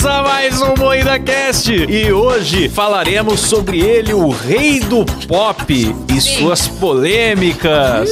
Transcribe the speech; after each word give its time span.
Começa 0.00 0.22
mais 0.22 0.62
um 0.62 0.74
Moída 0.78 1.18
Cast 1.18 1.70
e 1.70 2.10
hoje 2.10 2.70
falaremos 2.70 3.38
sobre 3.38 3.80
ele, 3.80 4.14
o 4.14 4.30
rei 4.30 4.80
do 4.80 5.04
pop 5.28 5.94
e 6.08 6.20
suas 6.22 6.66
polêmicas. 6.66 8.10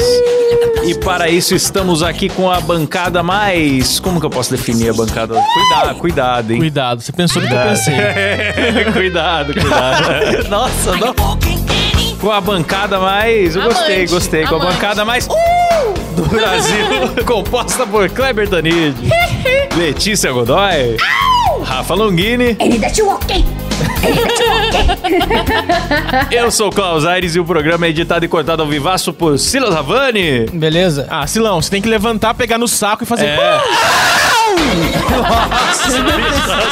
E 0.84 0.94
para 0.96 1.30
isso 1.30 1.54
estamos 1.54 2.02
aqui 2.02 2.28
com 2.28 2.50
a 2.50 2.60
bancada 2.60 3.22
mais. 3.22 3.98
Como 4.00 4.20
que 4.20 4.26
eu 4.26 4.30
posso 4.30 4.50
definir 4.50 4.90
a 4.90 4.92
bancada? 4.92 5.42
Cuidado, 5.54 5.98
cuidado, 5.98 6.52
hein? 6.52 6.58
Cuidado, 6.58 7.00
você 7.00 7.10
pensou 7.10 7.40
no 7.40 7.48
que 7.48 7.54
eu 7.54 7.62
pensei. 7.62 7.94
cuidado, 8.92 9.54
cuidado. 9.54 10.44
Nossa, 10.50 10.94
não. 10.94 11.14
Com 12.20 12.30
a 12.30 12.40
bancada 12.42 12.98
mais. 12.98 13.56
Eu 13.56 13.62
gostei, 13.62 13.96
Amante, 13.96 14.10
gostei. 14.12 14.46
Com 14.46 14.56
a 14.56 14.58
amante. 14.58 14.74
bancada 14.74 15.04
mais. 15.06 15.26
Do 15.26 16.22
Brasil, 16.26 16.84
composta 17.24 17.86
por 17.86 18.10
Kleber 18.10 18.46
Tanid, 18.46 18.94
Letícia 19.76 20.30
Godoy, 20.32 20.96
Rafa 21.62 21.94
Longini. 21.94 22.56
Eu 26.30 26.50
sou 26.50 26.68
o 26.68 26.72
Klaus 26.72 27.04
Aires 27.04 27.34
e 27.34 27.40
o 27.40 27.44
programa 27.44 27.86
é 27.86 27.90
editado 27.90 28.24
e 28.24 28.28
cortado 28.28 28.62
ao 28.62 28.68
vivaço 28.68 29.12
por 29.12 29.38
Silas 29.38 29.74
Havani. 29.74 30.46
Beleza? 30.52 31.06
Ah, 31.10 31.26
Silão, 31.26 31.60
você 31.60 31.70
tem 31.70 31.82
que 31.82 31.88
levantar, 31.88 32.34
pegar 32.34 32.58
no 32.58 32.68
saco 32.68 33.04
e 33.04 33.06
fazer. 33.06 33.26
É. 33.26 33.60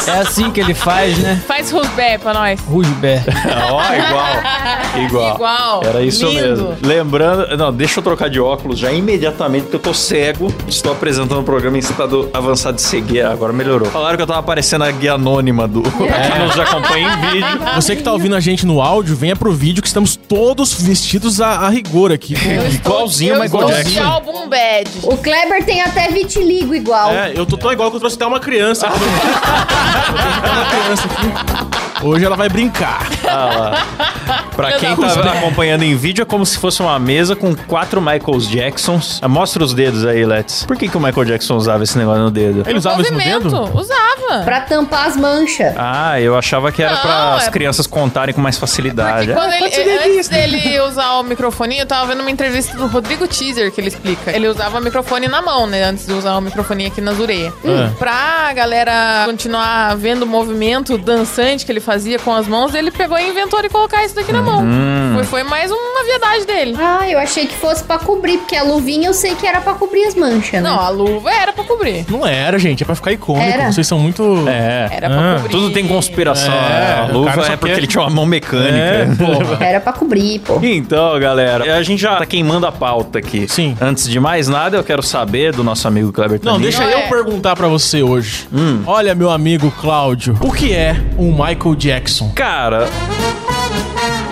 É 0.07 0.19
assim 0.21 0.51
que 0.51 0.61
ele 0.61 0.75
faz, 0.75 1.19
né? 1.19 1.43
Faz 1.47 1.71
rusbé 1.71 2.19
pra 2.19 2.33
nós. 2.33 2.61
Rusber. 2.61 3.23
Ó, 3.71 3.83
igual. 3.95 5.05
Igual. 5.07 5.35
Igual. 5.35 5.83
Era 5.85 6.03
isso 6.03 6.27
Lindo. 6.27 6.41
mesmo. 6.41 6.77
Lembrando, 6.83 7.57
não, 7.57 7.73
deixa 7.73 7.99
eu 8.01 8.05
trocar 8.05 8.29
de 8.31 8.41
óculos 8.41 8.79
já 8.79 8.93
imediatamente, 8.93 9.63
porque 9.65 9.77
eu 9.77 9.81
tô 9.81 9.95
cego. 9.95 10.53
Estou 10.69 10.93
apresentando 10.93 11.41
o 11.41 11.45
programa 11.45 11.77
em 11.77 11.81
estado 11.81 12.31
avançado 12.33 12.77
de 12.77 12.83
cegueira. 12.83 13.33
Agora 13.33 13.53
melhorou. 13.53 13.91
Falaram 13.91 14.17
que 14.17 14.23
eu 14.23 14.27
tava 14.27 14.43
parecendo 14.43 14.85
a 14.85 14.91
guia 14.91 15.15
anônima 15.15 15.67
do. 15.67 15.83
que 15.91 16.39
nos 16.39 16.59
acompanha 16.59 17.09
em 17.09 17.31
vídeo. 17.33 17.59
Você 17.75 17.97
que 17.97 18.03
tá 18.03 18.13
ouvindo 18.13 18.37
a 18.37 18.41
gente 18.41 18.65
no 18.67 18.81
áudio, 18.81 19.17
venha 19.17 19.35
pro 19.37 19.53
vídeo 19.53 19.83
que 19.83 19.89
estamos 19.89 20.17
todos 20.17 20.73
vestidos 20.73 21.41
a, 21.41 21.49
a 21.61 21.69
rigor 21.69 22.13
aqui. 22.13 22.35
Igualzinho 22.75 23.35
eu 23.35 23.41
o 23.41 23.43
Michael 23.43 23.69
estou 23.69 23.83
de 23.85 23.91
Jackson. 23.95 24.09
álbum 24.13 24.49
bad. 24.49 24.91
O 25.03 25.17
Kleber 25.17 25.65
tem 25.65 25.81
até 25.83 26.09
vitiligo 26.09 26.75
igual. 26.75 27.11
É, 27.11 27.33
eu 27.35 27.45
tô 27.45 27.57
tão 27.57 27.71
igual 27.77 27.91
que 27.91 27.97
eu 27.97 28.01
trouxe 28.01 28.17
até 28.17 28.27
uma 28.27 28.41
criança. 28.41 28.87
aqui. 28.89 28.97
Eu 28.97 30.15
trouxe 30.19 30.39
até 30.39 30.51
uma 30.51 30.65
criança 30.65 31.05
aqui. 31.13 32.07
Hoje 32.07 32.25
ela 32.25 32.37
vai 32.37 32.49
brincar. 32.49 33.07
Pra 34.57 34.73
quem 34.73 34.89
Não, 34.91 34.97
tá 34.97 35.33
acompanhando 35.33 35.83
em 35.83 35.95
vídeo, 35.95 36.23
é 36.23 36.25
como 36.25 36.45
se 36.47 36.59
fosse 36.59 36.81
uma 36.81 36.99
mesa 36.99 37.37
com 37.37 37.55
quatro 37.55 38.01
Michael 38.01 38.41
Jacksons. 38.41 39.19
Ah, 39.23 39.29
Mostra 39.29 39.63
os 39.63 39.75
dedos 39.75 40.05
aí, 40.07 40.25
Let's. 40.25 40.65
Por 40.65 40.77
que, 40.77 40.89
que 40.89 40.97
o 40.97 41.01
Michael 41.01 41.27
Jackson 41.27 41.57
usava 41.57 41.85
esse 41.85 41.97
negócio 41.99 42.23
no 42.23 42.31
dedo? 42.31 42.63
Ele 42.67 42.79
usava 42.79 43.03
isso 43.03 43.13
no 43.13 43.19
Movimento. 43.19 43.43
dedo? 43.51 43.77
Usava. 43.79 44.43
Pra 44.45 44.61
tampar 44.63 45.07
as 45.09 45.17
manchas. 45.17 45.75
Ah, 45.77 46.19
eu 46.21 46.37
achava 46.39 46.73
que 46.73 46.83
era 46.83 46.95
Não, 46.95 47.01
pra 47.03 47.35
as 47.35 47.47
é- 47.49 47.51
crianças 47.51 47.87
contarem 47.87 48.35
com 48.35 48.41
mais 48.41 48.57
facilidade. 48.59 49.27
Porque 49.27 49.33
quando 49.41 49.53
Ah, 49.53 49.59
ele, 49.59 49.71
ser 49.71 50.01
antes 50.09 50.29
dele 50.29 50.81
usar 50.81 51.13
o 51.19 51.23
microfone, 51.23 51.79
eu 51.79 51.87
tava 51.87 52.07
vendo 52.07 52.21
uma 52.21 52.31
entrevista 52.31 52.77
do 52.77 52.87
Rodrigo 52.87 53.29
Teaser 53.29 53.71
que 53.71 53.81
ele 53.81 53.89
explica. 53.89 54.35
Ele 54.35 54.49
usava 54.49 54.79
o 54.79 54.81
microfone 54.81 55.29
na 55.29 55.43
mão, 55.43 55.67
né? 55.67 55.85
Antes 55.85 56.07
de 56.07 56.13
usar 56.15 56.35
o 56.37 56.41
microfone 56.41 56.87
aqui 56.87 57.01
nas 57.03 57.21
orelhas. 57.21 57.53
Ah. 57.65 57.91
Pra 57.99 58.53
galera 58.55 59.25
continuar 59.27 59.95
vendo 59.97 60.23
o 60.23 60.27
movimento 60.27 60.97
dançante 60.97 61.65
que 61.67 61.71
ele 61.73 61.81
fazia 61.81 62.19
com 62.19 62.33
as 62.35 62.49
mãos, 62.49 62.75
ele 62.75 62.91
pegou 62.91 63.16
e 63.19 63.29
inventou 63.29 63.63
de 63.63 63.69
colocar 63.69 64.05
isso 64.05 64.15
daqui 64.15 64.33
na 64.33 64.43
mão. 64.43 64.61
Uhum. 64.63 65.13
Foi, 65.15 65.25
foi 65.25 65.43
mais 65.43 65.71
uma 65.71 66.05
viadagem 66.05 66.45
dele. 66.47 66.77
Ah, 66.79 67.09
eu 67.09 67.19
achei 67.19 67.47
que 67.47 67.55
fosse 67.55 67.83
pra 67.85 67.99
cobrir, 67.99 68.39
porque 68.39 68.57
a 68.57 68.63
luvinha 68.63 69.09
eu 69.09 69.15
sei 69.15 69.35
que 69.35 69.47
era 69.47 69.61
pra 69.61 69.75
cobrir 69.75 70.05
as 70.05 70.15
manchas, 70.15 70.53
né? 70.63 70.69
Não, 70.69 70.79
a 70.81 70.89
luva 70.89 71.31
era 71.33 71.53
pra 71.53 71.65
cobrir. 71.65 72.05
Não 72.09 72.27
era, 72.27 72.59
gente. 72.59 72.83
É 72.83 72.87
pra 72.87 72.95
ficar 72.95 73.13
icônico. 73.13 73.45
Era? 73.47 73.73
Vocês 73.73 73.87
são 73.87 73.99
muito. 73.99 74.45
É. 74.49 74.89
Era 74.93 75.09
pra 75.09 75.19
Ah, 75.19 75.35
cobrir. 75.37 75.51
Tudo 75.51 75.71
tem 75.71 75.87
conspiração. 75.87 76.53
É, 76.55 77.01
a 77.09 77.13
luva 77.13 77.31
é 77.47 77.57
porque 77.57 77.75
quer- 77.75 77.79
ele 77.79 77.87
tinha 77.87 78.03
uma 78.03 78.11
mão 78.11 78.27
mecânica. 78.27 78.77
É, 78.77 79.07
porra. 79.17 79.57
Era 79.65 79.81
pra 79.81 79.93
cobrir, 79.93 80.41
pô. 80.41 80.59
Então, 80.63 81.19
galera, 81.19 81.77
a 81.77 81.83
gente 81.83 82.01
já 82.01 82.17
tá 82.17 82.27
queimando 82.27 82.67
a 82.67 82.73
pauta 82.73 83.19
aqui. 83.19 83.47
Sim. 83.49 83.77
Antes 83.81 84.09
de 84.09 84.19
mais 84.21 84.49
nada, 84.49 84.77
eu 84.77 84.85
quero 84.85 85.03
saber 85.03 85.53
do 85.53 85.63
nosso 85.65 85.87
amigo 85.89 86.13
Kleber 86.13 86.41
Não, 86.43 86.61
deixa 86.61 86.83
Não 86.83 86.91
eu 86.91 86.99
é. 86.99 87.09
perguntar 87.09 87.57
pra 87.57 87.69
você 87.69 88.03
hoje. 88.03 88.47
Olha, 88.87 89.15
meu 89.15 89.31
amigo 89.31 89.71
Cláudio, 89.81 90.37
o 90.41 90.53
que 90.53 90.73
é 90.73 90.97
um 91.19 91.31
Michael 91.33 91.75
Jackson? 91.77 92.31
Cara. 92.35 92.89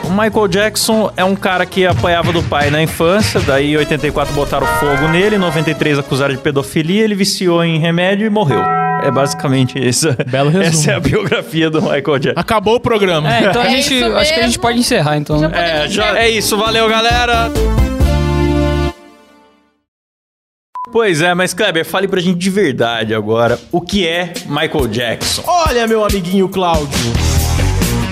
O 0.05 0.11
Michael 0.17 0.49
Jackson 0.49 1.13
é 1.17 1.25
um 1.25 1.35
cara 1.35 1.67
que 1.67 1.85
apanhava 1.87 2.33
do 2.33 2.43
pai 2.43 2.71
na 2.71 2.81
infância, 2.83 3.41
daí 3.41 3.73
em 3.73 3.77
84 3.79 4.33
botaram 4.33 4.67
fogo 4.79 5.09
nele, 5.09 5.35
em 5.37 5.39
93 5.39 5.99
acusaram 5.99 6.35
de 6.35 6.41
pedofilia, 6.41 7.03
ele 7.03 7.15
viciou 7.17 7.65
em 7.65 7.79
remédio 7.81 8.25
e 8.27 8.31
morreu. 8.31 8.63
É 9.03 9.11
basicamente 9.11 9.77
isso. 9.79 10.09
Belo 10.29 10.49
resumo. 10.51 10.69
Essa 10.69 10.93
é 10.93 10.95
a 10.95 11.01
biografia 11.01 11.69
do 11.69 11.83
Michael 11.83 12.19
Jackson. 12.19 12.41
Acabou 12.41 12.77
o 12.77 12.81
programa. 12.81 13.35
É, 13.35 13.41
então 13.47 13.61
a 13.61 13.67
É 13.67 13.71
gente. 13.71 13.95
isso 13.99 14.17
Acho 14.17 14.35
que 14.35 14.41
a 14.41 14.47
gente 14.47 14.59
pode 14.59 14.79
encerrar, 14.79 15.17
então. 15.17 15.39
Já? 15.41 15.49
É, 15.51 15.89
já, 15.89 16.19
é 16.19 16.29
isso, 16.31 16.57
valeu 16.57 16.89
galera! 16.89 17.51
Pois 20.93 21.21
é, 21.21 21.35
mas 21.35 21.53
Kleber, 21.53 21.85
fale 21.85 22.07
pra 22.07 22.21
gente 22.21 22.39
de 22.39 22.51
verdade 22.51 23.15
agora 23.15 23.59
o 23.73 23.81
que 23.81 24.07
é 24.07 24.33
Michael 24.47 24.87
Jackson. 24.87 25.43
Olha, 25.45 25.87
meu 25.89 26.05
amiguinho 26.05 26.49
Cláudio. 26.49 27.34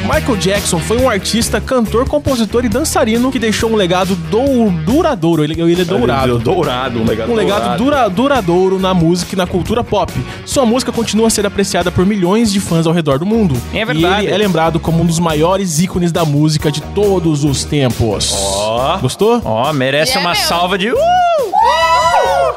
Michael 0.03 0.37
Jackson 0.37 0.79
foi 0.79 0.99
um 0.99 1.09
artista, 1.09 1.61
cantor, 1.61 2.07
compositor 2.09 2.65
e 2.65 2.69
dançarino 2.69 3.31
que 3.31 3.39
deixou 3.39 3.71
um 3.71 3.77
legado 3.77 4.15
dou- 4.31 4.71
duradouro. 4.85 5.43
Ele, 5.45 5.61
ele 5.61 5.81
é 5.83 5.85
dourado. 5.85 6.39
Dourado, 6.39 7.01
um 7.01 7.05
legado 7.05 7.31
Um 7.31 7.35
legado 7.35 7.61
dourado. 7.79 7.85
dura, 7.85 8.09
duradouro 8.11 8.79
na 8.79 8.93
música 8.93 9.35
e 9.35 9.39
na 9.39 9.47
cultura 9.47 9.83
pop. 9.85 10.13
Sua 10.45 10.67
música 10.67 10.91
continua 10.93 11.29
a 11.29 11.31
ser 11.31 11.47
apreciada 11.47 11.91
por 11.91 12.05
milhões 12.05 12.53
de 12.53 12.61
fãs 12.61 12.87
ao 12.87 12.93
redor 12.93 13.19
do 13.19 13.25
mundo. 13.27 13.57
É 13.73 13.85
verdade. 13.85 14.25
E 14.25 14.27
ele 14.27 14.35
é 14.35 14.39
lembrado 14.39 14.81
como 14.81 15.03
um 15.03 15.07
dos 15.07 15.19
maiores 15.21 15.79
ícones 15.79 16.11
da 16.13 16.25
música 16.25 16.71
de 16.71 16.81
todos 16.83 17.45
os 17.45 17.65
tempos. 17.65 18.33
Ó. 18.37 18.99
Gostou? 18.99 19.41
Ó, 19.45 19.73
merece 19.73 20.13
E 20.15 20.17
é 20.17 20.21
uma 20.21 20.31
mesmo. 20.31 20.45
salva 20.47 20.77
de. 20.77 20.91
Uh! 20.91 20.97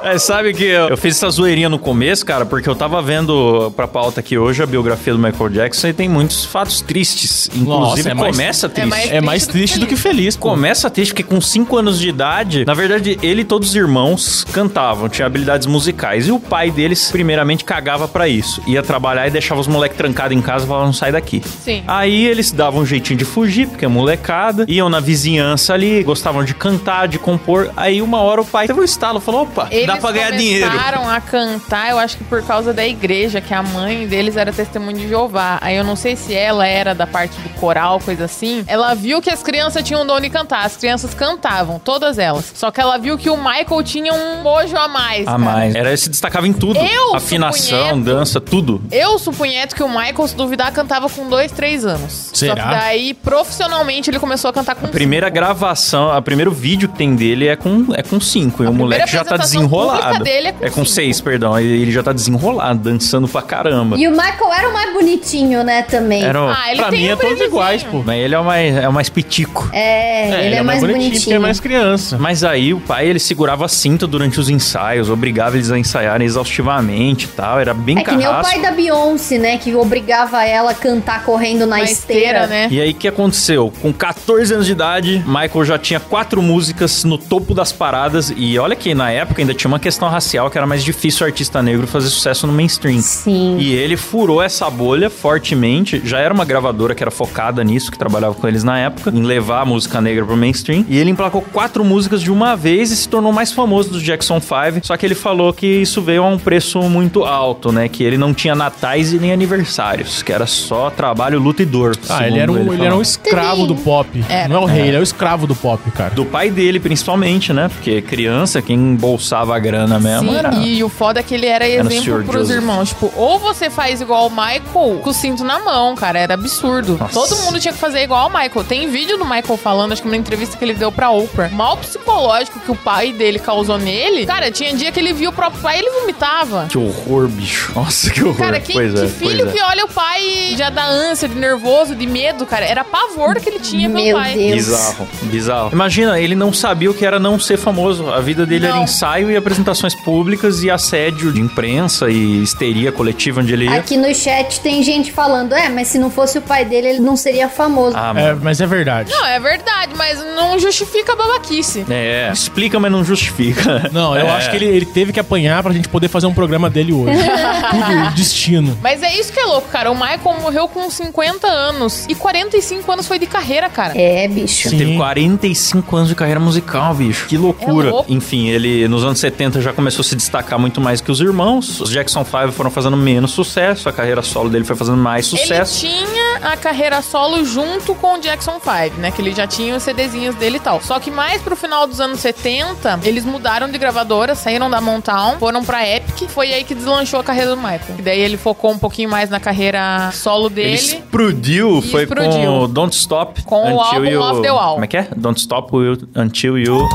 É, 0.05 0.17
sabe 0.19 0.53
que 0.53 0.63
eu, 0.63 0.89
eu 0.89 0.97
fiz 0.97 1.15
essa 1.17 1.29
zoeirinha 1.29 1.67
no 1.67 1.79
começo, 1.79 2.25
cara, 2.25 2.45
porque 2.45 2.69
eu 2.69 2.75
tava 2.75 3.01
vendo 3.01 3.71
pra 3.75 3.87
pauta 3.87 4.19
aqui 4.19 4.37
hoje 4.37 4.61
a 4.61 4.65
biografia 4.65 5.11
do 5.13 5.19
Michael 5.19 5.49
Jackson 5.49 5.87
e 5.87 5.93
tem 5.93 6.07
muitos 6.07 6.45
fatos 6.45 6.81
tristes. 6.81 7.47
Inclusive, 7.55 7.69
Nossa, 7.69 8.09
é 8.09 8.13
mais- 8.13 8.35
começa 8.35 8.69
triste. 8.69 8.89
mais- 8.89 9.11
É 9.11 9.21
mais 9.21 9.47
triste 9.47 9.79
do 9.79 9.87
que 9.87 9.95
feliz, 9.95 10.35
pô. 10.37 10.49
Começa 10.49 10.89
triste 10.89 11.11
porque 11.13 11.23
com 11.23 11.41
5 11.41 11.75
anos 11.77 11.99
de 11.99 12.07
idade, 12.09 12.65
na 12.65 12.73
verdade, 12.73 13.17
ele 13.23 13.41
e 13.41 13.43
todos 13.45 13.69
os 13.69 13.75
irmãos 13.75 14.45
cantavam, 14.51 15.09
tinha 15.09 15.25
habilidades 15.25 15.65
musicais. 15.67 16.27
E 16.27 16.31
o 16.31 16.39
pai 16.39 16.69
deles, 16.69 17.09
primeiramente, 17.11 17.63
cagava 17.65 18.07
pra 18.07 18.27
isso. 18.27 18.61
Ia 18.67 18.83
trabalhar 18.83 19.27
e 19.27 19.31
deixava 19.31 19.59
os 19.59 19.67
moleques 19.67 19.97
trancados 19.97 20.37
em 20.37 20.41
casa 20.41 20.65
e 20.65 20.67
falava, 20.67 20.85
não 20.85 20.93
sai 20.93 21.11
daqui. 21.11 21.41
Sim. 21.63 21.83
Aí 21.87 22.25
eles 22.27 22.51
davam 22.51 22.81
um 22.81 22.85
jeitinho 22.85 23.17
de 23.17 23.25
fugir, 23.25 23.67
porque 23.67 23.85
é 23.85 23.87
molecada. 23.87 24.65
Iam 24.67 24.87
na 24.89 24.99
vizinhança 24.99 25.73
ali, 25.73 26.03
gostavam 26.03 26.43
de 26.43 26.53
cantar, 26.53 27.07
de 27.07 27.17
compor. 27.17 27.71
Aí 27.75 28.01
uma 28.01 28.21
hora 28.21 28.41
o 28.41 28.45
pai 28.45 28.67
teve 28.67 28.79
um 28.79 28.83
estalo, 28.83 29.19
falou, 29.19 29.43
opa, 29.43 29.67
Eles 29.71 29.87
dá 29.87 29.94
pra 29.97 30.11
ganhar 30.11 30.31
dinheiro. 30.31 30.69
começaram 30.69 31.09
a 31.09 31.21
cantar, 31.21 31.89
eu 31.91 31.99
acho 31.99 32.17
que 32.17 32.23
por 32.23 32.41
causa 32.43 32.73
da 32.73 32.85
igreja, 32.85 33.41
que 33.41 33.53
a 33.53 33.61
mãe 33.63 34.07
deles 34.07 34.37
era 34.37 34.51
testemunha 34.51 34.97
de 34.97 35.07
Jeová. 35.07 35.57
Aí 35.61 35.75
eu 35.75 35.83
não 35.83 35.95
sei 35.95 36.15
se 36.15 36.33
ela 36.33 36.65
era 36.67 36.93
da 36.95 37.05
parte 37.07 37.39
do 37.41 37.49
coral, 37.59 37.99
coisa 37.99 38.25
assim. 38.25 38.63
Ela 38.67 38.93
viu 38.93 39.21
que 39.21 39.29
as 39.29 39.41
crianças 39.43 39.83
tinham 39.83 40.03
um 40.03 40.05
dom 40.05 40.19
de 40.19 40.29
cantar. 40.29 40.65
As 40.65 40.75
crianças 40.77 41.13
cantavam, 41.13 41.79
todas 41.79 42.17
elas. 42.17 42.51
Só 42.55 42.71
que 42.71 42.79
ela 42.81 42.97
viu 42.97 43.17
que 43.17 43.29
o 43.29 43.37
Michael 43.37 43.83
tinha 43.83 44.13
um 44.13 44.41
mojo 44.43 44.75
a 44.77 44.87
mais. 44.87 45.21
A 45.27 45.31
cara. 45.31 45.37
mais. 45.37 45.75
Era, 45.75 45.95
se 45.95 46.09
destacava 46.09 46.47
em 46.47 46.53
tudo. 46.53 46.79
Eu 46.79 47.15
Afinação, 47.15 47.79
supunheto- 47.89 47.99
dança, 48.03 48.41
tudo. 48.41 48.81
Eu 48.91 49.17
supunheto 49.19 49.75
que 49.75 49.83
o 49.83 49.87
Michael, 49.89 50.27
se 50.27 50.35
duvidar, 50.35 50.71
cantava 50.71 51.09
com 51.09 51.27
dois, 51.29 51.51
três 51.51 51.85
anos. 51.85 52.29
Só 52.33 52.35
Será? 52.35 52.55
que 52.63 52.69
daí, 52.69 53.13
profissionalmente, 53.13 54.09
ele 54.09 54.19
começou 54.19 54.49
a 54.49 54.53
cantar 54.53 54.75
com 54.75 54.85
A 54.85 54.89
primeira 54.89 55.27
cinco. 55.27 55.35
gravação, 55.35 56.11
a 56.11 56.21
primeiro 56.21 56.51
vídeo 56.51 56.89
que 56.89 56.95
tem 56.97 57.15
dele 57.15 57.47
é 57.47 57.55
com 57.55 57.85
é 57.93 58.01
com 58.03 58.19
cinco. 58.19 58.63
E 58.63 58.67
o 58.67 58.73
moleque 58.73 59.11
já 59.11 59.23
tá 59.23 59.31
pública 59.37 59.47
desenrolado. 59.91 60.23
dele 60.23 60.47
é 60.49 60.69
com 60.69 60.83
cinco. 60.83 60.85
seis, 60.85 61.21
perdão. 61.21 61.59
Ele 61.59 61.91
já 61.91 62.03
tá 62.03 62.11
desenrolado, 62.13 62.79
dançando 62.79 63.27
pra 63.27 63.41
caramba. 63.41 63.97
E 63.97 64.07
o 64.07 64.11
Michael 64.11 64.53
era 64.57 64.69
o 64.69 64.73
mais 64.73 64.93
bonitinho, 64.93 65.63
né, 65.63 65.81
também. 65.83 66.23
Era 66.23 66.41
o- 66.43 66.49
Ah, 66.49 66.65
ele 66.71 66.79
pra 66.81 66.89
tem 66.89 66.99
mim 67.01 67.07
um 67.09 67.11
é 67.11 67.15
todos 67.15 67.25
brilhozinho. 67.29 67.47
iguais, 67.47 67.83
pô. 67.83 68.03
Mas 68.05 68.15
ele 68.19 68.35
é 68.35 68.39
o 68.39 68.43
mais, 68.45 68.75
é 68.77 68.89
o 68.89 68.93
mais 68.93 69.09
pitico. 69.09 69.69
É, 69.73 70.45
ele 70.45 70.55
é, 70.55 70.61
mais 70.63 70.81
bonitinho. 70.81 71.11
porque 71.13 71.33
é 71.33 71.39
mais 71.39 71.59
criança. 71.59 72.17
Mas 72.19 72.43
aí 72.43 72.73
o 72.73 72.79
pai, 72.79 73.07
ele 73.07 73.19
segurava 73.19 73.65
a 73.65 73.67
cinta 73.67 74.05
durante 74.07 74.39
os 74.39 74.49
ensaios, 74.49 75.09
obrigava 75.09 75.55
eles 75.57 75.71
a 75.71 75.77
ensaiarem 75.79 76.25
exaustivamente 76.25 77.25
e 77.25 77.29
tal. 77.29 77.59
Era 77.59 77.73
bem 77.73 77.99
É 77.99 78.03
que 78.03 78.11
nem 78.11 78.25
o 78.27 78.29
carrasco. 78.29 78.51
pai 78.53 78.61
da 78.61 78.71
Beyoncé, 78.71 79.37
né? 79.37 79.57
Que 79.57 79.75
obrigava 79.75 80.43
ela 80.45 80.71
a 80.71 80.73
cantar 80.73 81.23
correndo 81.23 81.61
na, 81.65 81.77
Na 81.77 81.83
esteira, 81.83 82.47
né? 82.47 82.67
E 82.71 82.79
aí, 82.81 82.91
o 82.91 82.95
que 82.95 83.07
aconteceu? 83.07 83.71
Com 83.81 83.91
14 83.93 84.53
anos 84.53 84.65
de 84.65 84.71
idade, 84.71 85.23
Michael 85.25 85.65
já 85.65 85.77
tinha 85.77 85.99
quatro 85.99 86.41
músicas 86.41 87.03
no 87.03 87.17
topo 87.17 87.53
das 87.53 87.71
paradas. 87.71 88.33
E 88.35 88.57
olha 88.59 88.75
que 88.75 88.93
na 88.93 89.11
época 89.11 89.41
ainda 89.41 89.53
tinha 89.53 89.67
uma 89.69 89.74
questão 89.79 90.07
racial 90.09 90.49
que 90.49 90.57
era 90.57 90.67
mais 90.67 90.83
difícil 90.83 91.25
o 91.25 91.29
artista 91.29 91.61
negro 91.61 91.87
fazer 91.87 92.09
sucesso 92.09 92.47
no 92.47 92.53
mainstream. 92.53 93.01
Sim. 93.01 93.57
E 93.59 93.73
ele 93.73 93.97
furou 93.97 94.41
essa 94.41 94.69
bolha 94.69 95.09
fortemente. 95.09 96.01
Já 96.03 96.19
era 96.19 96.33
uma 96.33 96.45
gravadora 96.45 96.93
que 96.93 97.03
era 97.03 97.11
focada 97.11 97.63
nisso, 97.63 97.91
que 97.91 97.97
trabalhava 97.97 98.35
com 98.35 98.47
eles 98.47 98.63
na 98.63 98.77
época, 98.79 99.11
em 99.11 99.23
levar 99.23 99.61
a 99.61 99.65
música 99.65 100.01
negra 100.01 100.25
pro 100.25 100.35
mainstream. 100.37 100.85
E 100.87 100.97
ele 100.97 101.09
emplacou 101.09 101.41
quatro 101.41 101.83
músicas 101.83 102.21
de 102.21 102.31
uma 102.31 102.55
vez 102.55 102.91
e 102.91 102.95
se 102.95 103.07
tornou 103.07 103.31
mais 103.31 103.51
famoso 103.51 103.89
dos 103.91 104.01
Jackson 104.01 104.39
5. 104.39 104.85
Só 104.85 104.97
que 104.97 105.05
ele 105.05 105.15
falou 105.15 105.53
que 105.53 105.65
isso 105.67 106.01
veio 106.01 106.23
a 106.23 106.27
um 106.27 106.37
preço 106.37 106.81
muito 106.83 107.23
alto, 107.23 107.71
né? 107.71 107.87
Que 107.87 108.03
ele 108.03 108.17
não 108.17 108.33
tinha 108.33 108.55
natais 108.55 109.13
e 109.13 109.17
nem 109.17 109.31
aniversários, 109.31 110.21
que 110.21 110.31
era 110.31 110.45
só 110.45 110.89
trabalho 110.89 111.39
luta 111.39 111.61
e 111.61 111.65
dor. 111.65 111.95
Ah, 112.09 112.27
ele 112.27 112.39
era, 112.39 112.51
um, 112.51 112.55
segundo 112.55 112.73
ele 112.73 112.85
era 112.85 112.95
um 112.95 113.01
escravo 113.01 113.65
do 113.65 113.75
pop. 113.75 114.23
Era. 114.29 114.47
Não 114.47 114.57
é 114.57 114.59
o 114.59 114.65
rei, 114.65 114.87
ele 114.87 114.97
é 114.97 114.99
o 114.99 115.03
escravo 115.03 115.47
do 115.47 115.55
pop, 115.55 115.89
cara. 115.91 116.13
Do 116.13 116.25
pai 116.25 116.49
dele, 116.49 116.79
principalmente, 116.79 117.53
né? 117.53 117.69
Porque 117.69 118.01
criança, 118.01 118.61
quem 118.61 118.75
embolsava 118.77 119.54
a 119.55 119.59
grana 119.59 119.99
mesmo 119.99 120.31
Sim, 120.31 120.37
era. 120.37 120.53
e 120.55 120.83
o 120.83 120.89
foda 120.89 121.19
é 121.19 121.23
que 121.23 121.33
ele 121.33 121.45
era 121.47 121.67
Era 121.67 121.83
o 121.83 121.87
exemplo 121.91 122.23
pros 122.23 122.41
Joseph. 122.47 122.55
irmãos. 122.55 122.89
Tipo, 122.89 123.11
ou 123.15 123.39
você 123.39 123.69
faz 123.69 124.01
igual 124.01 124.27
o 124.27 124.29
Michael 124.29 124.99
com 125.01 125.09
o 125.09 125.13
cinto 125.13 125.43
na 125.43 125.59
mão, 125.59 125.95
cara. 125.95 126.19
Era 126.19 126.33
absurdo. 126.33 126.97
Nossa. 126.99 127.13
Todo 127.13 127.35
mundo 127.43 127.59
tinha 127.59 127.73
que 127.73 127.79
fazer 127.79 128.01
igual 128.03 128.23
ao 128.23 128.29
Michael. 128.29 128.63
Tem 128.67 128.87
vídeo 128.89 129.17
do 129.17 129.25
Michael 129.25 129.57
falando, 129.57 129.91
acho 129.93 130.01
que 130.01 130.07
numa 130.07 130.17
entrevista 130.17 130.57
que 130.57 130.63
ele 130.63 130.73
deu 130.73 130.91
pra 130.91 131.09
Oprah. 131.09 131.49
Mal 131.49 131.77
psicológico 131.77 132.59
que 132.59 132.71
o 132.71 132.75
pai 132.75 133.11
dele 133.13 133.39
causou 133.39 133.77
nele. 133.77 134.25
Cara, 134.25 134.51
tinha 134.51 134.73
dia 134.73 134.91
que 134.91 134.99
ele 134.99 135.13
via 135.13 135.29
o 135.29 135.33
próprio 135.33 135.61
pai 135.61 135.77
e 135.77 135.79
ele 135.79 135.89
vomitava. 135.99 136.65
Que 136.69 136.77
horror, 136.77 137.27
bicho. 137.27 137.71
Nossa, 137.75 138.09
que 138.09 138.21
horror. 138.23 138.35
Cara, 138.37 138.59
que, 138.59 138.73
pois 138.73 138.93
que 138.93 138.99
é, 139.05 139.07
filho 139.07 139.43
pois 139.45 139.55
é. 139.55 139.57
que 139.57 139.63
olha 139.63 139.85
o 139.85 139.89
pai 139.89 140.55
já 140.57 140.69
dá 140.69 140.85
ânsia, 140.85 141.27
de 141.27 141.35
nervoso, 141.35 141.95
de 141.95 142.05
medo, 142.07 142.45
cara. 142.45 142.65
Era 142.65 142.83
pavor 142.83 143.35
que 143.39 143.49
ele 143.49 143.59
tinha 143.59 143.89
pelo 143.89 144.01
Meu 144.03 144.17
pai. 144.17 144.33
Deus. 144.33 144.55
Bizarro, 144.55 145.07
bizarro. 145.23 145.69
Imagina, 145.71 146.19
ele 146.19 146.35
não 146.35 146.51
sabia 146.53 146.89
o 146.89 146.93
que 146.93 147.05
era 147.05 147.19
não 147.19 147.39
ser 147.39 147.57
famoso. 147.57 148.09
A 148.09 148.19
vida 148.19 148.45
dele 148.45 148.65
era 148.65 148.75
Não. 148.75 148.83
ensaio 148.83 149.29
e 149.31 149.35
apresentações 149.49 149.93
públicas 149.93 150.63
e 150.63 150.71
assédio 150.71 151.31
de 151.31 151.39
imprensa 151.39 152.09
e 152.09 152.41
histeria 152.41 152.91
coletiva 152.91 153.41
onde 153.41 153.53
ele 153.53 153.65
ia. 153.65 153.75
Aqui 153.75 153.95
no 153.95 154.13
chat 154.15 154.59
tem 154.59 154.81
gente 154.81 155.11
falando, 155.11 155.53
é, 155.53 155.69
mas 155.69 155.87
se 155.87 155.99
não 155.99 156.09
fosse 156.09 156.39
o 156.39 156.41
pai 156.41 156.65
dele, 156.65 156.87
ele 156.87 156.99
não 156.99 157.15
seria 157.15 157.47
famoso. 157.47 157.95
Ah, 157.95 158.11
É, 158.15 158.33
mas 158.33 158.59
é 158.59 158.65
verdade. 158.65 159.11
Não, 159.11 159.23
é 159.23 159.39
verdade, 159.39 159.93
mas 159.95 160.17
não 160.35 160.57
justifica 160.57 161.13
a 161.13 161.15
babaquice. 161.15 161.85
É, 161.87 162.31
explica, 162.33 162.79
mas 162.79 162.91
não 162.91 163.03
justifica. 163.03 163.89
Não, 163.93 164.17
eu 164.17 164.25
É. 164.25 164.31
acho 164.31 164.49
que 164.49 164.55
ele, 164.55 164.65
ele 164.65 164.85
teve 164.85 165.13
que 165.13 165.19
apanhar 165.19 165.61
pra 165.61 165.71
gente 165.71 165.87
poder 165.89 166.07
fazer 166.07 166.25
um 166.25 166.33
programa 166.33 166.67
dele 166.67 166.91
hoje. 166.93 167.13
Tudo 167.69 168.15
destino. 168.15 168.75
Mas 168.81 169.03
é 169.03 169.13
isso 169.19 169.31
que 169.31 169.39
é 169.39 169.45
louco, 169.45 169.67
cara. 169.69 169.91
O 169.91 169.95
Michael 169.95 170.39
morreu 170.41 170.67
com 170.67 170.89
50 170.89 171.45
anos. 171.47 172.05
E 172.09 172.15
45 172.15 172.91
anos 172.91 173.07
foi 173.07 173.19
de 173.19 173.27
carreira, 173.27 173.69
cara. 173.69 173.93
É, 173.95 174.27
bicho. 174.27 174.69
Sim. 174.69 174.77
Teve 174.77 174.95
45 174.97 175.95
anos 175.95 176.09
de 176.09 176.15
carreira 176.15 176.39
musical, 176.39 176.95
bicho. 176.95 177.27
Que 177.27 177.37
loucura. 177.37 177.89
É 177.89 177.91
louco. 177.91 178.11
Enfim, 178.11 178.47
ele 178.49 178.87
nos 178.87 179.03
anos 179.03 179.19
70 179.19 179.34
já 179.61 179.73
começou 179.73 180.01
a 180.01 180.03
se 180.03 180.15
destacar 180.15 180.57
muito 180.59 180.79
mais 180.81 181.01
que 181.01 181.11
os 181.11 181.19
irmãos. 181.19 181.79
Os 181.81 181.89
Jackson 181.89 182.23
5 182.23 182.51
foram 182.51 182.71
fazendo 182.71 182.95
menos 182.97 183.31
sucesso, 183.31 183.89
a 183.89 183.91
carreira 183.93 184.21
solo 184.21 184.49
dele 184.49 184.63
foi 184.63 184.75
fazendo 184.75 184.97
mais 184.97 185.25
sucesso. 185.25 185.85
Ele 185.85 185.95
tinha 186.05 186.37
a 186.51 186.57
carreira 186.57 187.01
solo 187.01 187.43
junto 187.43 187.93
com 187.95 188.15
o 188.15 188.19
Jackson 188.19 188.59
5, 188.59 188.99
né? 188.99 189.11
Que 189.11 189.21
ele 189.21 189.33
já 189.33 189.45
tinha 189.47 189.75
os 189.75 189.83
CDzinhos 189.83 190.35
dele 190.35 190.57
e 190.57 190.59
tal. 190.59 190.81
Só 190.81 190.99
que 190.99 191.11
mais 191.11 191.41
pro 191.41 191.55
final 191.55 191.85
dos 191.87 191.99
anos 191.99 192.19
70, 192.19 192.99
eles 193.03 193.25
mudaram 193.25 193.69
de 193.69 193.77
gravadora, 193.77 194.35
saíram 194.35 194.69
da 194.69 194.79
Mountain, 194.81 195.37
foram 195.39 195.63
pra 195.63 195.87
Epic. 195.87 196.29
Foi 196.29 196.53
aí 196.53 196.63
que 196.63 196.73
deslanchou 196.75 197.19
a 197.19 197.23
carreira 197.23 197.51
do 197.51 197.57
Michael. 197.57 197.95
E 197.99 198.01
daí 198.01 198.19
ele 198.19 198.37
focou 198.37 198.71
um 198.71 198.77
pouquinho 198.79 199.09
mais 199.09 199.29
na 199.29 199.39
carreira 199.39 200.09
solo 200.13 200.45
Ele 200.47 200.55
dele. 200.55 200.73
explodiu, 200.75 201.79
E 201.79 201.89
foi 201.91 202.03
explodiu. 202.03 202.31
com 202.31 202.59
o 202.61 202.67
Don't 202.67 202.95
Stop 202.95 203.43
Com 203.43 203.73
o 203.73 203.79
álbum 203.81 204.05
you... 204.05 204.21
Off 204.21 204.41
the 204.41 204.51
Wall. 204.51 204.73
Como 204.73 204.85
é 204.85 204.87
que 204.87 204.97
é? 204.97 205.07
Don't 205.15 205.39
Stop 205.39 205.75
Will- 205.75 205.97
Until 206.15 206.57
You... 206.57 206.87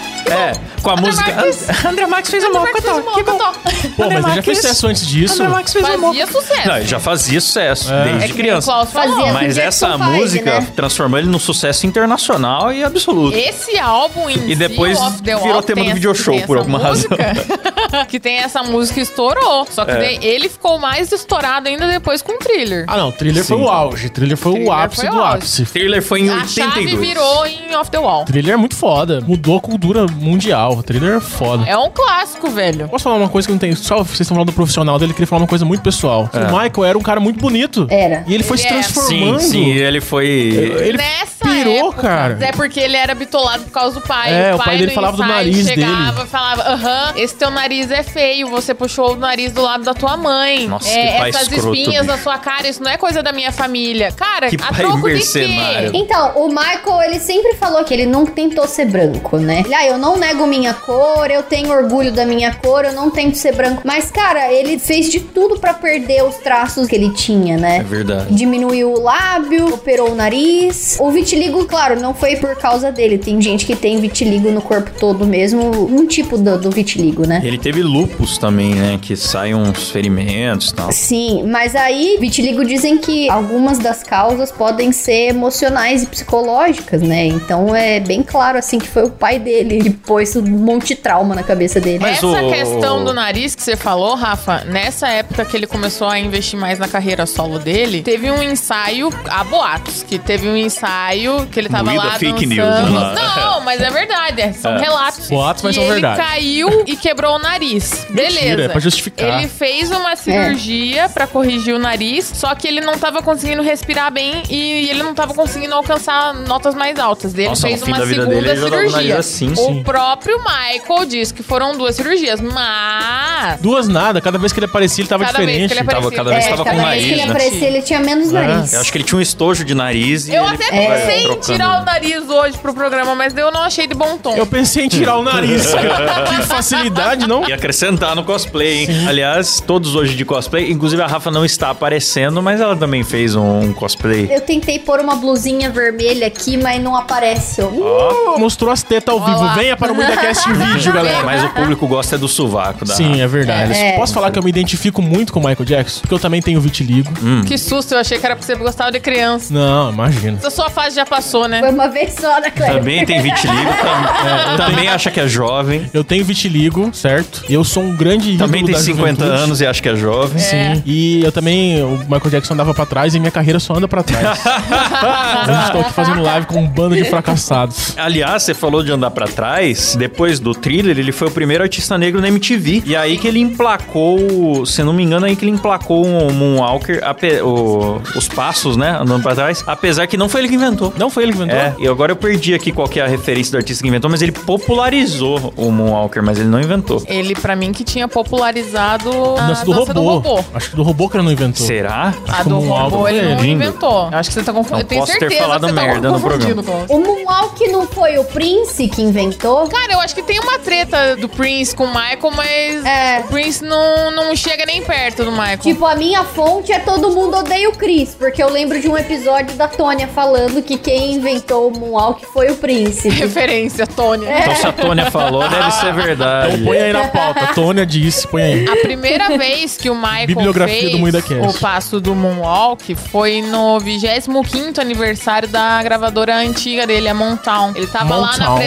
Mocotó. 0.00 0.32
É, 0.32 0.52
com 0.82 0.90
a 0.90 0.92
André 0.94 1.06
música... 1.06 1.32
Marques. 1.34 1.84
André 1.84 2.06
Marques 2.06 2.30
fez 2.30 2.44
André 2.44 2.72
fez 2.72 2.84
o 2.84 3.00
Mocotó. 3.02 3.32
Mocotó. 3.32 3.52
Pô, 3.96 4.04
mas 4.08 4.24
ele 4.24 4.34
já 4.34 4.42
fez 4.42 4.58
sucesso 4.58 4.86
antes 4.86 5.06
disso. 5.06 5.34
André 5.42 5.48
Marques 5.48 5.72
fez 5.72 5.84
Fazia 5.86 5.98
Mocotó. 5.98 6.26
sucesso. 6.40 6.68
Não, 6.68 6.76
ele 6.76 6.86
já 6.86 7.00
fazia 7.00 7.40
sucesso, 7.40 7.92
É. 7.92 8.04
desde 8.04 8.24
É 8.24 8.28
que 8.28 8.34
criança. 8.34 8.86
Fazia. 8.86 9.32
Mas 9.32 9.58
essa 9.58 9.92
Five, 9.98 10.04
música 10.10 10.60
né? 10.60 10.66
transformou 10.74 11.18
ele 11.18 11.28
num 11.28 11.38
sucesso 11.38 11.86
internacional 11.86 12.72
e 12.72 12.82
absoluto. 12.84 13.36
Esse 13.36 13.78
álbum 13.78 14.28
em 14.30 14.50
E 14.50 14.54
depois 14.56 14.96
si, 14.98 15.02
o 15.02 15.06
Off 15.06 15.22
the 15.22 15.36
virou 15.36 15.62
tema 15.62 15.80
tem 15.82 15.90
do 15.90 15.94
video 15.94 16.12
que 16.12 16.18
show, 16.22 16.40
por 16.42 16.58
alguma 16.58 16.78
música, 16.78 17.16
que 18.08 18.18
tem 18.20 18.38
essa 18.38 18.62
música 18.62 19.00
estourou. 19.00 19.66
Só 19.70 19.84
que 19.84 19.90
É. 19.92 19.96
daí 19.98 20.18
ele 20.22 20.48
ficou 20.48 20.78
mais 20.78 21.10
estourado 21.12 21.68
ainda 21.68 21.86
depois 21.86 22.22
com 22.22 22.32
o 22.32 22.38
Thriller. 22.38 22.84
Ah, 22.88 22.96
não. 22.96 23.12
Thriller 23.12 23.44
foi 23.44 23.56
Sim. 23.56 23.62
o 23.64 23.68
auge. 23.68 24.08
Thriller 24.10 24.36
foi 24.36 24.64
o 24.64 24.72
ápice 24.72 25.02
foi 25.02 25.10
do 25.10 25.22
ápice. 25.22 25.64
Thriller 25.64 26.02
foi 26.02 26.20
em 26.20 26.30
a 26.30 26.46
chave 26.46 26.80
82. 26.80 27.00
virou 27.08 27.46
em 27.46 27.74
Off 27.76 27.90
the 27.90 27.98
Wall. 27.98 28.24
Thriller 28.24 28.54
é 28.54 28.56
muito 28.56 28.74
foda. 28.76 29.20
Mudou 29.26 29.58
a 29.58 29.60
cultura 29.82 30.06
mundial. 30.20 30.82
Thriller 30.82 31.16
é 31.16 31.20
foda. 31.20 31.64
É 31.68 31.76
um 31.76 31.90
clássico, 31.90 32.48
velho. 32.48 32.88
Posso 32.88 33.04
falar 33.04 33.16
uma 33.16 33.28
coisa 33.28 33.46
que 33.48 33.52
não 33.52 33.58
tem. 33.58 33.74
Só 33.74 33.96
vocês 34.02 34.20
estão 34.20 34.36
falando 34.36 34.46
do 34.50 34.52
profissional 34.52 34.98
dele, 34.98 35.10
eu 35.10 35.14
queria 35.14 35.26
falar 35.26 35.42
uma 35.42 35.48
coisa 35.48 35.64
muito 35.64 35.82
pessoal. 35.82 36.30
É. 36.32 36.38
O 36.38 36.44
Michael 36.62 36.84
era 36.84 36.98
um 36.98 37.02
cara 37.02 37.18
muito 37.20 37.40
bonito. 37.40 37.86
Era. 37.90 38.24
E 38.26 38.34
ele 38.34 38.44
foi 38.44 38.56
Ele 38.58 38.62
se 38.62 38.68
é. 38.68 38.82
Sim, 38.82 38.92
transformando. 38.92 39.40
sim, 39.40 39.70
ele 39.72 40.00
foi... 40.00 40.26
Ele 40.26 40.98
Nessa 40.98 41.44
pirou, 41.44 41.88
época, 41.88 42.02
cara. 42.02 42.38
É 42.40 42.52
porque 42.52 42.78
ele 42.78 42.96
era 42.96 43.14
bitolado 43.14 43.64
por 43.64 43.72
causa 43.72 43.98
do 43.98 44.06
pai. 44.06 44.32
É, 44.32 44.54
o 44.54 44.58
pai 44.58 44.76
dele 44.78 44.86
no 44.88 44.92
falava 44.94 45.16
do 45.16 45.24
nariz 45.24 45.66
chegava, 45.66 46.12
dele. 46.12 46.28
falava, 46.28 46.62
aham, 46.62 47.12
esse 47.16 47.34
teu 47.34 47.50
nariz 47.50 47.90
é 47.90 48.02
feio, 48.02 48.48
você 48.48 48.74
puxou 48.74 49.12
o 49.14 49.16
nariz 49.16 49.52
do 49.52 49.62
lado 49.62 49.82
da 49.84 49.94
tua 49.94 50.16
mãe. 50.16 50.68
Nossa, 50.68 50.88
é, 50.88 51.12
que 51.12 51.18
pai 51.18 51.30
essas 51.30 51.42
escroto, 51.52 51.74
espinhas 51.74 52.06
na 52.06 52.12
bicho. 52.14 52.24
sua 52.24 52.38
cara, 52.38 52.68
isso 52.68 52.82
não 52.82 52.90
é 52.90 52.96
coisa 52.96 53.22
da 53.22 53.32
minha 53.32 53.50
família. 53.50 54.12
Cara, 54.12 54.48
Que 54.48 54.56
a 54.56 54.58
pai 54.72 54.82
troco 54.82 55.08
de 55.08 55.14
mercenário. 55.14 55.90
quê? 55.90 55.98
Então, 55.98 56.32
o 56.36 56.48
Michael, 56.48 57.02
ele 57.06 57.18
sempre 57.18 57.54
falou 57.54 57.82
que 57.84 57.92
ele 57.94 58.06
não 58.06 58.24
tentou 58.26 58.66
ser 58.68 58.86
branco, 58.86 59.38
né? 59.38 59.64
Ah, 59.74 59.86
eu 59.86 59.98
não 59.98 60.16
nego 60.16 60.46
minha 60.46 60.74
cor, 60.74 61.30
eu 61.30 61.42
tenho 61.42 61.70
orgulho 61.70 62.12
da 62.12 62.24
minha 62.26 62.54
cor, 62.54 62.84
eu 62.84 62.92
não 62.92 63.10
tento 63.10 63.36
ser 63.36 63.54
branco. 63.54 63.82
Mas, 63.84 64.10
cara, 64.10 64.52
ele 64.52 64.78
fez 64.78 65.08
de 65.10 65.20
tudo 65.20 65.58
pra 65.58 65.72
perder 65.74 66.22
os 66.24 66.36
traços 66.36 66.86
que 66.86 66.94
ele 66.94 67.10
tinha, 67.14 67.54
É 67.54 67.58
né? 67.58 67.82
verdade. 67.82 68.34
Diminuiu 68.34 68.92
o 68.92 69.00
lábio, 69.00 69.74
operou 69.74 70.10
o 70.12 70.14
nariz. 70.14 70.96
O 71.00 71.10
vitiligo, 71.10 71.64
claro, 71.66 71.98
não 72.00 72.12
foi 72.14 72.36
por 72.36 72.54
causa 72.56 72.90
dele. 72.92 73.18
Tem 73.18 73.40
gente 73.40 73.64
que 73.66 73.74
tem 73.74 73.98
vitiligo 74.00 74.50
no 74.50 74.60
corpo 74.60 74.90
todo 74.98 75.26
mesmo, 75.26 75.62
um 75.86 76.06
tipo 76.06 76.36
do, 76.38 76.58
do 76.58 76.70
vitiligo, 76.70 77.26
né? 77.26 77.40
Ele 77.44 77.58
teve 77.58 77.82
lupus 77.82 78.38
também, 78.38 78.74
né? 78.74 78.98
Que 79.00 79.16
saem 79.16 79.54
uns 79.54 79.90
ferimentos 79.90 80.70
e 80.70 80.74
tal. 80.74 80.92
Sim, 80.92 81.44
mas 81.46 81.74
aí, 81.74 82.16
vitiligo 82.20 82.64
dizem 82.64 82.98
que 82.98 83.30
algumas 83.30 83.78
das 83.78 84.02
causas 84.02 84.50
podem 84.50 84.92
ser 84.92 85.28
emocionais 85.28 86.02
e 86.02 86.06
psicológicas, 86.06 87.00
né? 87.02 87.26
Então 87.26 87.74
é 87.74 88.00
bem 88.00 88.22
claro, 88.22 88.58
assim, 88.58 88.78
que 88.78 88.88
foi 88.88 89.04
o 89.04 89.10
pai 89.10 89.38
dele 89.38 89.61
que 89.68 89.90
pôs 89.90 90.34
um 90.36 90.42
monte 90.42 90.88
de 90.88 90.96
trauma 90.96 91.34
na 91.34 91.42
cabeça 91.42 91.80
dele. 91.80 91.98
Mas 92.00 92.18
Essa 92.18 92.26
o- 92.26 92.50
questão 92.52 93.04
do 93.04 93.12
nariz 93.14 93.54
que 93.54 93.62
você 93.62 93.76
falou, 93.76 94.14
Rafa, 94.14 94.64
nessa 94.64 95.08
época 95.08 95.44
que 95.44 95.56
ele 95.56 95.66
começou 95.66 96.08
a 96.08 96.18
investir 96.18 96.58
mais 96.58 96.78
na 96.78 96.88
carreira 96.88 97.26
solo 97.26 97.58
dele, 97.58 98.02
teve 98.02 98.30
um 98.30 98.42
ensaio, 98.42 99.10
há 99.28 99.44
boatos, 99.44 100.02
que 100.02 100.18
teve 100.18 100.48
um 100.48 100.56
ensaio 100.56 101.46
que 101.50 101.58
ele 101.60 101.68
tava 101.68 101.84
Moída 101.84 102.04
lá 102.04 102.18
fake 102.18 102.46
dançando. 102.46 102.90
news, 102.90 103.14
né? 103.14 103.32
Não, 103.36 103.60
mas 103.60 103.80
é 103.80 103.90
verdade, 103.90 104.40
é, 104.40 104.52
são 104.52 104.72
É. 104.76 104.80
relatos. 104.80 105.28
Boatos, 105.28 105.62
mas 105.62 105.72
e 105.72 105.74
são 105.76 105.84
ele 105.84 105.92
verdade. 105.94 106.16
caiu 106.20 106.84
e 106.86 106.96
quebrou 106.96 107.36
o 107.36 107.38
nariz. 107.38 108.06
Beleza. 108.10 108.32
Mentira, 108.42 108.64
é 108.64 108.68
pra 108.68 108.80
justificar. 108.80 109.38
Ele 109.38 109.48
fez 109.48 109.90
uma 109.90 110.16
cirurgia 110.16 111.08
pra 111.08 111.26
corrigir 111.26 111.74
o 111.74 111.78
nariz, 111.78 112.30
só 112.34 112.54
que 112.54 112.66
ele 112.68 112.80
não 112.80 112.98
tava 112.98 113.22
conseguindo 113.22 113.62
respirar 113.62 114.12
bem 114.12 114.42
e 114.48 114.88
ele 114.88 115.02
não 115.02 115.14
tava 115.14 115.34
conseguindo 115.34 115.74
alcançar 115.74 116.34
notas 116.34 116.74
mais 116.74 116.98
altas. 116.98 117.34
Ele 117.34 117.48
Nossa, 117.48 117.66
fez 117.68 117.82
uma 117.82 118.04
vida 118.04 118.22
segunda 118.26 118.34
dele, 118.34 118.48
ele 118.50 118.60
cirurgia. 118.90 119.18
assim, 119.18 119.51
o 119.52 119.66
sim. 119.66 119.82
próprio 119.82 120.38
Michael 120.38 121.04
disse 121.06 121.32
que 121.34 121.42
foram 121.42 121.76
duas 121.76 121.96
cirurgias, 121.96 122.40
mas 122.40 123.60
Duas 123.60 123.88
nada. 123.88 124.20
Cada 124.20 124.38
vez 124.38 124.52
que 124.52 124.58
ele 124.60 124.66
aparecia, 124.66 125.02
ele 125.02 125.08
tava 125.08 125.24
Cada 125.24 125.38
vez 125.38 125.48
diferente. 125.48 125.72
que 125.74 125.78
ele 125.80 125.88
Tava- 125.88 126.10
cada 126.10 126.30
vez 126.30 126.44
É, 126.46 126.48
tava 126.50 126.64
com 126.64 126.70
cada 126.70 126.82
o 126.82 126.86
vez 126.90 126.94
que 126.94 127.00
nariz, 127.02 127.12
ele 127.18 127.24
né? 127.26 127.30
aparecia, 127.30 127.66
ele 127.68 127.82
tinha 127.82 128.00
menos 128.00 128.32
nariz. 128.32 128.72
Eu 128.72 128.80
acho 128.80 128.92
que 128.92 128.98
ele 128.98 129.04
tinha 129.04 129.18
um 129.18 129.22
estojo 129.22 129.64
de 129.64 129.74
nariz 129.74 130.28
e 130.28 130.34
Eu 130.34 130.44
ele 130.46 130.54
até 130.54 130.70
pensei 130.70 131.26
em 131.26 131.40
tirar 131.40 131.82
o 131.82 131.84
nariz 131.84 132.28
hoje 132.28 132.58
pro 132.58 132.72
programa, 132.74 133.14
mas 133.14 133.36
eu 133.36 133.50
não 133.50 133.62
achei 133.62 133.86
de 133.86 133.94
bom 133.94 134.16
tom. 134.18 134.34
Eu 134.36 134.46
pensei 134.46 134.84
em 134.84 134.88
tirar 134.88 135.16
o 135.16 135.22
nariz. 135.22 135.66
cara. 135.74 136.24
que 136.28 136.42
facilidade, 136.42 137.26
não? 137.26 137.48
E 137.48 137.52
acrescentar 137.52 138.14
no 138.16 138.24
cosplay, 138.24 138.84
hein? 138.84 138.88
Aliás, 139.08 139.60
todos 139.60 139.94
hoje 139.94 140.14
de 140.14 140.24
cosplay. 140.24 140.70
Inclusive, 140.70 141.02
a 141.02 141.06
Rafa 141.06 141.30
não 141.30 141.44
está 141.44 141.70
aparecendo, 141.70 142.42
mas 142.42 142.60
ela 142.60 142.76
também 142.76 143.02
fez 143.04 143.34
um 143.34 143.72
cosplay. 143.72 144.28
Eu 144.30 144.40
tentei 144.40 144.78
pôr 144.78 145.00
uma 145.00 145.14
blusinha 145.16 145.70
vermelha 145.70 146.26
aqui, 146.26 146.56
mas 146.56 146.80
não 146.82 146.96
aparece. 146.96 147.60
Uh, 147.62 148.38
mostrou 148.38 148.72
as 148.72 148.82
tetas 148.82 149.12
ao 149.14 149.20
vivo. 149.24 149.41
Lá. 149.46 149.54
Venha 149.54 149.76
para 149.76 149.92
o 149.92 149.94
MuidaCast 149.96 150.48
em 150.48 150.52
vídeo, 150.52 150.92
galera. 150.94 151.22
Mas 151.24 151.44
o 151.44 151.48
público 151.50 151.86
gosta 151.86 152.16
é 152.16 152.18
do 152.18 152.28
sovaco 152.28 152.84
da 152.84 152.94
Sim, 152.94 153.20
é 153.20 153.26
verdade. 153.26 153.72
É. 153.72 153.92
Posso 153.96 154.12
falar 154.14 154.30
que 154.30 154.38
eu 154.38 154.42
me 154.42 154.50
identifico 154.50 155.00
muito 155.02 155.32
com 155.32 155.40
o 155.40 155.44
Michael 155.46 155.64
Jackson? 155.64 156.00
Porque 156.00 156.14
eu 156.14 156.18
também 156.18 156.40
tenho 156.42 156.60
vitiligo. 156.60 157.12
Hum. 157.22 157.42
Que 157.46 157.56
susto, 157.58 157.92
eu 157.94 157.98
achei 157.98 158.18
que 158.18 158.24
era 158.26 158.34
pra 158.36 158.44
você 158.44 158.54
gostar 158.54 158.90
de 158.90 159.00
criança. 159.00 159.52
Não, 159.52 159.92
imagina. 159.92 160.38
A 160.44 160.50
sua 160.50 160.70
fase 160.70 160.96
já 160.96 161.04
passou, 161.06 161.46
né? 161.48 161.60
Foi 161.60 161.70
uma 161.70 161.88
vez 161.88 162.14
só 162.14 162.40
na 162.40 162.50
Cleber. 162.50 162.76
Também 162.76 163.04
tem 163.06 163.20
vitiligo, 163.22 163.70
tam- 164.56 164.66
também 164.66 164.88
acha 164.88 165.10
que 165.10 165.20
é 165.20 165.26
jovem. 165.28 165.88
Eu 165.92 166.04
tenho 166.04 166.24
vitiligo, 166.24 166.90
certo? 166.94 167.44
Eu 167.48 167.64
sou 167.64 167.82
um 167.82 167.94
grande 167.96 168.36
Também 168.36 168.64
tem 168.64 168.74
da 168.74 168.80
50 168.80 169.08
juventude. 169.24 169.42
anos 169.42 169.60
e 169.60 169.66
acha 169.66 169.80
que 169.82 169.88
é 169.88 169.96
jovem. 169.96 170.38
Sim. 170.38 170.82
E 170.86 171.22
eu 171.24 171.32
também, 171.32 171.82
o 171.82 171.98
Michael 172.08 172.30
Jackson 172.30 172.54
andava 172.54 172.72
pra 172.74 172.86
trás 172.86 173.14
e 173.14 173.20
minha 173.20 173.30
carreira 173.30 173.58
só 173.60 173.74
anda 173.74 173.86
pra 173.88 174.02
trás. 174.02 174.26
a 174.46 175.44
gente 175.46 175.72
tá 175.72 175.80
aqui 175.80 175.92
fazendo 175.92 176.22
live 176.22 176.46
com 176.46 176.58
um 176.60 176.66
bando 176.68 176.94
de 176.96 177.04
fracassados. 177.04 177.94
Aliás, 177.96 178.42
você 178.42 178.54
falou 178.54 178.82
de 178.82 178.92
andar 178.92 179.10
pra 179.10 179.21
trás. 179.26 179.96
Depois 179.96 180.38
do 180.40 180.54
thriller, 180.54 180.98
ele 180.98 181.12
foi 181.12 181.28
o 181.28 181.30
primeiro 181.30 181.62
artista 181.62 181.96
negro 181.98 182.20
na 182.20 182.28
MTV. 182.28 182.82
E 182.86 182.94
aí 182.96 183.16
que 183.18 183.26
ele 183.28 183.40
emplacou, 183.40 184.64
se 184.66 184.82
não 184.82 184.92
me 184.92 185.02
engano, 185.02 185.26
aí 185.26 185.36
que 185.36 185.44
ele 185.44 185.52
emplacou 185.52 186.04
o 186.04 186.32
Moonwalker, 186.32 187.00
ape- 187.04 187.40
o- 187.42 188.00
os 188.16 188.28
passos, 188.28 188.76
né? 188.76 188.96
Andando 189.00 189.22
pra 189.22 189.34
trás. 189.34 189.62
Apesar 189.66 190.06
que 190.06 190.16
não 190.16 190.28
foi 190.28 190.42
ele 190.42 190.48
que 190.48 190.54
inventou. 190.54 190.92
Não 190.96 191.10
foi 191.10 191.24
ele 191.24 191.32
que 191.32 191.38
inventou? 191.38 191.58
É, 191.58 191.74
e 191.78 191.88
agora 191.88 192.12
eu 192.12 192.16
perdi 192.16 192.54
aqui 192.54 192.72
qual 192.72 192.88
que 192.88 193.00
é 193.00 193.04
a 193.04 193.06
referência 193.08 193.52
do 193.52 193.56
artista 193.58 193.82
que 193.82 193.88
inventou, 193.88 194.10
mas 194.10 194.22
ele 194.22 194.32
popularizou 194.32 195.52
o 195.56 195.70
Moonwalker, 195.70 196.22
mas 196.22 196.38
ele 196.38 196.48
não 196.48 196.60
inventou. 196.60 197.02
Ele, 197.06 197.34
pra 197.34 197.54
mim, 197.56 197.72
que 197.72 197.84
tinha 197.84 198.08
popularizado 198.08 199.10
A 199.38 199.44
a 199.44 199.46
dança 199.48 199.64
do 199.64 199.72
dança 199.74 199.92
robô. 199.92 199.92
do 199.92 200.02
robô. 200.30 200.44
Acho 200.54 200.70
que 200.70 200.76
do 200.76 200.82
robô 200.82 201.08
que 201.08 201.16
ele 201.16 201.24
não 201.24 201.32
inventou. 201.32 201.66
Será? 201.66 202.14
A 202.28 202.42
que 202.42 202.48
do 202.48 202.58
robô 202.60 203.08
ele 203.08 203.22
não 203.22 203.38
ele. 203.40 203.50
inventou. 203.50 204.08
Acho 204.12 204.30
que 204.30 204.34
você 204.34 204.42
tá 204.42 204.52
confundindo. 204.52 204.80
Eu 204.82 204.88
tenho 204.88 205.00
posso 205.00 205.12
ter 205.12 205.18
certeza 205.20 205.42
falado 205.42 205.66
que 205.66 205.72
você 205.72 205.80
merda 205.80 206.00
tá 206.00 206.08
no 206.08 206.20
confundindo 206.20 206.62
programa. 206.62 206.86
com- 206.88 206.94
O 206.96 207.00
Moonwalk 207.04 207.68
não 207.68 207.86
foi 207.86 208.18
o 208.18 208.24
Prince 208.24 208.88
que 208.88 209.02
inventou? 209.12 209.68
Cara, 209.68 209.92
eu 209.92 210.00
acho 210.00 210.14
que 210.14 210.22
tem 210.22 210.40
uma 210.40 210.58
treta 210.58 211.16
do 211.16 211.28
Prince 211.28 211.74
com 211.74 211.84
o 211.84 211.88
Michael, 211.88 212.30
mas 212.34 212.84
É. 212.84 213.20
o 213.20 213.24
Prince 213.28 213.62
não, 213.64 214.10
não 214.10 214.34
chega 214.34 214.64
nem 214.66 214.82
perto 214.82 215.24
do 215.24 215.30
Michael. 215.30 215.58
Tipo, 215.58 215.84
a 215.86 215.94
minha 215.94 216.24
fonte 216.24 216.72
é 216.72 216.78
todo 216.78 217.10
mundo 217.12 217.36
odeia 217.36 217.68
o 217.68 217.72
Chris, 217.76 218.14
porque 218.14 218.42
eu 218.42 218.48
lembro 218.50 218.80
de 218.80 218.88
um 218.88 218.96
episódio 218.96 219.54
da 219.56 219.68
Tônia 219.68 220.08
falando 220.08 220.62
que 220.62 220.78
quem 220.78 221.14
inventou 221.14 221.68
o 221.68 221.78
Moonwalk 221.78 222.24
foi 222.32 222.50
o 222.50 222.56
Prince. 222.56 223.08
Referência, 223.10 223.86
Tony. 223.86 224.24
Então 224.26 224.56
se 224.56 224.66
a 224.66 224.72
Tônia 224.72 225.10
falou, 225.10 225.46
deve 225.48 225.70
ser 225.72 225.92
verdade. 225.92 226.54
Então 226.54 226.64
põe 226.66 226.78
aí 226.78 226.92
na 226.92 227.08
pauta. 227.08 227.48
Tônia 227.54 227.84
disse, 227.84 228.26
põe 228.26 228.42
aí. 228.42 228.68
A 228.68 228.76
primeira 228.76 229.36
vez 229.36 229.76
que 229.76 229.90
o 229.90 229.94
Michael 229.94 230.26
Bibliografia 230.26 230.90
fez 230.90 231.30
o 231.54 231.60
passo 231.60 232.00
do 232.00 232.14
Moonwalk 232.14 232.94
foi 232.94 233.42
no 233.42 233.78
25º 233.80 234.78
aniversário 234.78 235.48
da 235.48 235.82
gravadora 235.82 236.36
antiga 236.36 236.86
dele, 236.86 237.08
a 237.08 237.14
Mountown. 237.14 237.72
Ele 237.74 237.86
tava 237.86 238.16
lá 238.16 238.36
na 238.38 238.46
Mountown. 238.50 238.58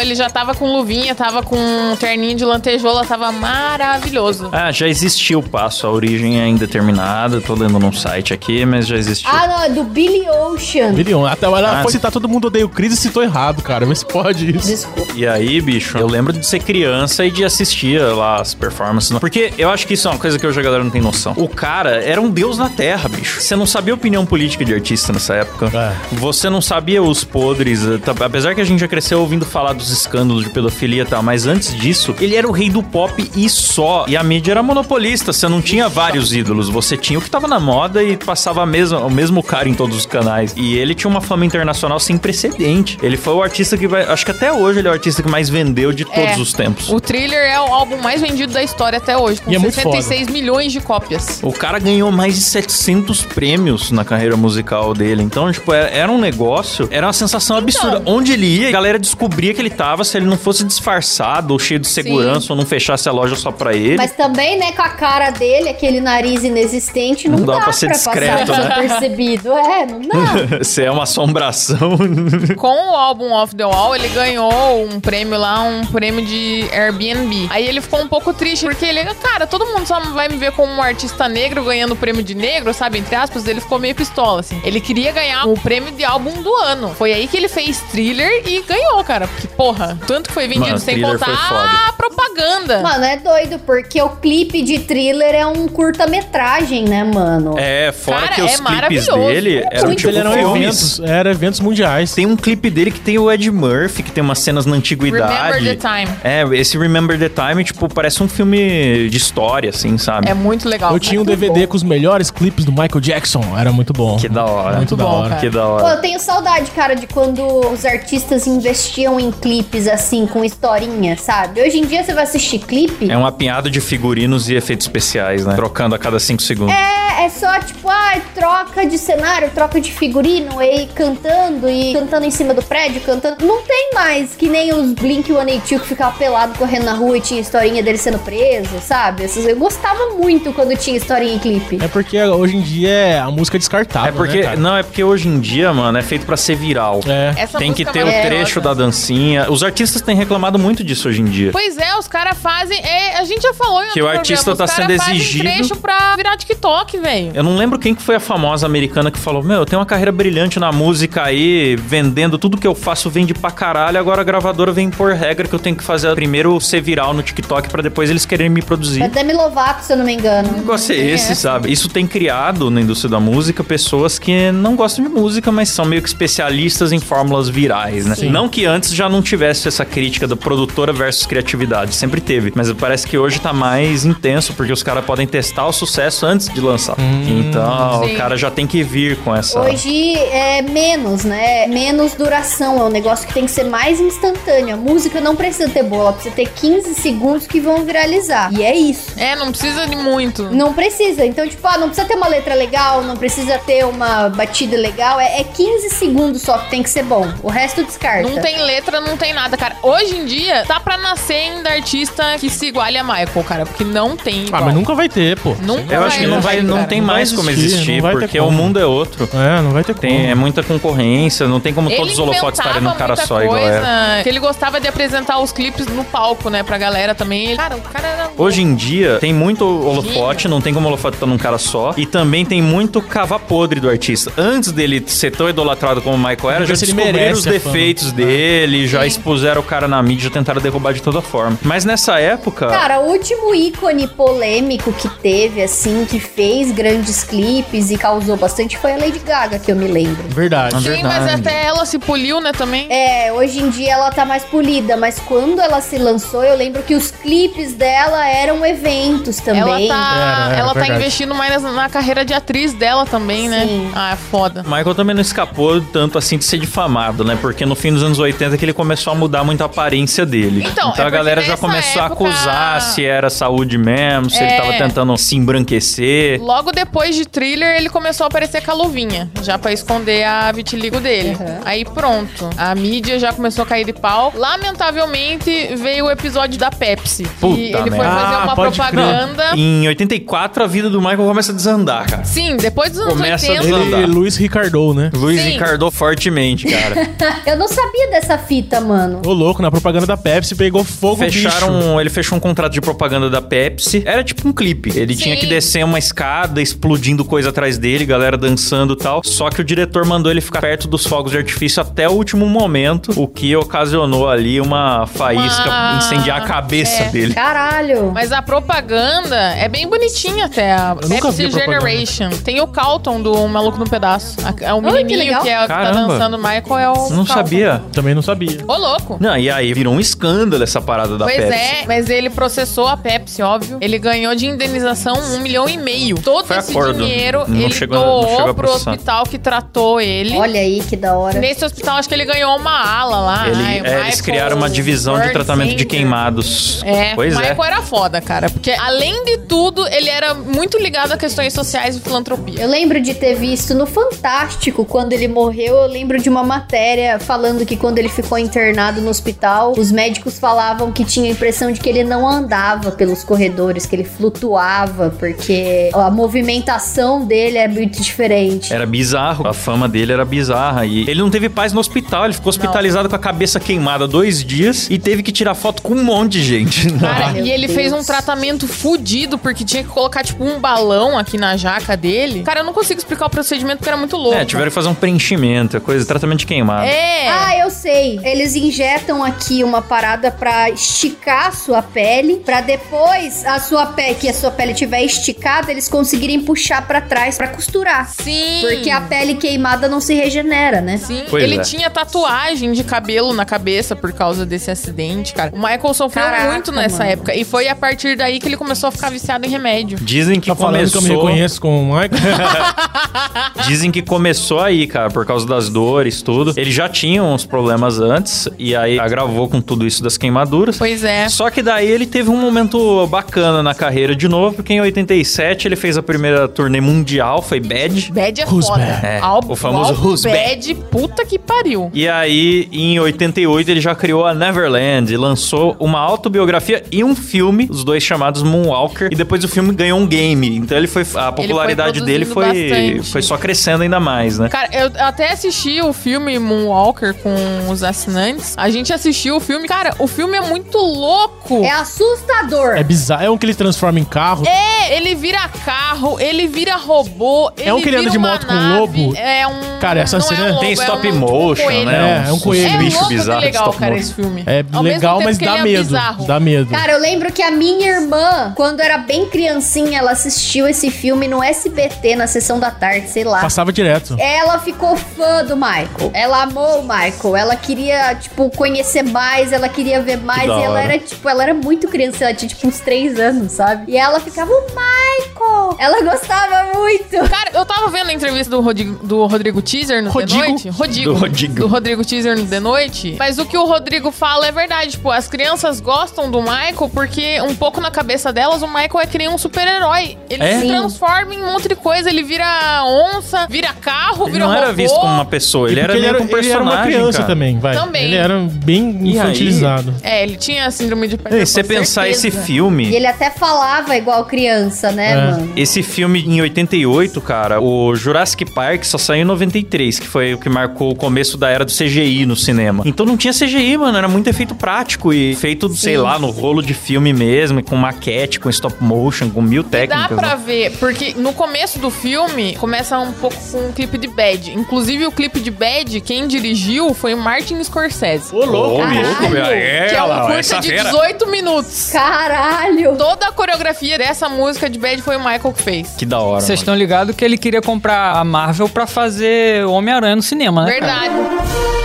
Ele 0.00 0.14
já 0.14 0.28
tava 0.30 0.54
com 0.54 0.76
luvinha, 0.76 1.14
tava 1.14 1.42
com 1.42 1.56
um 1.56 1.96
terninho 1.96 2.36
de 2.36 2.44
lantejola, 2.44 3.04
tava 3.04 3.30
maravilhoso. 3.32 4.48
Ah, 4.52 4.70
já 4.72 4.88
existia 4.88 5.38
o 5.38 5.42
passo, 5.42 5.86
a 5.86 5.90
origem 5.90 6.40
é 6.40 6.46
indeterminada. 6.48 7.40
Tô 7.40 7.54
lendo 7.54 7.78
num 7.78 7.92
site 7.92 8.32
aqui, 8.32 8.64
mas 8.64 8.86
já 8.86 8.96
existiu. 8.96 9.30
Ah, 9.32 9.46
não, 9.46 9.62
é 9.64 9.68
do 9.68 9.84
Billy 9.84 10.28
Ocean. 10.28 10.92
Bilhão. 10.92 11.26
Até 11.26 11.46
ela 11.46 11.80
Ah, 11.80 11.82
foi 11.82 11.92
citar 11.92 12.10
todo 12.10 12.28
mundo 12.28 12.46
odeia 12.46 12.64
o 12.64 12.68
Chris 12.68 12.92
e 12.92 12.96
citou 12.96 13.22
errado, 13.22 13.62
cara. 13.62 13.84
Mas 13.86 14.02
pode 14.02 14.56
isso. 14.56 14.66
Desculpa. 14.66 15.12
E 15.14 15.26
aí, 15.26 15.60
bicho, 15.60 15.98
eu 15.98 16.06
lembro 16.06 16.32
de 16.32 16.46
ser 16.46 16.60
criança 16.60 17.24
e 17.24 17.30
de 17.30 17.44
assistir 17.44 18.00
lá 18.00 18.40
as 18.40 18.54
performances. 18.54 19.16
Porque 19.18 19.52
eu 19.58 19.70
acho 19.70 19.86
que 19.86 19.94
isso 19.94 20.08
é 20.08 20.10
uma 20.10 20.18
coisa 20.18 20.38
que 20.38 20.46
hoje 20.46 20.58
a 20.58 20.62
galera 20.62 20.82
não 20.84 20.90
tem 20.90 21.00
noção. 21.02 21.34
O 21.36 21.48
cara 21.48 22.02
era 22.02 22.20
um 22.20 22.30
deus 22.30 22.56
na 22.58 22.68
terra, 22.68 23.08
bicho. 23.08 23.40
Você 23.40 23.54
não 23.56 23.66
sabia 23.66 23.92
a 23.92 23.96
opinião 23.96 24.24
política 24.24 24.64
de 24.64 24.72
artista 24.74 25.12
nessa 25.12 25.34
época. 25.34 25.70
É. 25.76 26.14
Você 26.16 26.48
não 26.48 26.60
sabia 26.62 27.02
os 27.02 27.24
podres. 27.24 27.84
eh, 27.86 27.98
tá- 27.98 28.14
Apesar 28.24 28.54
que 28.54 28.60
a 28.60 28.64
gente 28.64 28.80
já 28.80 28.88
cresceu 28.88 29.20
ouvindo 29.20 29.35
falar 29.44 29.72
dos 29.72 29.90
escândalos 29.90 30.44
de 30.44 30.50
pedofilia 30.50 31.02
e 31.02 31.06
tal, 31.06 31.22
mas 31.22 31.46
antes 31.46 31.74
disso, 31.76 32.14
ele 32.20 32.34
era 32.36 32.46
o 32.48 32.52
rei 32.52 32.70
do 32.70 32.82
pop 32.82 33.30
e 33.36 33.48
só. 33.50 34.04
E 34.08 34.16
a 34.16 34.22
mídia 34.22 34.52
era 34.52 34.62
monopolista. 34.62 35.32
Você 35.32 35.48
não 35.48 35.60
tinha 35.60 35.88
vários 35.88 36.32
ídolos. 36.32 36.68
Você 36.68 36.96
tinha 36.96 37.18
o 37.18 37.22
que 37.22 37.28
tava 37.30 37.46
na 37.48 37.58
moda 37.60 38.02
e 38.02 38.16
passava 38.16 38.62
a 38.62 38.66
mesma, 38.66 39.00
o 39.00 39.10
mesmo 39.10 39.42
cara 39.42 39.68
em 39.68 39.74
todos 39.74 39.96
os 39.96 40.06
canais. 40.06 40.54
E 40.56 40.76
ele 40.76 40.94
tinha 40.94 41.10
uma 41.10 41.20
fama 41.20 41.44
internacional 41.44 41.98
sem 42.00 42.16
precedente. 42.16 42.98
Ele 43.02 43.16
foi 43.16 43.34
o 43.34 43.42
artista 43.42 43.76
que 43.76 43.86
vai. 43.86 44.04
Acho 44.04 44.24
que 44.24 44.30
até 44.30 44.52
hoje 44.52 44.78
ele 44.78 44.88
é 44.88 44.90
o 44.90 44.94
artista 44.94 45.22
que 45.22 45.28
mais 45.28 45.48
vendeu 45.48 45.92
de 45.92 46.04
todos 46.04 46.18
É. 46.36 46.38
os 46.38 46.52
tempos. 46.52 46.88
O 46.88 47.00
Thriller 47.00 47.38
é 47.40 47.60
o 47.60 47.72
álbum 47.74 47.96
mais 48.00 48.20
vendido 48.20 48.52
da 48.52 48.62
história 48.62 48.98
até 48.98 49.16
hoje, 49.16 49.40
com 49.40 49.50
E 49.50 49.54
é 49.54 49.58
muito 49.58 49.74
66 49.74 50.28
milhões 50.28 50.72
de 50.72 50.80
cópias. 50.80 51.40
O 51.42 51.52
cara 51.52 51.78
ganhou 51.78 52.10
mais 52.12 52.34
de 52.34 52.40
700 52.40 53.22
prêmios 53.24 53.90
na 53.90 54.04
carreira 54.04 54.36
musical 54.36 54.94
dele. 54.94 55.22
Então, 55.22 55.50
tipo, 55.50 55.72
é- 55.72 55.96
era 55.96 56.10
um 56.10 56.18
negócio, 56.18 56.88
era 56.90 57.06
uma 57.06 57.12
sensação 57.12 57.56
absurda. 57.56 58.02
Onde 58.06 58.32
ele 58.32 58.46
ia, 58.46 58.68
a 58.68 58.72
galera 58.72 58.98
descobria 59.26 59.52
que 59.52 59.60
ele 59.60 59.70
tava, 59.70 60.04
se 60.04 60.16
ele 60.16 60.26
não 60.26 60.38
fosse 60.38 60.64
disfarçado 60.64 61.52
ou 61.52 61.58
cheio 61.58 61.80
de 61.80 61.88
segurança 61.88 62.52
ou 62.52 62.56
não 62.56 62.64
fechasse 62.64 63.08
a 63.08 63.12
loja 63.12 63.34
só 63.34 63.50
pra 63.50 63.74
ele. 63.74 63.96
Mas 63.96 64.12
também, 64.12 64.58
né, 64.58 64.72
com 64.72 64.82
a 64.82 64.88
cara 64.88 65.30
dele, 65.30 65.68
aquele 65.68 66.00
nariz 66.00 66.44
inexistente, 66.44 67.28
não, 67.28 67.38
Não 67.38 67.46
dá 67.46 67.56
dá 67.56 67.64
pra 67.64 67.72
ser 67.72 67.90
discreto, 67.90 68.46
passar 68.46 68.68
né? 68.68 68.82
desapercebido. 68.82 69.52
É, 69.52 69.86
não 69.86 70.00
dá. 70.00 70.58
Você 70.62 70.84
é 70.84 70.90
uma 70.90 71.02
assombração. 71.02 71.96
Com 72.56 72.92
o 72.92 72.94
álbum 72.94 73.32
Off 73.32 73.54
the 73.54 73.64
Wall, 73.64 73.94
ele 73.94 74.08
ganhou 74.08 74.84
um 74.84 75.00
prêmio 75.00 75.38
lá, 75.38 75.62
um 75.62 75.84
prêmio 75.86 76.24
de 76.24 76.66
Airbnb. 76.72 77.48
Aí 77.50 77.66
ele 77.66 77.80
ficou 77.80 78.00
um 78.00 78.08
pouco 78.08 78.32
triste, 78.32 78.64
porque 78.64 78.84
ele, 78.84 79.04
cara, 79.16 79.46
todo 79.46 79.66
mundo 79.66 79.86
só 79.86 80.00
vai 80.00 80.28
me 80.28 80.36
ver 80.36 80.52
como 80.52 80.72
um 80.72 80.82
artista 80.82 81.28
negro 81.28 81.64
ganhando 81.64 81.92
o 81.92 81.96
prêmio 81.96 82.22
de 82.22 82.34
negro, 82.34 82.72
sabe? 82.72 82.98
Entre 82.98 83.14
aspas, 83.14 83.46
ele 83.46 83.60
ficou 83.60 83.78
meio 83.78 83.94
pistola, 83.94 84.40
assim. 84.40 84.60
Ele 84.64 84.80
queria 84.80 85.12
ganhar 85.12 85.46
o 85.46 85.54
prêmio 85.54 85.92
de 85.92 86.04
álbum 86.04 86.42
do 86.42 86.54
ano. 86.54 86.94
Foi 86.94 87.12
aí 87.12 87.26
que 87.26 87.36
ele 87.36 87.48
fez 87.48 87.80
thriller 87.90 88.42
e 88.46 88.62
ganhou, 88.62 89.02
cara. 89.04 89.15
Porque, 89.26 89.46
porra, 89.48 89.96
tanto 90.06 90.28
que 90.28 90.34
foi 90.34 90.46
vendido 90.48 90.66
Mano, 90.66 90.78
sem 90.78 91.00
contar 91.00 91.88
a 91.88 91.92
propaganda. 91.92 92.80
Mano, 92.82 93.04
é 93.04 93.16
doido, 93.16 93.58
porque 93.60 94.00
o 94.02 94.08
clipe 94.10 94.62
de 94.62 94.80
thriller 94.80 95.34
é 95.34 95.46
um 95.46 95.68
curta-metragem, 95.68 96.84
né, 96.84 97.04
mano? 97.04 97.54
É, 97.58 97.92
fora 97.92 98.22
Cara, 98.22 98.34
que 98.34 98.40
é 98.40 98.44
os 98.44 98.50
clipes 98.56 98.70
maravilhoso. 98.74 99.16
dele 99.18 99.64
eram 99.70 99.86
Muito 99.86 99.98
tipo 99.98 100.10
Ele 100.10 100.18
eram 100.18 100.56
eventos, 100.56 101.00
era 101.00 101.30
eventos 101.30 101.60
mundiais. 101.60 102.12
Tem 102.14 102.26
um 102.26 102.36
clipe 102.36 102.70
dele 102.70 102.90
que 102.90 103.00
tem 103.00 103.18
o 103.18 103.30
Ed 103.30 103.50
Murphy, 103.50 104.02
que 104.02 104.10
tem 104.10 104.22
umas 104.22 104.38
cenas 104.40 104.66
na 104.66 104.74
antiguidade. 104.76 105.52
Remember 105.58 105.76
the 105.76 105.88
Time. 105.88 106.18
É, 106.24 106.42
esse 106.58 106.76
Remember 106.78 107.18
the 107.18 107.28
Time, 107.28 107.62
tipo, 107.64 107.88
parece 107.92 108.22
um 108.22 108.28
filme 108.28 109.08
de 109.08 109.16
história, 109.16 109.70
assim, 109.70 109.96
sabe? 109.98 110.28
É 110.28 110.34
muito 110.34 110.68
legal. 110.68 110.92
Eu 110.92 110.98
tinha 111.00 111.20
um 111.20 111.24
cara. 111.24 111.36
DVD 111.36 111.66
com 111.66 111.76
os 111.76 111.82
melhores 111.82 112.30
clipes 112.30 112.64
do 112.64 112.72
Michael 112.72 113.00
Jackson. 113.00 113.42
Era 113.58 113.70
muito 113.72 113.92
bom. 113.92 114.16
Que 114.16 114.28
da 114.28 114.44
hora. 114.44 114.76
Muito, 114.76 114.96
Muito 114.96 114.96
da 114.96 115.04
bom, 115.04 115.10
hora. 115.10 115.28
cara. 115.30 115.40
Que 115.40 115.50
da 115.50 115.62
Pô, 115.62 115.68
hora. 115.68 115.94
eu 115.96 116.00
tenho 116.00 116.18
saudade, 116.20 116.70
cara, 116.72 116.94
de 116.94 117.06
quando 117.06 117.44
os 117.72 117.84
artistas 117.84 118.46
investiam 118.46 119.05
em 119.20 119.30
clipes 119.30 119.86
assim, 119.88 120.26
com 120.26 120.44
historinha, 120.44 121.16
sabe? 121.16 121.62
Hoje 121.62 121.78
em 121.78 121.86
dia 121.86 122.02
você 122.02 122.12
vai 122.12 122.24
assistir 122.24 122.58
clipe. 122.58 123.10
É 123.10 123.16
um 123.16 123.24
apinhado 123.26 123.70
de 123.70 123.80
figurinos 123.80 124.48
e 124.48 124.54
efeitos 124.54 124.86
especiais, 124.86 125.44
né? 125.46 125.54
Trocando 125.54 125.94
a 125.94 125.98
cada 125.98 126.18
cinco 126.18 126.42
segundos. 126.42 126.74
É, 126.74 127.24
é 127.24 127.28
só 127.28 127.58
tipo, 127.60 127.88
ah, 127.88 128.20
troca 128.34 128.84
de 128.86 128.98
cenário, 128.98 129.50
troca 129.54 129.80
de 129.80 129.92
figurino, 129.92 130.62
e 130.62 130.86
cantando, 130.86 131.68
e 131.68 131.92
cantando 131.92 132.26
em 132.26 132.30
cima 132.30 132.52
do 132.52 132.62
prédio, 132.62 133.00
cantando. 133.02 133.44
Não 133.46 133.62
tem 133.62 133.90
mais 133.94 134.34
que 134.34 134.48
nem 134.48 134.72
os 134.72 134.92
Blink 134.92 135.26
182 135.32 135.62
que 135.62 135.78
ficava 135.88 136.16
pelado 136.16 136.58
correndo 136.58 136.84
na 136.84 136.94
rua 136.94 137.16
e 137.18 137.20
tinha 137.20 137.40
historinha 137.40 137.82
dele 137.82 137.98
sendo 137.98 138.18
preso, 138.18 138.78
sabe? 138.80 139.24
Essas- 139.24 139.44
Eu 139.46 139.56
gostava 139.56 140.10
muito 140.18 140.52
quando 140.52 140.76
tinha 140.76 140.96
historinha 140.96 141.34
em 141.34 141.38
clipe. 141.38 141.78
É 141.82 141.88
porque 141.88 142.20
hoje 142.22 142.56
em 142.56 142.60
dia 142.62 142.88
é 142.88 143.18
a 143.18 143.30
música 143.30 143.58
descartável, 143.58 144.08
É 144.08 144.12
porque, 144.12 144.38
né, 144.38 144.42
cara? 144.42 144.56
não, 144.56 144.76
é 144.76 144.82
porque 144.82 145.02
hoje 145.04 145.28
em 145.28 145.38
dia, 145.40 145.72
mano, 145.72 145.96
é 145.98 146.02
feito 146.02 146.26
pra 146.26 146.36
ser 146.36 146.56
viral. 146.56 147.00
É. 147.06 147.34
Essa 147.36 147.58
Tem 147.58 147.72
que 147.72 147.84
ter 147.84 148.04
o 148.04 148.10
trecho 148.10 148.60
da 148.60 148.74
dancinha. 148.96 149.50
Os 149.50 149.62
artistas 149.62 150.00
têm 150.00 150.16
reclamado 150.16 150.58
muito 150.58 150.82
disso 150.82 151.08
hoje 151.08 151.20
em 151.20 151.26
dia. 151.26 151.50
Pois 151.52 151.76
é, 151.76 151.96
os 151.96 152.08
caras 152.08 152.36
fazem. 152.38 152.78
é, 152.82 153.18
a 153.18 153.24
gente 153.24 153.42
já 153.42 153.52
falou 153.52 153.82
em 153.84 153.90
Que 153.92 154.02
o 154.02 154.08
artista 154.08 154.46
programa, 154.56 154.66
tá 154.68 154.74
sendo 154.74 154.96
fazem 154.98 155.16
exigido. 155.16 155.44
trecho 155.44 155.76
pra 155.76 156.16
virar 156.16 156.36
TikTok, 156.36 156.98
velho. 156.98 157.32
Eu 157.34 157.42
não 157.42 157.56
lembro 157.56 157.78
quem 157.78 157.94
que 157.94 158.02
foi 158.02 158.16
a 158.16 158.20
famosa 158.20 158.66
americana 158.66 159.10
que 159.10 159.18
falou: 159.18 159.42
Meu, 159.42 159.58
eu 159.58 159.66
tenho 159.66 159.78
uma 159.80 159.86
carreira 159.86 160.10
brilhante 160.10 160.58
na 160.58 160.72
música 160.72 161.22
aí, 161.22 161.76
vendendo 161.76 162.38
tudo 162.38 162.56
que 162.56 162.66
eu 162.66 162.74
faço 162.74 163.10
vende 163.10 163.34
pra 163.34 163.50
caralho. 163.50 163.98
Agora 163.98 164.22
a 164.22 164.24
gravadora 164.24 164.72
vem 164.72 164.90
por 164.90 165.12
regra 165.12 165.46
que 165.46 165.54
eu 165.54 165.58
tenho 165.58 165.76
que 165.76 165.84
fazer 165.84 166.14
primeiro 166.14 166.58
ser 166.60 166.80
viral 166.80 167.12
no 167.12 167.22
TikTok 167.22 167.68
pra 167.68 167.82
depois 167.82 168.08
eles 168.10 168.24
quererem 168.24 168.50
me 168.50 168.62
produzir. 168.62 169.02
É 169.02 169.08
Demi 169.08 169.32
Lovato, 169.32 169.84
se 169.84 169.92
eu 169.92 169.96
não 169.96 170.04
me 170.04 170.14
engano. 170.14 170.48
O 170.50 170.52
negócio 170.52 170.92
é 170.92 170.96
Tem 170.96 171.10
esse, 171.10 171.32
essa. 171.32 171.40
sabe? 171.42 171.70
Isso 171.72 171.88
tem 171.88 172.06
criado 172.06 172.70
na 172.70 172.80
indústria 172.80 173.10
da 173.10 173.20
música 173.20 173.62
pessoas 173.62 174.18
que 174.18 174.50
não 174.52 174.74
gostam 174.76 175.04
de 175.04 175.10
música, 175.10 175.50
mas 175.52 175.68
são 175.68 175.84
meio 175.84 176.00
que 176.02 176.08
especialistas 176.08 176.92
em 176.92 177.00
fórmulas 177.00 177.48
virais, 177.48 178.06
né? 178.06 178.14
Sim. 178.14 178.30
Não 178.30 178.48
que 178.48 178.64
antes 178.64 178.75
já 178.84 179.08
não 179.08 179.22
tivesse 179.22 179.68
essa 179.68 179.84
crítica 179.84 180.26
da 180.26 180.36
produtora 180.36 180.92
versus 180.92 181.26
criatividade, 181.26 181.94
sempre 181.94 182.20
teve. 182.20 182.52
Mas 182.54 182.72
parece 182.72 183.06
que 183.06 183.18
hoje 183.18 183.40
tá 183.40 183.52
mais 183.52 184.04
intenso, 184.04 184.54
porque 184.54 184.72
os 184.72 184.82
caras 184.82 185.04
podem 185.04 185.26
testar 185.26 185.66
o 185.66 185.72
sucesso 185.72 186.26
antes 186.26 186.48
de 186.48 186.60
lançar. 186.60 186.96
então, 186.98 188.04
Sim. 188.04 188.14
o 188.14 188.16
cara 188.16 188.36
já 188.36 188.50
tem 188.50 188.66
que 188.66 188.82
vir 188.82 189.16
com 189.18 189.34
essa. 189.34 189.60
Hoje 189.60 190.14
é 190.16 190.62
menos, 190.62 191.24
né? 191.24 191.66
Menos 191.66 192.14
duração. 192.14 192.78
É 192.78 192.84
um 192.84 192.90
negócio 192.90 193.26
que 193.26 193.34
tem 193.34 193.46
que 193.46 193.50
ser 193.50 193.64
mais 193.64 194.00
instantâneo. 194.00 194.74
A 194.74 194.76
música 194.76 195.20
não 195.20 195.36
precisa 195.36 195.68
ter 195.68 195.82
bola, 195.82 196.12
precisa 196.12 196.34
ter 196.34 196.48
15 196.48 196.94
segundos 196.94 197.46
que 197.46 197.60
vão 197.60 197.84
viralizar. 197.84 198.52
E 198.52 198.62
é 198.62 198.74
isso. 198.76 199.12
É, 199.16 199.36
não 199.36 199.50
precisa 199.50 199.86
de 199.86 199.96
muito. 199.96 200.50
Não 200.50 200.72
precisa. 200.72 201.24
Então, 201.24 201.48
tipo, 201.48 201.66
ah, 201.66 201.78
não 201.78 201.88
precisa 201.88 202.06
ter 202.06 202.14
uma 202.14 202.28
letra 202.28 202.54
legal, 202.54 203.02
não 203.02 203.16
precisa 203.16 203.58
ter 203.58 203.84
uma 203.84 204.28
batida 204.28 204.76
legal. 204.76 205.20
É, 205.20 205.40
é 205.40 205.44
15 205.44 205.90
segundos 205.90 206.42
só 206.42 206.58
que 206.58 206.70
tem 206.70 206.82
que 206.82 206.90
ser 206.90 207.04
bom. 207.04 207.26
O 207.42 207.50
resto 207.50 207.84
descarta. 207.84 208.28
Não 208.28 208.40
tem 208.40 208.62
letra, 208.66 209.00
não 209.00 209.16
tem 209.16 209.32
nada, 209.32 209.56
cara. 209.56 209.76
Hoje 209.82 210.16
em 210.16 210.24
dia, 210.26 210.64
tá 210.66 210.78
pra 210.80 210.96
nascer 210.98 211.34
ainda 211.34 211.70
artista 211.70 212.36
que 212.38 212.50
se 212.50 212.66
iguale 212.66 212.98
a 212.98 213.04
Michael, 213.04 213.44
cara. 213.46 213.64
Porque 213.66 213.84
não 213.84 214.16
tem. 214.16 214.42
Ah, 214.42 214.46
igual. 214.46 214.64
mas 214.66 214.74
nunca 214.74 214.94
vai 214.94 215.08
ter, 215.08 215.38
pô. 215.38 215.54
Nunca 215.62 215.94
Eu 215.94 216.02
acho 216.04 216.18
que 216.18 216.26
não 216.26 216.40
vai, 216.40 216.60
não 216.62 216.76
cara. 216.76 216.86
tem 216.88 217.00
Não 217.00 217.06
vai 217.06 217.16
mais 217.16 217.32
como 217.32 217.50
existir, 217.50 217.74
existir, 217.74 218.00
vai 218.00 218.14
ter 218.14 218.20
porque 218.20 218.38
como. 218.38 218.50
o 218.50 218.52
mundo 218.52 218.78
é 218.78 218.84
outro. 218.86 219.28
É, 219.32 219.60
não 219.62 219.70
vai 219.70 219.84
ter 219.84 219.94
Tem, 219.94 220.16
como. 220.18 220.30
é 220.30 220.34
muita 220.34 220.62
concorrência, 220.62 221.46
não 221.48 221.60
tem 221.60 221.72
como 221.72 221.90
todos 221.90 222.12
os 222.12 222.18
holofotes 222.18 222.58
estarem 222.60 222.82
num 222.82 222.94
cara 222.94 223.16
só, 223.16 223.42
igual 223.42 223.58
era. 223.58 224.22
Que 224.22 224.28
ele 224.28 224.38
gostava 224.40 224.80
de 224.80 224.88
apresentar 224.88 225.38
os 225.38 225.52
clipes 225.52 225.86
no 225.86 226.04
palco, 226.04 226.50
né, 226.50 226.62
pra 226.62 226.76
galera 226.78 227.14
também. 227.14 227.46
Ele- 227.46 227.56
Cara, 227.56 227.76
o 227.76 227.80
cara 227.80 228.06
era... 228.06 228.30
Hoje 228.36 228.62
em 228.62 228.74
dia, 228.74 229.18
tem 229.20 229.32
muito 229.32 229.64
holofote, 229.64 230.48
não 230.48 230.60
tem 230.60 230.72
como 230.74 230.86
o 230.86 230.88
holofote 230.88 231.16
estar 231.16 231.26
num 231.26 231.38
cara 231.38 231.58
só. 231.58 231.94
E 231.96 232.04
também 232.06 232.44
tem 232.44 232.60
muito 232.62 233.00
cava 233.00 233.38
podre 233.38 233.80
do 233.80 233.88
artista. 233.88 234.32
Antes 234.36 234.72
dele 234.72 235.02
ser 235.06 235.30
tão 235.32 235.48
idolatrado 235.48 236.00
como 236.02 236.16
o 236.16 236.18
Michael 236.18 236.50
era, 236.50 236.66
já 236.66 236.74
se 236.76 236.84
ele 236.84 236.92
descobriram 236.92 237.18
merece 237.20 237.38
os 237.40 237.44
defeitos 237.44 238.12
dele, 238.12 238.55
já 238.86 239.06
expuseram 239.06 239.60
o 239.60 239.64
cara 239.64 239.88
na 239.88 240.02
mídia, 240.02 240.24
já 240.24 240.30
tentaram 240.30 240.60
derrubar 240.60 240.92
de 240.92 241.02
toda 241.02 241.20
forma. 241.20 241.58
Mas 241.62 241.84
nessa 241.84 242.18
época. 242.18 242.66
Cara, 242.68 243.00
o 243.00 243.10
último 243.10 243.54
ícone 243.54 244.06
polêmico 244.08 244.92
que 244.92 245.08
teve, 245.08 245.62
assim, 245.62 246.04
que 246.04 246.18
fez 246.18 246.72
grandes 246.72 247.22
clipes 247.24 247.90
e 247.90 247.98
causou 247.98 248.36
bastante 248.36 248.78
foi 248.78 248.92
a 248.92 248.96
Lady 248.96 249.18
Gaga, 249.18 249.58
que 249.58 249.70
eu 249.70 249.76
me 249.76 249.88
lembro. 249.88 250.22
Verdade. 250.28 250.82
Sim, 250.82 251.02
mas 251.02 251.24
verdade. 251.24 251.40
até 251.40 251.64
ela 251.66 251.84
se 251.84 251.98
poliu, 251.98 252.40
né, 252.40 252.52
também. 252.52 252.86
É, 252.90 253.32
hoje 253.32 253.60
em 253.60 253.70
dia 253.70 253.92
ela 253.92 254.10
tá 254.10 254.24
mais 254.24 254.44
polida, 254.44 254.96
mas 254.96 255.18
quando 255.18 255.60
ela 255.60 255.80
se 255.80 255.98
lançou, 255.98 256.44
eu 256.44 256.56
lembro 256.56 256.82
que 256.82 256.94
os 256.94 257.10
clipes 257.10 257.74
dela 257.74 258.26
eram 258.26 258.64
eventos 258.64 259.36
também. 259.38 259.88
Ela 259.88 259.94
tá, 259.94 260.14
Era, 260.16 260.46
era, 260.46 260.58
ela 260.60 260.74
tá 260.74 260.88
investindo 260.88 261.34
mais 261.34 261.62
na, 261.62 261.88
carreira 261.88 262.24
de 262.24 262.34
atriz 262.34 262.72
dela 262.72 263.06
também, 263.06 263.48
né? 263.48 263.66
Sim. 263.66 263.90
Ah, 263.94 264.12
é 264.12 264.16
foda. 264.16 264.62
Michael 264.62 264.94
também 264.94 265.14
não 265.14 265.22
escapou 265.22 265.80
tanto 265.80 266.18
assim 266.18 266.38
de 266.38 266.44
ser 266.44 266.58
difamado, 266.58 267.24
né? 267.24 267.38
Porque 267.40 267.64
no 267.64 267.74
fim 267.74 267.92
dos 267.92 268.02
anos 268.02 268.18
80 268.18 268.45
que 268.58 268.64
ele 268.64 268.72
começou 268.74 269.12
a 269.12 269.16
mudar 269.16 269.42
muito 269.44 269.62
a 269.62 269.66
aparência 269.66 270.26
dele. 270.26 270.66
Então, 270.70 270.92
é 270.96 271.02
a 271.02 271.10
galera 271.10 271.40
já 271.42 271.56
começou 271.56 272.02
época- 272.02 272.24
a 272.24 272.28
acusar 272.28 272.80
se 272.82 273.04
era 273.04 273.30
saúde 273.30 273.78
mesmo, 273.78 274.28
se 274.28 274.36
ele 274.42 274.52
É. 274.52 274.56
tava 274.60 274.72
tentando 274.74 275.16
se 275.16 275.34
embranquecer. 275.36 276.40
Logo 276.42 276.70
depois 276.72 277.16
de 277.16 277.24
thriller, 277.26 277.76
ele 277.76 277.88
começou 277.88 278.24
a 278.24 278.26
aparecer 278.28 278.62
com 278.62 278.70
a 278.70 278.74
luvinha, 278.74 279.30
já 279.42 279.56
pra 279.58 279.72
esconder 279.72 280.24
a 280.24 280.52
vitiligo 280.52 281.00
dele. 281.00 281.36
Uhum. 281.40 281.60
Aí 281.64 281.84
pronto, 281.84 282.50
a 282.56 282.74
mídia 282.74 283.18
já 283.18 283.32
começou 283.32 283.62
a 283.62 283.66
cair 283.66 283.84
de 283.84 283.92
pau. 283.92 284.32
Lamentavelmente, 284.36 285.74
veio 285.76 286.06
o 286.06 286.10
episódio 286.10 286.58
da 286.58 286.70
Pepsi. 286.70 287.24
Puta 287.40 287.58
e 287.58 287.66
ele 287.72 287.90
foi 287.90 287.90
merda. 287.90 288.04
fazer 288.10 288.34
Ah, 288.36 288.44
uma 288.44 288.54
crer. 288.54 288.66
propaganda. 288.72 289.50
Em 289.56 289.88
84, 289.88 290.64
a 290.64 290.66
vida 290.66 290.88
do 290.90 291.00
Michael 291.00 291.26
começa 291.26 291.52
a 291.52 291.54
desandar, 291.54 292.08
cara. 292.08 292.24
Sim, 292.24 292.56
depois 292.56 292.90
dos 292.92 293.00
anos 293.00 293.14
Começa 293.14 293.46
a 293.46 293.50
80. 293.50 293.66
desandar. 293.78 294.00
Ele, 294.00 294.12
Luiz 294.12 294.36
Ricardo, 294.36 294.94
né? 294.94 295.10
Luiz 295.14 295.40
Sim. 295.40 295.50
Ricardo 295.50 295.90
fortemente, 295.90 296.66
cara. 296.66 297.08
Eu 297.46 297.56
não 297.56 297.68
sabia 297.68 298.10
dessa 298.10 298.35
fita, 298.38 298.80
mano. 298.80 299.22
Ô, 299.26 299.32
louco, 299.32 299.62
na 299.62 299.70
propaganda 299.70 300.06
da 300.06 300.16
Pepsi 300.16 300.54
pegou 300.54 300.84
fogo, 300.84 301.24
bicho. 301.24 301.38
Fecharam, 301.42 302.00
ele 302.00 302.10
fechou 302.10 302.36
um 302.36 302.40
contrato 302.40 302.72
de 302.72 302.80
propaganda 302.80 303.28
da 303.30 303.40
Pepsi. 303.42 304.02
Era 304.06 304.22
tipo 304.24 304.48
um 304.48 304.52
clipe. 304.52 304.90
Ele 304.96 305.14
Sim. 305.14 305.22
tinha 305.24 305.36
que 305.36 305.46
descer 305.46 305.84
uma 305.84 305.98
escada, 305.98 306.60
explodindo 306.62 307.24
coisa 307.24 307.50
atrás 307.50 307.78
dele, 307.78 308.04
galera 308.06 308.36
dançando 308.36 308.94
e 308.94 308.96
tal. 308.96 309.20
Só 309.24 309.48
que 309.50 309.60
o 309.60 309.64
diretor 309.64 310.04
mandou 310.06 310.30
ele 310.30 310.40
ficar 310.40 310.60
perto 310.60 310.88
dos 310.88 311.06
fogos 311.06 311.32
de 311.32 311.38
artifício 311.38 311.80
até 311.82 312.08
o 312.08 312.12
último 312.12 312.46
momento, 312.46 313.12
o 313.20 313.26
que 313.28 313.54
ocasionou 313.56 314.28
ali 314.28 314.60
uma 314.60 315.06
faísca 315.06 315.64
Uma- 315.68 315.98
incendiar 315.98 316.42
a 316.42 316.46
cabeça 316.46 317.04
É. 317.04 317.08
dele. 317.08 317.34
Caralho. 317.34 318.10
Mas 318.12 318.32
a 318.32 318.42
propaganda 318.42 319.36
é 319.56 319.68
bem 319.68 319.88
bonitinha 319.88 320.46
até. 320.46 320.72
A 320.72 320.94
nunca 321.08 321.30
vi 321.30 321.44
Pepsi. 321.44 321.58
Generation. 321.58 322.30
Tem 322.44 322.60
o 322.60 322.66
Carlton 322.66 323.20
do 323.20 323.46
Maluco 323.48 323.78
no 323.78 323.88
Pedaço. 323.88 324.36
É 324.60 324.72
o 324.72 324.80
que 324.82 324.92
menininho 324.92 325.18
legal. 325.18 325.42
que, 325.42 325.48
é, 325.48 325.60
que 325.62 325.68
tá 325.68 325.90
dançando 325.90 326.36
Michael 326.38 326.78
é 326.78 326.88
o 326.90 326.94
Não 326.94 327.24
Carlton. 327.24 327.26
sabia. 327.26 327.82
Também 327.92 328.14
não 328.14 328.22
sabia. 328.26 328.58
Ô, 328.66 328.76
louco. 328.76 329.16
Não, 329.20 329.36
e 329.36 329.50
aí 329.50 329.72
virou 329.72 329.94
um 329.94 330.00
escândalo 330.00 330.62
essa 330.62 330.80
parada 330.80 331.16
da 331.16 331.24
Pois 331.24 331.36
Pepsi. 331.36 331.54
é, 331.54 331.84
mas 331.86 332.10
ele 332.10 332.28
processou 332.30 332.86
a 332.86 332.96
Pepsi, 332.96 333.42
óbvio. 333.42 333.78
Ele 333.80 333.98
ganhou 333.98 334.34
de 334.34 334.46
indenização 334.46 335.14
um 335.14 335.38
milhão 335.40 335.68
e 335.68 335.76
meio. 335.76 336.16
Todo 336.20 336.46
Foi 336.46 336.58
esse 336.58 336.70
acordo. 336.70 336.98
dinheiro 337.04 337.44
Não 337.48 337.56
ele 337.60 337.72
chegou- 337.72 337.96
não 337.98 338.22
chegou 338.22 338.36
doou 338.38 338.50
a 338.50 338.54
pro 338.54 338.70
hospital 338.70 339.24
que 339.24 339.38
tratou 339.38 340.00
ele. 340.00 340.36
Olha 340.36 340.60
aí 340.60 340.80
que 340.80 340.96
da 340.96 341.16
hora. 341.16 341.38
Nesse 341.38 341.64
hospital, 341.64 341.96
acho 341.96 342.08
que 342.08 342.14
ele 342.14 342.24
ganhou 342.24 342.56
uma 342.56 342.70
ala 343.00 343.20
lá. 343.20 343.48
Ele- 343.48 343.62
Ai, 343.62 343.74
é, 343.74 343.78
eles 343.78 343.86
Michael 344.20 344.22
criaram 344.24 344.56
uma 344.56 344.68
divisão 344.68 345.18
de 345.20 345.30
tratamento 345.32 345.68
de 345.70 345.78
Center. 345.82 345.86
queimados. 345.86 346.82
É, 346.84 347.14
pois 347.14 347.34
o 347.34 347.38
é. 347.40 347.50
Michael 347.50 347.64
era 347.64 347.82
foda, 347.82 348.20
cara. 348.20 348.50
Porque, 348.50 348.70
além 348.72 349.24
de 349.24 349.38
tudo, 349.38 349.86
ele 349.88 350.08
era 350.10 350.34
muito 350.34 350.78
ligado 350.78 351.12
a 351.12 351.16
questões 351.16 351.52
sociais 351.52 351.96
e 351.96 352.00
filantropia. 352.00 352.60
Eu 352.62 352.68
lembro 352.68 353.00
de 353.00 353.14
ter 353.14 353.34
visto 353.34 353.74
no 353.74 353.86
Fantástico, 353.86 354.84
quando 354.84 355.12
ele 355.12 355.28
morreu, 355.28 355.76
eu 355.76 355.86
lembro 355.86 356.18
de 356.20 356.28
uma 356.28 356.42
matéria 356.42 357.18
falando 357.18 357.64
que 357.64 357.76
quando 357.76 357.98
ele 357.98 358.08
ficou 358.22 358.38
internado 358.38 359.00
no 359.00 359.10
hospital, 359.10 359.74
os 359.76 359.90
médicos 359.92 360.38
falavam 360.38 360.92
que 360.92 361.04
tinha 361.04 361.28
a 361.28 361.32
impressão 361.32 361.72
de 361.72 361.80
que 361.80 361.88
ele 361.88 362.04
não 362.04 362.28
andava 362.28 362.90
pelos 362.90 363.22
corredores, 363.22 363.86
que 363.86 363.94
ele 363.96 364.04
flutuava, 364.04 365.14
porque 365.18 365.90
a 365.94 366.10
movimentação 366.10 367.24
dele 367.24 367.58
é 367.58 367.68
muito 367.68 368.00
diferente. 368.00 368.72
Era 368.72 368.86
bizarro, 368.86 369.46
a 369.46 369.52
fama 369.52 369.88
dele 369.88 370.12
era 370.12 370.24
bizarra. 370.24 370.86
E 370.86 371.02
ele 371.08 371.20
não 371.20 371.30
teve 371.30 371.48
paz 371.48 371.72
no 371.72 371.80
hospital, 371.80 372.24
ele 372.24 372.34
ficou 372.34 372.50
hospitalizado 372.50 373.08
com 373.08 373.16
a 373.16 373.18
cabeça 373.18 373.58
queimada 373.60 374.06
dois 374.06 374.44
dias 374.44 374.88
e 374.90 374.98
teve 374.98 375.22
que 375.22 375.32
tirar 375.32 375.54
foto 375.54 375.82
com 375.82 375.94
um 375.94 376.04
monte 376.04 376.32
de 376.32 376.42
gente. 376.42 376.92
Cara, 376.98 377.38
e 377.40 377.50
ele 377.50 377.66
Deus. 377.66 377.78
fez 377.78 377.92
um 377.92 378.02
tratamento 378.02 378.66
fudido, 378.66 379.38
porque 379.38 379.64
tinha 379.64 379.82
que 379.82 379.88
colocar, 379.88 380.22
tipo, 380.24 380.44
um 380.44 380.58
balão 380.58 381.18
aqui 381.18 381.38
na 381.38 381.56
jaca 381.56 381.96
dele. 381.96 382.42
Cara, 382.42 382.60
eu 382.60 382.64
não 382.64 382.72
consigo 382.72 382.98
explicar 382.98 383.26
o 383.26 383.30
procedimento, 383.30 383.78
porque 383.78 383.88
era 383.88 383.98
muito 383.98 384.16
louco. 384.16 384.36
É, 384.36 384.44
tiveram 384.44 384.68
que 384.68 384.74
fazer 384.74 384.88
um 384.88 384.94
preenchimento, 384.94 385.76
é 385.76 385.80
coisa, 385.80 386.04
tratamento 386.04 386.40
de 386.40 386.46
queimado. 386.46 386.86
É. 386.86 387.28
Ah, 387.28 387.58
eu 387.58 387.70
sei. 387.70 388.05
Eles 388.22 388.54
injetam 388.54 389.22
aqui 389.24 389.62
uma 389.64 389.82
parada 389.82 390.30
pra 390.30 390.70
esticar 390.70 391.48
a 391.48 391.52
sua 391.52 391.82
pele, 391.82 392.36
pra 392.36 392.60
depois 392.60 393.44
a 393.44 393.58
sua 393.58 393.86
pele, 393.86 394.14
que 394.14 394.28
a 394.28 394.34
sua 394.34 394.50
pele 394.50 394.74
tiver 394.74 395.02
esticada, 395.02 395.70
eles 395.70 395.88
conseguirem 395.88 396.40
puxar 396.40 396.86
pra 396.86 397.00
trás 397.00 397.36
pra 397.36 397.48
costurar. 397.48 398.08
Sim. 398.10 398.58
Porque 398.60 398.90
a 398.90 399.00
pele 399.00 399.34
queimada 399.34 399.88
não 399.88 400.00
se 400.00 400.14
regenera, 400.14 400.80
né? 400.80 400.96
Sim, 400.98 401.24
Pois 401.28 401.42
ele 401.42 401.56
é. 401.58 401.62
tinha 401.62 401.90
tatuagem 401.90 402.72
de 402.72 402.84
cabelo 402.84 403.32
na 403.34 403.44
cabeça 403.44 403.96
por 403.96 404.12
causa 404.12 404.46
desse 404.46 404.70
acidente, 404.70 405.34
cara. 405.34 405.50
O 405.54 405.58
Michael 405.58 405.94
sofreu 405.94 406.24
Caraca, 406.24 406.52
muito 406.52 406.72
nessa 406.72 406.98
mano. 406.98 407.10
época. 407.10 407.34
E 407.34 407.44
foi 407.44 407.68
a 407.68 407.74
partir 407.74 408.16
daí 408.16 408.38
que 408.38 408.46
ele 408.46 408.56
começou 408.56 408.88
a 408.88 408.92
ficar 408.92 409.10
viciado 409.10 409.46
em 409.46 409.50
remédio. 409.50 409.98
Dizem 410.00 410.38
que 410.40 410.46
Tá 410.48 410.54
falando 410.54 410.90
que 410.90 410.96
eu 410.96 411.02
me 411.02 411.08
começou. 411.08 411.26
reconheço 411.26 411.60
com 411.60 411.82
o 411.82 411.84
Michael? 411.86 412.10
Dizem 413.66 413.90
que 413.90 414.02
começou 414.02 414.60
aí, 414.60 414.86
cara, 414.86 415.10
por 415.10 415.24
causa 415.26 415.46
das 415.46 415.68
dores, 415.68 416.22
tudo. 416.22 416.52
Ele 416.56 416.70
já 416.70 416.88
tinha 416.88 417.22
uns 417.22 417.44
problemas 417.44 417.95
antes, 418.00 418.48
e 418.58 418.74
aí 418.74 418.98
agravou 418.98 419.48
com 419.48 419.60
tudo 419.60 419.86
isso 419.86 420.02
das 420.02 420.16
queimaduras. 420.16 420.78
Pois 420.78 421.04
é. 421.04 421.28
Só 421.28 421.50
que 421.50 421.62
daí 421.62 421.86
ele 421.88 422.06
teve 422.06 422.30
um 422.30 422.36
momento 422.40 423.06
bacana 423.06 423.62
na 423.62 423.74
carreira 423.74 424.14
de 424.14 424.28
novo, 424.28 424.56
porque 424.56 424.72
em 424.72 424.80
87 424.80 425.68
ele 425.68 425.76
fez 425.76 425.96
a 425.96 426.02
primeira 426.02 426.48
turnê 426.48 426.80
mundial, 426.80 427.42
foi 427.42 427.60
Bad. 427.60 428.12
Bad 428.12 428.40
é 428.40 428.44
Who's 428.46 428.66
foda. 428.66 428.78
bad? 428.84 429.06
É, 429.06 429.18
Álbum- 429.20 429.52
o 429.52 429.56
famoso 429.56 429.90
álbum 429.94 430.08
Who's 430.08 430.22
bad. 430.22 430.36
bad, 430.36 430.74
puta 430.90 431.24
que 431.24 431.38
pariu. 431.38 431.90
E 431.94 432.08
aí, 432.08 432.68
em 432.72 432.98
88, 432.98 433.70
ele 433.70 433.80
já 433.80 433.94
criou 433.94 434.26
a 434.26 434.34
Neverland 434.34 435.12
e 435.12 435.16
lançou 435.16 435.76
uma 435.78 435.98
autobiografia 436.00 436.82
e 436.90 437.02
um 437.04 437.14
filme, 437.14 437.66
os 437.70 437.84
dois 437.84 438.02
chamados 438.02 438.42
Moonwalker, 438.42 439.08
e 439.10 439.14
depois 439.16 439.42
o 439.44 439.48
filme 439.48 439.72
ganhou 439.72 439.98
um 439.98 440.06
game. 440.06 440.56
Então 440.56 440.76
ele 440.76 440.86
foi. 440.86 441.04
A 441.14 441.32
popularidade 441.32 442.00
dele 442.02 442.24
foi, 442.24 442.46
bastante. 442.46 443.02
foi 443.10 443.22
só 443.22 443.36
crescendo 443.36 443.82
ainda 443.82 443.98
mais, 444.00 444.38
né? 444.38 444.48
Cara, 444.48 444.68
eu 444.72 444.90
até 444.98 445.32
assisti 445.32 445.80
o 445.80 445.92
filme 445.92 446.38
Moonwalker 446.38 447.14
com 447.14 447.30
os 447.76 447.82
assinantes. 447.82 448.54
A 448.56 448.68
gente 448.70 448.92
assistiu 448.92 449.36
o 449.36 449.40
filme. 449.40 449.68
Cara, 449.68 449.94
o 449.98 450.06
filme 450.06 450.36
é 450.36 450.40
muito 450.40 450.78
louco. 450.78 451.62
É 451.64 451.70
assustador. 451.70 452.76
é 452.76 452.82
bizarro. 452.82 453.24
É 453.24 453.30
um 453.30 453.38
que 453.38 453.46
ele 453.46 453.54
transforma 453.54 453.98
em 454.00 454.04
carro. 454.04 454.44
É, 454.46 454.96
ele 454.96 455.14
vira 455.14 455.48
carro, 455.64 456.18
ele 456.20 456.46
vira 456.46 456.76
robô. 456.76 457.50
É 457.56 457.72
um 457.72 457.80
que 457.80 457.88
ele 457.88 457.96
anda 457.96 458.10
de 458.10 458.18
moto 458.18 458.46
com 458.46 458.52
nave, 458.54 458.78
lobo? 458.78 459.16
É 459.16 459.46
um. 459.46 459.78
Cara, 459.80 460.00
essa 460.00 460.18
não 460.18 460.26
cena 460.26 460.40
é 460.40 460.44
um 460.44 460.48
lobo, 460.54 460.60
Tem 460.60 460.70
é 460.70 460.72
stop 460.72 460.98
um- 460.98 461.00
tipo 461.12 461.14
um 461.14 461.18
motion, 461.18 461.62
coelho. 461.64 461.86
né? 461.86 462.24
É, 462.26 462.28
é 462.28 462.32
um 462.32 462.38
coelho. 462.38 462.66
É 462.74 462.78
bicho 462.78 462.96
louco 462.96 463.08
de 463.10 463.14
bizarro 463.16 463.40
de 463.40 463.46
legal, 463.46 463.72
cara, 463.72 463.96
esse 463.96 464.14
filme. 464.14 464.42
É 464.46 464.64
Ao 464.72 464.82
legal, 464.82 465.20
mas 465.20 465.38
que 465.38 465.44
dá 465.44 465.52
ele 465.52 465.60
é 465.60 465.62
medo. 465.64 465.84
bizarro. 465.84 466.26
Dá 466.26 466.40
medo. 466.40 466.70
Cara, 466.70 466.92
eu 466.92 466.98
lembro 467.00 467.32
que 467.32 467.42
a 467.42 467.50
minha 467.50 467.88
irmã, 467.88 468.52
quando 468.56 468.80
era 468.80 468.98
bem 468.98 469.26
criancinha, 469.26 469.98
ela 469.98 470.12
assistiu 470.12 470.66
esse 470.66 470.90
filme 470.90 471.28
no 471.28 471.42
SBT, 471.42 472.16
na 472.16 472.26
sessão 472.26 472.58
da 472.58 472.70
tarde, 472.70 473.08
sei 473.08 473.24
lá. 473.24 473.40
Passava 473.40 473.72
direto. 473.72 474.16
Ela 474.18 474.58
ficou 474.58 474.96
fã 474.96 475.44
do 475.44 475.56
Michael. 475.56 476.10
Ela 476.14 476.42
amou 476.42 476.80
o 476.80 476.82
Michael. 476.82 477.36
Ela 477.36 477.56
queria, 477.66 478.14
tipo, 478.14 478.48
conhecer 478.50 479.02
mais, 479.02 479.52
ela 479.52 479.68
queria 479.68 480.00
ver 480.00 480.18
mais. 480.18 480.44
E 480.44 480.50
ela 480.50 480.70
hora. 480.70 480.82
era, 480.82 480.98
tipo, 480.98 481.28
ela 481.28 481.42
era 481.42 481.54
muito 481.54 481.88
criança, 481.88 482.24
ela 482.24 482.34
tinha, 482.34 482.48
tipo, 482.48 482.66
uns 482.66 482.78
três 482.80 483.18
anos, 483.18 483.52
sabe? 483.52 483.90
E 483.92 483.96
ela 483.96 484.20
ficava, 484.20 484.50
o 484.50 484.62
Michael! 484.66 485.76
Ela 485.78 486.02
gostava 486.02 486.72
muito. 486.74 487.10
Cara, 487.28 487.50
eu 487.52 487.64
tava 487.64 487.88
vendo 487.88 488.08
a 488.10 488.12
entrevista 488.12 488.50
do 488.50 488.60
Rodrigo, 488.60 489.04
do 489.06 489.26
Rodrigo 489.26 489.60
Teaser 489.62 490.02
no 490.02 490.10
Rodrigo? 490.10 490.40
The 490.42 490.48
Noite. 490.48 490.68
Rodrigo. 490.70 491.12
Do 491.12 491.18
Rodrigo. 491.18 491.54
Do 491.54 491.66
Rodrigo 491.66 492.04
Teaser 492.04 492.36
no 492.38 492.46
The 492.46 492.60
Noite. 492.60 493.16
Mas 493.18 493.38
o 493.38 493.44
que 493.44 493.56
o 493.56 493.64
Rodrigo 493.64 494.10
fala 494.10 494.46
é 494.46 494.52
verdade. 494.52 494.92
Tipo, 494.92 495.10
as 495.10 495.28
crianças 495.28 495.80
gostam 495.80 496.30
do 496.30 496.40
Michael 496.40 496.90
porque, 496.92 497.40
um 497.42 497.54
pouco 497.54 497.80
na 497.80 497.90
cabeça 497.90 498.32
delas, 498.32 498.62
o 498.62 498.66
Michael 498.68 499.00
é 499.00 499.06
que 499.06 499.18
nem 499.18 499.28
um 499.28 499.38
super-herói. 499.38 500.16
Ele 500.30 500.42
É? 500.42 500.54
se 500.56 500.60
Sim. 500.62 500.68
transforma 500.68 501.34
em 501.34 501.42
um 501.42 501.46
monte 501.52 501.68
de 501.68 501.74
coisa. 501.76 502.08
Ele 502.08 502.22
vira 502.22 502.46
onça, 502.84 503.46
vira 503.48 503.72
carro, 503.80 504.24
Ele 504.24 504.32
vira 504.32 504.46
não 504.46 504.52
era 504.54 504.66
robô. 504.66 504.76
visto 504.76 504.94
como 505.00 505.12
uma 505.12 505.24
pessoa, 505.24 505.70
ele 505.70 505.80
era 505.80 505.92
meio 505.94 506.04
que 506.04 506.22
um 506.22 506.38
ele 506.38 506.50
era 506.50 506.62
uma 506.62 506.70
personagem, 506.72 506.92
criança 506.92 507.18
cara. 507.18 507.28
também, 507.28 507.55
vai. 507.58 507.74
Também. 507.76 508.04
Ele 508.04 508.16
era 508.16 508.38
bem 508.40 508.98
E 509.02 509.10
aí? 509.10 509.16
infantilizado. 509.16 509.94
É, 510.02 510.22
ele 510.22 510.36
tinha 510.36 510.70
síndrome 510.70 511.08
de 511.08 511.16
Peter 511.16 511.40
E 511.40 511.46
se 511.46 511.52
você 511.52 511.64
pensar 511.64 512.02
certeza. 512.04 512.28
esse 512.28 512.38
filme, 512.44 512.88
E 512.88 512.96
ele 512.96 513.06
até 513.06 513.30
falava 513.30 513.96
igual 513.96 514.24
criança, 514.24 514.90
né, 514.92 515.12
É. 515.12 515.16
mano? 515.16 515.52
Esse 515.56 515.82
filme 515.82 516.20
em 516.26 516.40
88, 516.40 517.20
cara, 517.20 517.60
o 517.60 517.94
Jurassic 517.94 518.44
Park 518.52 518.84
só 518.84 518.96
saiu 518.98 519.16
em 519.20 519.22
em 519.22 519.24
93, 519.24 519.98
que 519.98 520.06
foi 520.06 520.34
o 520.34 520.38
que 520.38 520.48
marcou 520.48 520.92
o 520.92 520.94
começo 520.94 521.36
da 521.38 521.48
era 521.48 521.64
do 521.64 521.72
CGI 521.72 522.24
no 522.26 522.36
cinema. 522.36 522.82
Então 522.86 523.04
não 523.06 523.16
tinha 523.16 523.32
CGI, 523.32 523.76
mano, 523.78 523.96
era 523.98 524.06
muito 524.06 524.28
efeito 524.28 524.54
prático 524.54 525.12
e 525.12 525.34
feito, 525.34 525.68
sei 525.74 525.96
lá, 525.96 526.18
no 526.18 526.30
rolo 526.30 526.62
de 526.62 526.74
filme 526.74 527.12
mesmo, 527.12 527.58
e 527.58 527.62
com 527.62 527.74
maquete, 527.76 528.38
com 528.38 528.48
stop 528.50 528.76
motion, 528.84 529.30
com 529.30 529.40
mil 529.42 529.62
Dá 529.62 529.70
técnicas. 529.70 530.16
pra 530.18 530.36
né? 530.36 530.42
ver, 530.46 530.72
porque 530.78 531.14
no 531.16 531.32
começo 531.32 531.78
do 531.78 531.90
filme 531.90 532.54
começa 532.56 532.98
um 532.98 533.12
pouco 533.12 533.36
com 533.50 533.68
um 533.68 533.72
clipe 533.72 533.96
de 533.98 534.06
Bad. 534.06 534.52
Inclusive, 534.52 535.06
o 535.06 535.10
clipe 535.12 535.40
de 535.40 535.50
Bad, 535.50 536.00
quem 536.02 536.28
dirigiu 536.28 536.92
foi 536.94 537.14
o 537.14 537.18
Martin 537.46 537.62
Scorsese. 537.62 538.34
Ô, 538.34 538.44
louco, 538.44 538.82
louco, 538.82 539.28
meu. 539.30 539.44
É, 539.44 539.86
que 539.88 539.94
é 539.94 540.02
um 540.02 540.06
lá, 540.08 540.26
curta 540.26 540.60
de 540.60 540.68
fera. 540.68 540.90
18 540.90 541.26
minutos. 541.28 541.90
Caralho! 541.92 542.96
Toda 542.96 543.28
a 543.28 543.32
coreografia 543.32 543.96
dessa 543.96 544.28
música 544.28 544.68
de 544.68 544.78
Bad 544.78 545.00
foi 545.00 545.16
o 545.16 545.20
Michael 545.20 545.52
que 545.52 545.62
fez. 545.62 545.94
Que 545.96 546.04
da 546.04 546.18
hora. 546.18 546.40
Vocês 546.40 546.58
estão 546.58 546.74
ligados 546.74 547.14
que 547.14 547.24
ele 547.24 547.38
queria 547.38 547.62
comprar 547.62 548.16
a 548.16 548.24
Marvel 548.24 548.68
pra 548.68 548.86
fazer 548.86 549.64
Homem-Aranha 549.66 550.16
no 550.16 550.22
cinema, 550.22 550.64
né? 550.64 550.80
cara? 550.80 550.86
Verdade. 550.86 551.14
Michael 551.14 551.75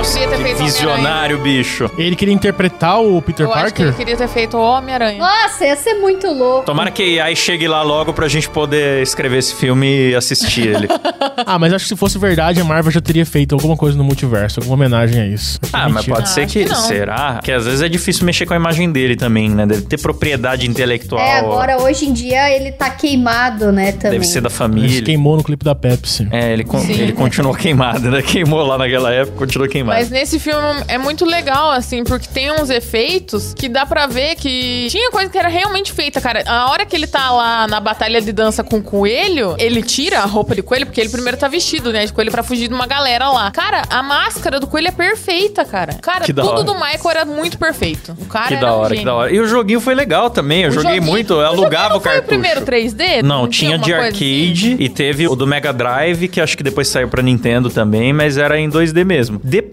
Nossa, 0.00 0.18
queria 0.18 0.28
ter 0.28 0.36
que 0.38 0.42
feito 0.44 0.64
visionário, 0.64 1.38
bicho. 1.40 1.90
Ele 1.98 2.16
queria 2.16 2.32
interpretar 2.32 3.02
o 3.02 3.20
Peter 3.20 3.44
Eu 3.44 3.52
acho 3.52 3.74
que 3.74 3.82
ele 3.82 3.90
Parker? 3.90 4.06
queria 4.06 4.16
ter 4.16 4.28
feito 4.32 4.56
o 4.56 4.60
Homem-Aranha. 4.60 5.18
Nossa, 5.18 5.66
ia 5.66 5.76
ser 5.76 5.94
muito 5.94 6.26
louco. 6.26 6.64
Tomara 6.64 6.90
que 6.90 7.20
aí 7.20 7.36
chegue 7.36 7.68
lá 7.68 7.82
logo 7.82 8.14
pra 8.14 8.26
gente 8.26 8.48
poder 8.48 9.02
escrever 9.02 9.36
esse 9.38 9.54
filme 9.54 10.10
e 10.10 10.14
assistir 10.14 10.68
ele. 10.68 10.88
Ah, 11.46 11.58
mas 11.58 11.72
acho 11.72 11.84
que 11.84 11.88
se 11.88 11.96
fosse 11.96 12.18
verdade, 12.18 12.60
a 12.60 12.64
Marvel 12.64 12.92
já 12.92 13.00
teria 13.00 13.24
feito 13.24 13.54
alguma 13.54 13.74
coisa 13.74 13.96
no 13.96 14.04
multiverso, 14.04 14.60
alguma 14.60 14.74
homenagem 14.74 15.22
a 15.22 15.26
isso. 15.26 15.58
Ah, 15.72 15.88
mas 15.88 16.06
Mentira. 16.06 16.16
pode 16.16 16.28
ser 16.28 16.42
acho 16.42 16.52
que, 16.52 16.64
que. 16.66 16.74
Será? 16.76 17.32
Porque 17.34 17.50
às 17.50 17.64
vezes 17.64 17.80
é 17.80 17.88
difícil 17.88 18.26
mexer 18.26 18.44
com 18.44 18.52
a 18.52 18.56
imagem 18.56 18.92
dele 18.92 19.16
também, 19.16 19.48
né? 19.48 19.64
Deve 19.66 19.82
ter 19.82 19.98
propriedade 19.98 20.68
intelectual. 20.68 21.20
É, 21.20 21.38
agora 21.38 21.80
hoje 21.80 22.04
em 22.06 22.12
dia 22.12 22.54
ele 22.54 22.72
tá 22.72 22.90
queimado, 22.90 23.72
né, 23.72 23.92
também. 23.92 24.18
Deve 24.18 24.26
ser 24.26 24.42
da 24.42 24.48
Ele 24.48 24.52
se 24.52 24.58
família. 24.58 25.02
queimou 25.02 25.36
no 25.38 25.42
clipe 25.42 25.64
da 25.64 25.74
Pepsi. 25.74 26.28
É, 26.30 26.52
ele, 26.52 26.62
con- 26.64 26.78
Sim. 26.80 26.92
ele 26.92 27.12
continuou 27.12 27.54
queimado, 27.56 28.10
né? 28.10 28.20
Queimou 28.22 28.62
lá 28.64 28.76
naquela 28.76 29.10
época, 29.10 29.38
continuou 29.38 29.68
queimado. 29.68 29.89
Mas 29.94 30.10
nesse 30.10 30.38
filme 30.38 30.62
é 30.88 30.98
muito 30.98 31.24
legal, 31.24 31.70
assim, 31.70 32.04
porque 32.04 32.26
tem 32.32 32.50
uns 32.52 32.70
efeitos 32.70 33.54
que 33.54 33.68
dá 33.68 33.84
pra 33.86 34.06
ver 34.06 34.36
que 34.36 34.86
tinha 34.90 35.10
coisa 35.10 35.28
que 35.30 35.38
era 35.38 35.48
realmente 35.48 35.92
feita, 35.92 36.20
cara. 36.20 36.42
A 36.46 36.70
hora 36.70 36.84
que 36.86 36.94
ele 36.96 37.06
tá 37.06 37.30
lá 37.30 37.66
na 37.66 37.80
batalha 37.80 38.20
de 38.20 38.32
dança 38.32 38.62
com 38.64 38.78
o 38.78 38.82
coelho, 38.82 39.54
ele 39.58 39.82
tira 39.82 40.20
a 40.20 40.24
roupa 40.26 40.54
de 40.54 40.62
coelho, 40.62 40.86
porque 40.86 41.00
ele 41.00 41.10
primeiro 41.10 41.36
tá 41.36 41.48
vestido, 41.48 41.92
né, 41.92 42.06
de 42.06 42.12
coelho 42.12 42.30
pra 42.30 42.42
fugir 42.42 42.68
de 42.68 42.74
uma 42.74 42.86
galera 42.86 43.28
lá. 43.30 43.50
Cara, 43.50 43.82
a 43.90 44.02
máscara 44.02 44.58
do 44.60 44.66
coelho 44.66 44.88
é 44.88 44.92
perfeita, 44.92 45.64
cara. 45.64 45.94
Cara, 46.00 46.24
Que 46.24 46.32
tudo 46.32 46.62
do 46.64 46.74
Michael 46.74 47.10
era 47.10 47.24
muito 47.24 47.58
perfeito. 47.58 48.16
O 48.20 48.26
cara 48.26 48.48
Que 48.48 48.54
era 48.54 48.66
da 48.66 48.74
um 48.76 48.78
hora, 48.80 48.88
que 48.90 48.96
gênio. 48.96 49.04
da 49.06 49.14
hora. 49.14 49.32
E 49.32 49.40
o 49.40 49.46
joguinho 49.46 49.80
foi 49.80 49.94
legal 49.94 50.30
também. 50.30 50.62
Eu 50.62 50.68
O 50.70 50.72
joguei 50.72 50.94
joguinho- 50.96 51.10
muito, 51.10 51.32
eu 51.34 51.46
alugava 51.46 51.90
não 51.90 51.96
o 51.96 52.00
foi 52.00 52.12
cartucho. 52.12 52.24
o 52.24 52.28
primeiro 52.40 52.60
3D? 52.62 53.22
Não, 53.22 53.48
tinha 53.48 53.78
de 53.78 53.92
alguma 53.92 54.10
coisa 54.10 54.24
arcade 54.24 54.72
assim? 54.74 54.76
e 54.78 54.88
teve 54.88 55.28
o 55.28 55.34
do 55.36 55.46
Mega 55.46 55.72
Drive, 55.72 56.28
que 56.28 56.40
acho 56.40 56.56
que 56.56 56.62
depois 56.62 56.88
saiu 56.88 57.08
pra 57.08 57.22
Nintendo 57.22 57.70
também, 57.70 58.12
mas 58.12 58.36
era 58.36 58.58
em 58.58 58.68
2D 58.68 59.04
mesmo. 59.04 59.40
Depois, 59.42 59.69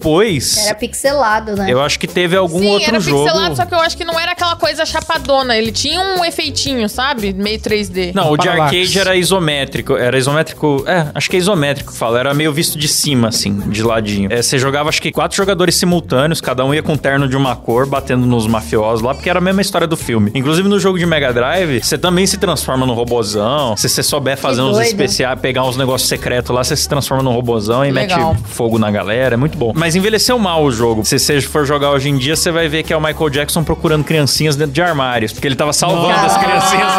Era 0.65 0.75
pixelado, 0.75 1.55
né? 1.55 1.67
eu 1.71 1.81
acho 1.81 1.99
que 1.99 2.07
teve 2.07 2.35
algum 2.35 2.59
Sim, 2.59 2.67
outro 2.69 2.87
era 2.89 2.99
jogo. 2.99 3.23
pixelado, 3.25 3.55
só 3.55 3.65
que 3.65 3.73
eu 3.73 3.79
acho 3.79 3.97
que 3.97 4.05
não 4.05 4.19
era 4.19 4.31
aquela 4.31 4.55
coisa 4.55 4.85
chapadona. 4.85 5.57
Ele 5.57 5.71
tinha 5.71 5.99
um 5.99 6.23
efeitinho, 6.23 6.87
sabe? 6.87 7.33
Meio 7.33 7.59
3D. 7.59 8.13
Não, 8.13 8.31
o 8.31 8.37
de 8.37 8.45
Parallax. 8.47 8.73
arcade 8.75 8.99
era 8.99 9.15
isométrico. 9.15 9.95
Era 9.95 10.17
isométrico. 10.17 10.83
É, 10.87 11.07
acho 11.13 11.29
que 11.29 11.35
é 11.35 11.39
isométrico 11.39 11.91
que 11.91 11.97
fala. 11.97 12.19
Era 12.19 12.33
meio 12.33 12.51
visto 12.53 12.77
de 12.77 12.87
cima, 12.87 13.29
assim, 13.29 13.57
de 13.69 13.83
ladinho. 13.83 14.31
É, 14.31 14.41
você 14.41 14.57
jogava, 14.57 14.89
acho 14.89 15.01
que 15.01 15.11
quatro 15.11 15.35
jogadores 15.37 15.75
simultâneos, 15.75 16.41
cada 16.41 16.63
um 16.65 16.73
ia 16.73 16.83
com 16.83 16.93
um 16.93 16.97
terno 16.97 17.27
de 17.27 17.35
uma 17.35 17.55
cor, 17.55 17.85
batendo 17.87 18.25
nos 18.25 18.47
mafiosos 18.47 19.01
lá, 19.01 19.13
porque 19.13 19.29
era 19.29 19.39
a 19.39 19.41
mesma 19.41 19.61
história 19.61 19.87
do 19.87 19.97
filme. 19.97 20.31
Inclusive 20.33 20.67
no 20.67 20.79
jogo 20.79 20.97
de 20.97 21.05
Mega 21.05 21.33
Drive, 21.33 21.83
você 21.83 21.97
também 21.97 22.25
se 22.25 22.37
transforma 22.37 22.85
num 22.85 22.93
robozão. 22.93 23.75
Se 23.77 23.87
você 23.89 24.03
souber 24.03 24.37
fazer 24.37 24.61
uns 24.61 24.73
doido. 24.73 24.87
especiais, 24.87 25.39
pegar 25.39 25.63
uns 25.63 25.77
negócios 25.77 26.07
secretos 26.09 26.53
lá, 26.53 26.63
você 26.63 26.75
se 26.75 26.87
transforma 26.87 27.23
num 27.23 27.31
robozão 27.33 27.85
e 27.85 27.91
Legal. 27.91 28.33
mete 28.33 28.47
fogo 28.47 28.77
na 28.79 28.89
galera. 28.91 29.35
É 29.35 29.37
muito 29.37 29.57
bom. 29.57 29.73
Mas 29.75 29.86
envelheceu 29.95 30.37
mal 30.39 30.63
o 30.63 30.71
jogo. 30.71 31.05
Se 31.05 31.19
você 31.19 31.41
for 31.41 31.65
jogar 31.65 31.91
hoje 31.91 32.09
em 32.09 32.17
dia, 32.17 32.35
você 32.35 32.51
vai 32.51 32.67
ver 32.67 32.83
que 32.83 32.91
é 32.93 32.97
o 32.97 33.01
Michael 33.01 33.29
Jackson 33.29 33.63
procurando 33.63 34.03
criancinhas 34.03 34.55
dentro 34.55 34.73
de 34.73 34.81
armários, 34.81 35.31
porque 35.33 35.47
ele 35.47 35.55
tava 35.55 35.73
salvando 35.73 36.13
as 36.13 36.37
criancinhas. 36.37 36.91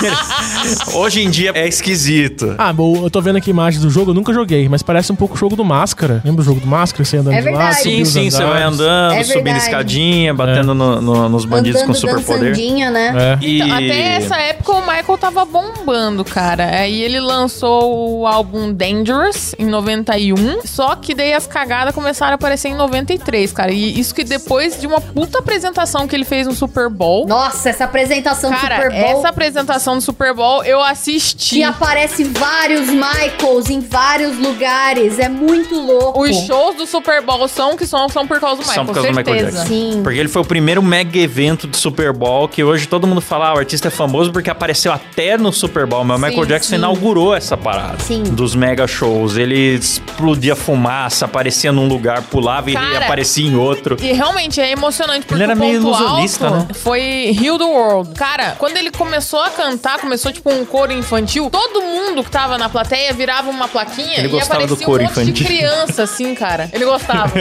Hoje 0.94 1.22
em 1.22 1.30
dia 1.30 1.52
é 1.54 1.66
esquisito. 1.66 2.54
Ah, 2.58 2.72
bom, 2.72 2.96
eu 3.04 3.10
tô 3.10 3.20
vendo 3.20 3.36
aqui 3.36 3.50
imagens 3.50 3.82
do 3.82 3.90
jogo, 3.90 4.10
eu 4.10 4.14
nunca 4.14 4.32
joguei, 4.32 4.68
mas 4.68 4.82
parece 4.82 5.10
um 5.12 5.16
pouco 5.16 5.34
o 5.34 5.36
jogo 5.38 5.56
do 5.56 5.64
Máscara. 5.64 6.20
Lembra 6.24 6.42
o 6.42 6.44
jogo 6.44 6.60
do 6.60 6.66
Máscara? 6.66 7.04
Você 7.04 7.16
andando 7.16 7.34
É 7.34 7.40
de 7.40 7.44
lado, 7.50 7.56
verdade. 7.56 7.76
subir 7.82 8.06
Sim, 8.06 8.20
sim, 8.24 8.30
você 8.30 8.44
vai 8.44 8.62
andando, 8.62 9.14
É 9.14 9.24
subindo 9.24 9.56
escadinha, 9.56 10.34
batendo 10.34 10.74
no- 10.74 11.00
no- 11.00 11.28
nos 11.28 11.44
bandidos 11.44 11.80
com 11.82 11.88
Andando 11.90 11.98
superpoder. 12.00 12.50
dançandinha, 12.50 12.90
né? 12.90 13.38
É. 13.40 13.44
E... 13.44 13.60
Então, 13.62 13.76
até 13.76 14.16
essa 14.16 14.36
época 14.38 14.72
o 14.72 14.80
Michael 14.80 15.18
tava 15.18 15.44
bombando, 15.44 16.24
cara. 16.24 16.64
Aí 16.80 17.00
ele 17.00 17.20
lançou 17.20 18.20
o 18.20 18.26
álbum 18.26 18.72
Dangerous 18.72 19.54
em 19.58 19.66
91, 19.66 20.60
só 20.64 20.94
que 20.96 21.14
daí 21.14 21.32
as 21.32 21.46
cagadas 21.46 21.94
começaram 21.94 22.32
a 22.32 22.34
aparecer 22.34 22.68
em 22.68 22.74
93, 22.74 23.52
cara. 23.52 23.72
E 23.72 23.98
isso 23.98 24.14
que 24.14 24.24
depois 24.24 24.80
de 24.80 24.86
uma 24.86 25.00
puta 25.00 25.38
apresentação 25.38 26.06
que 26.06 26.14
ele 26.14 26.24
fez 26.24 26.46
no 26.46 26.54
Super 26.54 26.88
Bowl. 26.88 27.26
Nossa, 27.26 27.70
essa 27.70 27.84
apresentação 27.84 28.50
do 28.50 28.56
Cara, 28.56 28.76
Super 28.76 28.90
Bowl 28.90 29.18
essa 29.18 29.28
apresentação 29.28 29.96
do 29.96 30.00
Super 30.02 30.34
Bowl 30.34 30.49
eu 30.64 30.82
assisti. 30.82 31.56
que 31.56 31.62
aparece 31.62 32.24
vários 32.24 32.88
Michaels 32.88 33.70
em 33.70 33.80
vários 33.80 34.36
lugares. 34.38 35.18
É 35.18 35.28
muito 35.28 35.74
louco. 35.74 36.22
Os 36.22 36.36
shows 36.46 36.76
do 36.76 36.86
Super 36.86 37.22
Bowl 37.22 37.46
são 37.48 37.76
que 37.76 37.86
são, 37.86 38.08
são 38.08 38.26
por 38.26 38.40
causa 38.40 38.56
do 38.56 38.66
Michael, 38.66 38.74
São 38.74 38.86
por 38.86 38.94
causa 38.94 39.08
do 39.10 39.16
Michael 39.16 39.36
certeza. 39.38 39.58
Jackson. 39.58 39.74
Sim. 39.74 40.00
Porque 40.02 40.18
ele 40.18 40.28
foi 40.28 40.42
o 40.42 40.44
primeiro 40.44 40.82
mega 40.82 41.18
evento 41.18 41.66
de 41.66 41.76
Super 41.76 42.12
Bowl 42.12 42.48
que 42.48 42.62
hoje 42.64 42.86
todo 42.88 43.06
mundo 43.06 43.20
fala, 43.20 43.48
ah, 43.50 43.54
o 43.54 43.58
artista 43.58 43.88
é 43.88 43.90
famoso 43.90 44.32
porque 44.32 44.50
apareceu 44.50 44.92
até 44.92 45.36
no 45.36 45.52
Super 45.52 45.86
Bowl, 45.86 46.04
mas 46.04 46.16
o 46.18 46.20
Sim, 46.20 46.26
Michael 46.28 46.46
Jackson 46.46 46.70
sim. 46.70 46.76
inaugurou 46.76 47.34
essa 47.34 47.56
parada 47.56 47.98
Sim. 48.00 48.22
dos 48.22 48.54
mega 48.54 48.86
shows. 48.86 49.36
Ele 49.36 49.76
explodia 49.76 50.56
fumaça, 50.56 51.24
aparecia 51.26 51.72
num 51.72 51.86
lugar, 51.88 52.22
pulava 52.22 52.70
e 52.70 52.74
Cara, 52.74 53.04
aparecia 53.04 53.46
em 53.46 53.56
outro. 53.56 53.96
E 54.00 54.12
realmente 54.12 54.60
é 54.60 54.70
emocionante, 54.70 55.20
porque 55.26 55.34
Ele 55.34 55.42
era 55.44 55.54
meio 55.54 55.74
ilusionista, 55.76 56.46
alto 56.46 56.58
né? 56.58 56.66
foi 56.74 57.36
Heal 57.40 57.58
the 57.58 57.64
World. 57.64 58.14
Cara, 58.14 58.56
quando 58.58 58.76
ele 58.76 58.90
começou 58.90 59.40
a 59.40 59.50
cantar, 59.50 59.98
começou 59.98 60.32
tipo 60.32 60.39
um 60.48 60.64
coro 60.64 60.92
infantil, 60.92 61.50
todo 61.50 61.82
mundo 61.82 62.24
que 62.24 62.30
tava 62.30 62.56
na 62.56 62.68
plateia 62.68 63.12
virava 63.12 63.50
uma 63.50 63.68
plaquinha 63.68 64.18
Ele 64.18 64.28
e 64.28 64.30
gostava 64.30 64.62
aparecia 64.64 64.76
do 64.76 64.82
coro 64.84 65.02
um 65.02 65.06
monte 65.06 65.12
infantil. 65.12 65.34
de 65.34 65.44
criança, 65.44 66.02
assim, 66.04 66.34
cara. 66.34 66.68
Ele 66.72 66.84
gostava. 66.84 67.32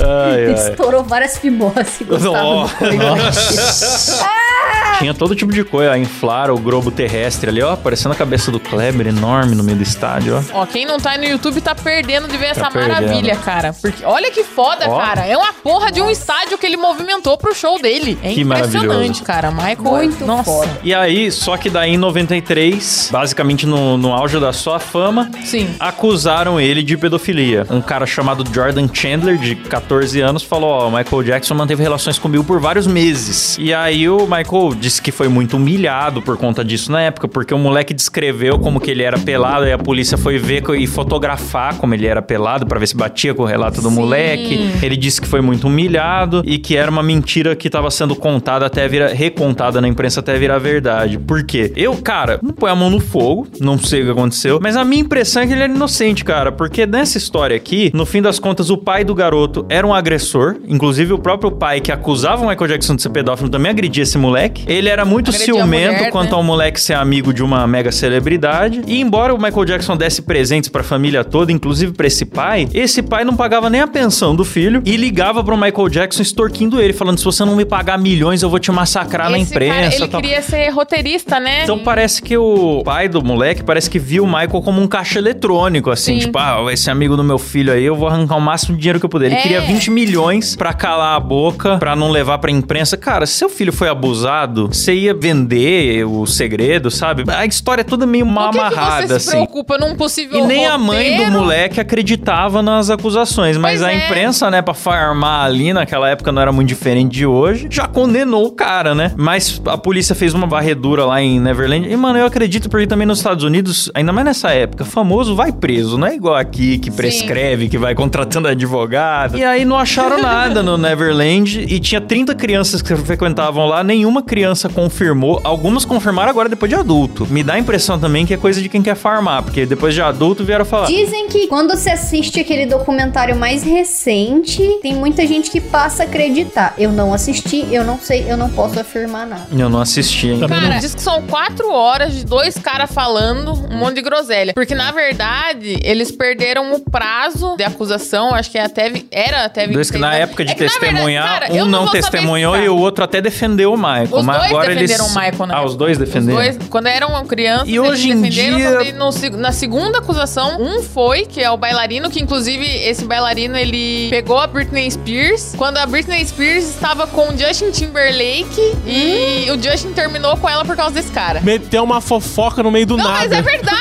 Ai, 0.00 0.46
ai. 0.46 0.52
Estourou 0.52 1.02
várias 1.02 1.38
fimoses. 1.38 1.98
Do 2.00 2.06
coisa. 2.08 2.30
Tinha 5.00 5.14
todo 5.14 5.34
tipo 5.34 5.52
de 5.52 5.64
coisa, 5.64 5.96
inflar 5.98 6.50
o 6.50 6.58
globo 6.58 6.90
terrestre 6.90 7.50
ali, 7.50 7.62
ó, 7.62 7.74
parecendo 7.74 8.12
a 8.12 8.16
cabeça 8.16 8.50
do 8.52 8.60
Kleber, 8.60 9.06
enorme 9.08 9.54
no 9.54 9.62
meio 9.64 9.76
do 9.78 9.82
estádio, 9.82 10.36
ó. 10.52 10.60
Ó, 10.60 10.66
quem 10.66 10.84
não 10.86 10.98
tá 10.98 11.16
no 11.18 11.24
YouTube 11.24 11.60
tá 11.60 11.74
perdendo 11.74 12.28
de 12.28 12.36
ver 12.36 12.46
essa 12.46 12.70
perdendo. 12.70 12.92
maravilha, 12.92 13.36
cara. 13.36 13.72
Porque 13.72 14.04
olha 14.04 14.30
que 14.30 14.44
foda, 14.44 14.88
Ó. 14.88 14.98
cara. 14.98 15.26
É 15.26 15.36
uma 15.36 15.52
porra 15.52 15.90
de 15.90 16.00
um 16.00 16.10
estádio 16.10 16.56
que 16.58 16.66
ele 16.66 16.76
movimentou 16.76 17.36
pro 17.38 17.54
show 17.54 17.80
dele. 17.80 18.18
É 18.22 18.32
Que 18.34 18.42
impressionante, 18.42 19.22
cara. 19.22 19.50
Michael. 19.50 19.76
Muito 19.80 20.24
Nossa. 20.26 20.44
foda. 20.44 20.80
E 20.82 20.94
aí, 20.94 21.30
só 21.32 21.56
que 21.56 21.68
daí 21.70 21.94
em 21.94 21.96
93, 21.96 23.08
basicamente 23.10 23.66
no, 23.66 23.96
no 23.96 24.12
auge 24.12 24.38
da 24.38 24.52
sua 24.52 24.78
fama, 24.78 25.30
Sim. 25.44 25.74
acusaram 25.78 26.60
ele 26.60 26.82
de 26.82 26.96
pedofilia. 26.96 27.66
Um 27.70 27.80
cara 27.80 28.06
chamado 28.06 28.44
Jordan 28.52 28.88
Chandler, 28.92 29.36
de 29.38 29.54
14 29.56 30.20
anos, 30.20 30.42
falou: 30.42 30.70
Ó, 30.70 30.88
o 30.88 30.92
Michael 30.96 31.22
Jackson 31.22 31.54
manteve 31.54 31.82
relações 31.82 32.18
comigo 32.18 32.44
por 32.44 32.60
vários 32.60 32.86
meses. 32.86 33.56
E 33.58 33.72
aí 33.74 34.08
o 34.08 34.20
Michael 34.26 34.74
disse 34.90 35.00
que 35.00 35.12
foi 35.12 35.28
muito 35.28 35.56
humilhado 35.56 36.20
por 36.20 36.36
conta 36.36 36.64
disso 36.64 36.90
na 36.90 37.00
época, 37.00 37.28
porque 37.28 37.54
o 37.54 37.58
moleque 37.58 37.94
descreveu 37.94 38.58
como 38.58 38.80
que 38.80 38.90
ele 38.90 39.04
era 39.04 39.18
pelado 39.18 39.66
e 39.66 39.72
a 39.72 39.78
polícia 39.78 40.18
foi 40.18 40.36
ver 40.36 40.64
e 40.76 40.86
fotografar 40.86 41.76
como 41.76 41.94
ele 41.94 42.06
era 42.06 42.20
pelado 42.20 42.66
pra 42.66 42.78
ver 42.78 42.88
se 42.88 42.96
batia 42.96 43.32
com 43.32 43.44
o 43.44 43.46
relato 43.46 43.80
do 43.80 43.88
Sim. 43.88 43.94
moleque. 43.94 44.70
Ele 44.82 44.96
disse 44.96 45.20
que 45.20 45.28
foi 45.28 45.40
muito 45.40 45.68
humilhado 45.68 46.42
e 46.44 46.58
que 46.58 46.76
era 46.76 46.90
uma 46.90 47.02
mentira 47.02 47.54
que 47.54 47.70
tava 47.70 47.90
sendo 47.90 48.16
contada 48.16 48.66
até 48.66 48.88
virar 48.88 49.08
recontada 49.08 49.80
na 49.80 49.86
imprensa 49.86 50.18
até 50.20 50.36
virar 50.36 50.58
verdade. 50.58 51.18
Por 51.18 51.44
quê? 51.44 51.72
Eu, 51.76 51.96
cara, 51.96 52.40
não 52.42 52.50
põe 52.50 52.70
a 52.70 52.74
mão 52.74 52.90
no 52.90 52.98
fogo, 52.98 53.46
não 53.60 53.78
sei 53.78 54.02
o 54.02 54.06
que 54.06 54.10
aconteceu, 54.10 54.58
mas 54.60 54.76
a 54.76 54.84
minha 54.84 55.02
impressão 55.02 55.42
é 55.42 55.46
que 55.46 55.52
ele 55.52 55.62
era 55.62 55.72
inocente, 55.72 56.24
cara, 56.24 56.50
porque 56.50 56.84
nessa 56.84 57.16
história 57.16 57.56
aqui, 57.56 57.92
no 57.94 58.04
fim 58.04 58.20
das 58.20 58.40
contas, 58.40 58.70
o 58.70 58.76
pai 58.76 59.04
do 59.04 59.14
garoto 59.14 59.64
era 59.68 59.86
um 59.86 59.94
agressor, 59.94 60.56
inclusive 60.66 61.12
o 61.12 61.18
próprio 61.18 61.52
pai 61.52 61.80
que 61.80 61.92
acusava 61.92 62.44
o 62.44 62.48
Michael 62.48 62.68
Jackson 62.68 62.96
de 62.96 63.02
ser 63.02 63.10
pedófilo 63.10 63.48
também 63.48 63.70
agredia 63.70 64.02
esse 64.02 64.18
moleque. 64.18 64.64
Ele 64.66 64.79
era 64.88 65.04
muito 65.04 65.30
Agredia 65.30 65.54
ciumento 65.54 65.94
mulher, 65.96 66.10
quanto 66.10 66.30
né? 66.30 66.36
ao 66.36 66.42
moleque 66.42 66.80
ser 66.80 66.94
amigo 66.94 67.32
de 67.32 67.42
uma 67.42 67.66
mega 67.66 67.90
celebridade. 67.92 68.82
E 68.86 69.00
embora 69.00 69.34
o 69.34 69.40
Michael 69.40 69.64
Jackson 69.64 69.96
desse 69.96 70.22
presentes 70.22 70.68
pra 70.68 70.82
família 70.82 71.24
toda, 71.24 71.52
inclusive 71.52 71.92
pra 71.92 72.06
esse 72.06 72.24
pai, 72.24 72.68
esse 72.72 73.02
pai 73.02 73.24
não 73.24 73.36
pagava 73.36 73.68
nem 73.70 73.80
a 73.80 73.86
pensão 73.86 74.34
do 74.34 74.44
filho 74.44 74.82
e 74.84 74.96
ligava 74.96 75.42
pro 75.42 75.56
Michael 75.56 75.88
Jackson 75.88 76.22
extorquindo 76.22 76.80
ele, 76.80 76.92
falando: 76.92 77.18
se 77.18 77.24
você 77.24 77.44
não 77.44 77.56
me 77.56 77.64
pagar 77.64 77.98
milhões, 77.98 78.42
eu 78.42 78.50
vou 78.50 78.58
te 78.58 78.70
massacrar 78.72 79.30
na 79.30 79.38
Esse 79.38 79.50
imprensa. 79.52 79.74
cara, 79.74 79.94
ele 79.94 80.08
tal. 80.08 80.20
queria 80.20 80.42
ser 80.42 80.68
roteirista, 80.70 81.40
né? 81.40 81.62
Então 81.64 81.78
parece 81.78 82.22
que 82.22 82.36
o 82.36 82.82
pai 82.84 83.08
do 83.08 83.22
moleque 83.24 83.62
parece 83.62 83.88
que 83.90 83.98
viu 83.98 84.24
o 84.24 84.26
Michael 84.26 84.62
como 84.62 84.80
um 84.80 84.86
caixa 84.86 85.18
eletrônico, 85.18 85.90
assim, 85.90 86.14
Sim. 86.14 86.26
tipo, 86.26 86.38
ah, 86.38 86.64
esse 86.72 86.90
amigo 86.90 87.16
do 87.16 87.24
meu 87.24 87.38
filho 87.38 87.72
aí, 87.72 87.84
eu 87.84 87.94
vou 87.96 88.08
arrancar 88.08 88.36
o 88.36 88.40
máximo 88.40 88.74
de 88.76 88.80
dinheiro 88.82 88.98
que 89.00 89.06
eu 89.06 89.10
puder. 89.10 89.26
Ele 89.26 89.34
É. 89.36 89.40
queria 89.42 89.60
20 89.60 89.90
milhões 89.90 90.54
pra 90.56 90.72
calar 90.72 91.16
a 91.16 91.20
boca, 91.20 91.78
pra 91.78 91.94
não 91.96 92.10
levar 92.10 92.38
pra 92.38 92.50
imprensa. 92.50 92.96
Cara, 92.96 93.26
se 93.26 93.34
seu 93.34 93.48
filho 93.48 93.72
foi 93.72 93.88
abusado, 93.88 94.69
você 94.76 94.94
ia 94.94 95.14
vender 95.14 96.04
o 96.06 96.26
segredo, 96.26 96.90
sabe? 96.90 97.24
A 97.32 97.44
história 97.46 97.82
é 97.82 97.84
toda 97.84 98.06
meio 98.06 98.26
mal 98.26 98.50
Por 98.50 98.54
que, 98.54 98.58
amarrada, 98.60 99.02
você 99.06 99.20
se 99.20 99.28
assim. 99.28 99.30
preocupa 99.38 99.78
num 99.78 99.94
possível 99.96 100.38
E 100.40 100.42
nem 100.46 100.66
a 100.66 100.76
mãe 100.78 101.04
do 101.16 101.22
roteiro? 101.22 101.32
moleque 101.32 101.80
acreditava 101.80 102.62
nas 102.62 102.90
acusações. 102.90 103.56
Mas 103.56 103.80
Pois 103.80 103.82
a 103.82 103.92
é. 103.92 104.06
imprensa, 104.06 104.50
né, 104.50 104.62
pra 104.62 104.74
farmar 104.74 105.44
ali 105.44 105.72
naquela 105.72 106.08
época 106.08 106.32
não 106.32 106.42
era 106.42 106.52
muito 106.52 106.68
diferente 106.68 107.12
de 107.12 107.26
hoje, 107.26 107.66
já 107.70 107.86
condenou 107.86 108.46
o 108.46 108.52
cara, 108.52 108.94
né? 108.94 109.12
Mas 109.16 109.60
a 109.66 109.78
polícia 109.78 110.14
fez 110.14 110.34
uma 110.34 110.46
varredura 110.46 111.04
lá 111.04 111.20
em 111.22 111.38
Neverland. 111.40 111.88
E, 111.88 111.96
mano, 111.96 112.18
eu 112.18 112.26
acredito 112.26 112.68
porque 112.68 112.86
também 112.86 113.06
nos 113.06 113.18
Estados 113.18 113.44
Unidos, 113.44 113.90
ainda 113.94 114.12
mais 114.12 114.24
nessa 114.24 114.50
época, 114.50 114.84
famoso 114.84 115.34
vai 115.34 115.52
preso. 115.52 115.96
Não 115.98 116.06
é 116.06 116.14
igual 116.14 116.34
aqui 116.36 116.78
que 116.78 116.90
prescreve, 116.90 117.68
que 117.68 117.78
vai 117.78 117.94
contratando 117.94 118.48
advogado. 118.48 119.38
E 119.38 119.44
aí 119.44 119.64
não 119.64 119.78
acharam 119.78 120.20
nada 120.22 120.62
no 120.62 120.76
Neverland. 120.76 121.60
E 121.68 121.78
tinha 121.80 122.00
30 122.00 122.34
crianças 122.34 122.82
que 122.82 122.94
frequentavam 122.96 123.66
lá, 123.66 123.82
nenhuma 123.84 124.22
criança 124.22 124.49
confirmou. 124.68 125.40
Algumas 125.44 125.84
confirmaram 125.84 126.30
agora 126.30 126.48
depois 126.48 126.68
de 126.68 126.74
adulto. 126.76 127.26
Me 127.30 127.42
dá 127.42 127.54
a 127.54 127.58
impressão 127.58 127.98
também 127.98 128.24
que 128.26 128.34
é 128.34 128.36
coisa 128.36 128.60
de 128.60 128.68
quem 128.68 128.82
quer 128.82 128.94
farmar, 128.96 129.42
porque 129.42 129.64
depois 129.66 129.94
de 129.94 130.00
adulto 130.02 130.44
vieram 130.44 130.64
falar. 130.64 130.86
Dizem 130.86 131.28
que 131.28 131.46
quando 131.46 131.70
você 131.76 131.90
assiste 131.90 132.40
aquele 132.40 132.66
documentário 132.66 133.36
mais 133.36 133.62
recente, 133.62 134.62
tem 134.82 134.94
muita 134.94 135.26
gente 135.26 135.50
que 135.50 135.60
passa 135.60 136.02
a 136.02 136.06
acreditar. 136.06 136.74
Eu 136.78 136.90
não 136.92 137.12
assisti, 137.12 137.66
eu 137.72 137.84
não 137.84 137.98
sei, 137.98 138.24
eu 138.28 138.36
não 138.36 138.48
posso 138.50 138.78
afirmar 138.80 139.26
nada. 139.26 139.46
Eu 139.52 139.68
não 139.68 139.80
assisti 139.80 140.30
ainda. 140.30 140.48
Cara, 140.48 140.68
não- 140.68 140.78
diz 140.78 140.94
que 140.94 141.02
são 141.02 141.22
quatro 141.22 141.70
horas 141.72 142.14
de 142.14 142.24
dois 142.24 142.56
caras 142.58 142.90
falando 142.92 143.52
um 143.70 143.76
monte 143.76 143.96
de 143.96 144.02
groselha. 144.02 144.52
Porque, 144.54 144.74
na 144.74 144.90
verdade, 144.92 145.78
eles 145.82 146.10
perderam 146.10 146.72
o 146.74 146.80
prazo 146.80 147.56
de 147.56 147.64
acusação. 147.64 148.34
Acho 148.34 148.50
que 148.50 148.58
até 148.58 148.88
vi- 148.90 149.06
era 149.10 149.44
até 149.44 149.66
Dois 149.66 149.90
que 149.90 149.98
26 149.98 150.00
na 150.00 150.08
anos. 150.08 150.20
época 150.20 150.44
de 150.44 150.52
É 150.52 150.54
que, 150.54 150.62
na 150.64 150.68
verdade, 150.70 150.90
testemunhar, 150.92 151.40
cara, 151.40 151.52
um 151.52 151.64
não 151.66 151.86
saber 151.86 152.00
testemunhou 152.00 152.56
e 152.56 152.68
o 152.68 152.76
outro 152.76 153.04
até 153.04 153.20
defendeu 153.20 153.72
o 153.72 153.76
Michael. 153.76 154.08
Os 154.10 154.24
mas 154.24 154.39
agora 154.40 154.74
defenderam 154.74 155.04
eles... 155.04 155.16
o 155.16 155.18
Michael, 155.18 155.46
né? 155.46 155.54
Ah, 155.56 155.64
os 155.64 155.76
dois 155.76 155.98
defenderam. 155.98 156.40
Os 156.40 156.56
dois, 156.56 156.68
quando 156.68 156.86
eram 156.86 157.24
crianças, 157.26 157.68
E 157.68 157.76
eles 157.76 157.90
hoje 157.90 158.10
em 158.10 158.20
defenderam, 158.20 158.82
dia- 158.82 158.92
no 158.94 159.10
na 159.38 159.52
segunda 159.52 159.98
acusação, 159.98 160.60
um 160.60 160.82
foi, 160.82 161.26
que 161.26 161.40
é 161.40 161.50
o 161.50 161.56
bailarino, 161.56 162.10
que 162.10 162.20
inclusive 162.20 162.64
esse 162.66 163.04
bailarino, 163.04 163.56
ele 163.56 164.08
pegou 164.10 164.38
a 164.38 164.46
Britney 164.46 164.90
Spears, 164.90 165.54
quando 165.56 165.76
a 165.78 165.86
Britney 165.86 166.24
Spears 166.26 166.64
estava 166.68 167.06
com 167.06 167.28
o 167.28 167.38
Justin 167.38 167.70
Timberlake 167.70 168.60
e 168.86 169.50
o 169.50 169.62
Justin 169.62 169.92
terminou 169.92 170.36
com 170.36 170.48
ela 170.48 170.64
por 170.64 170.76
causa 170.76 170.94
desse 170.94 171.10
cara. 171.10 171.40
Meteu 171.40 171.82
uma 171.84 172.00
fofoca 172.00 172.62
no 172.62 172.70
meio 172.70 172.86
do 172.86 172.96
Não, 172.96 173.04
nada. 173.04 173.18
mas 173.28 173.32
é 173.32 173.42
verdade. 173.42 173.80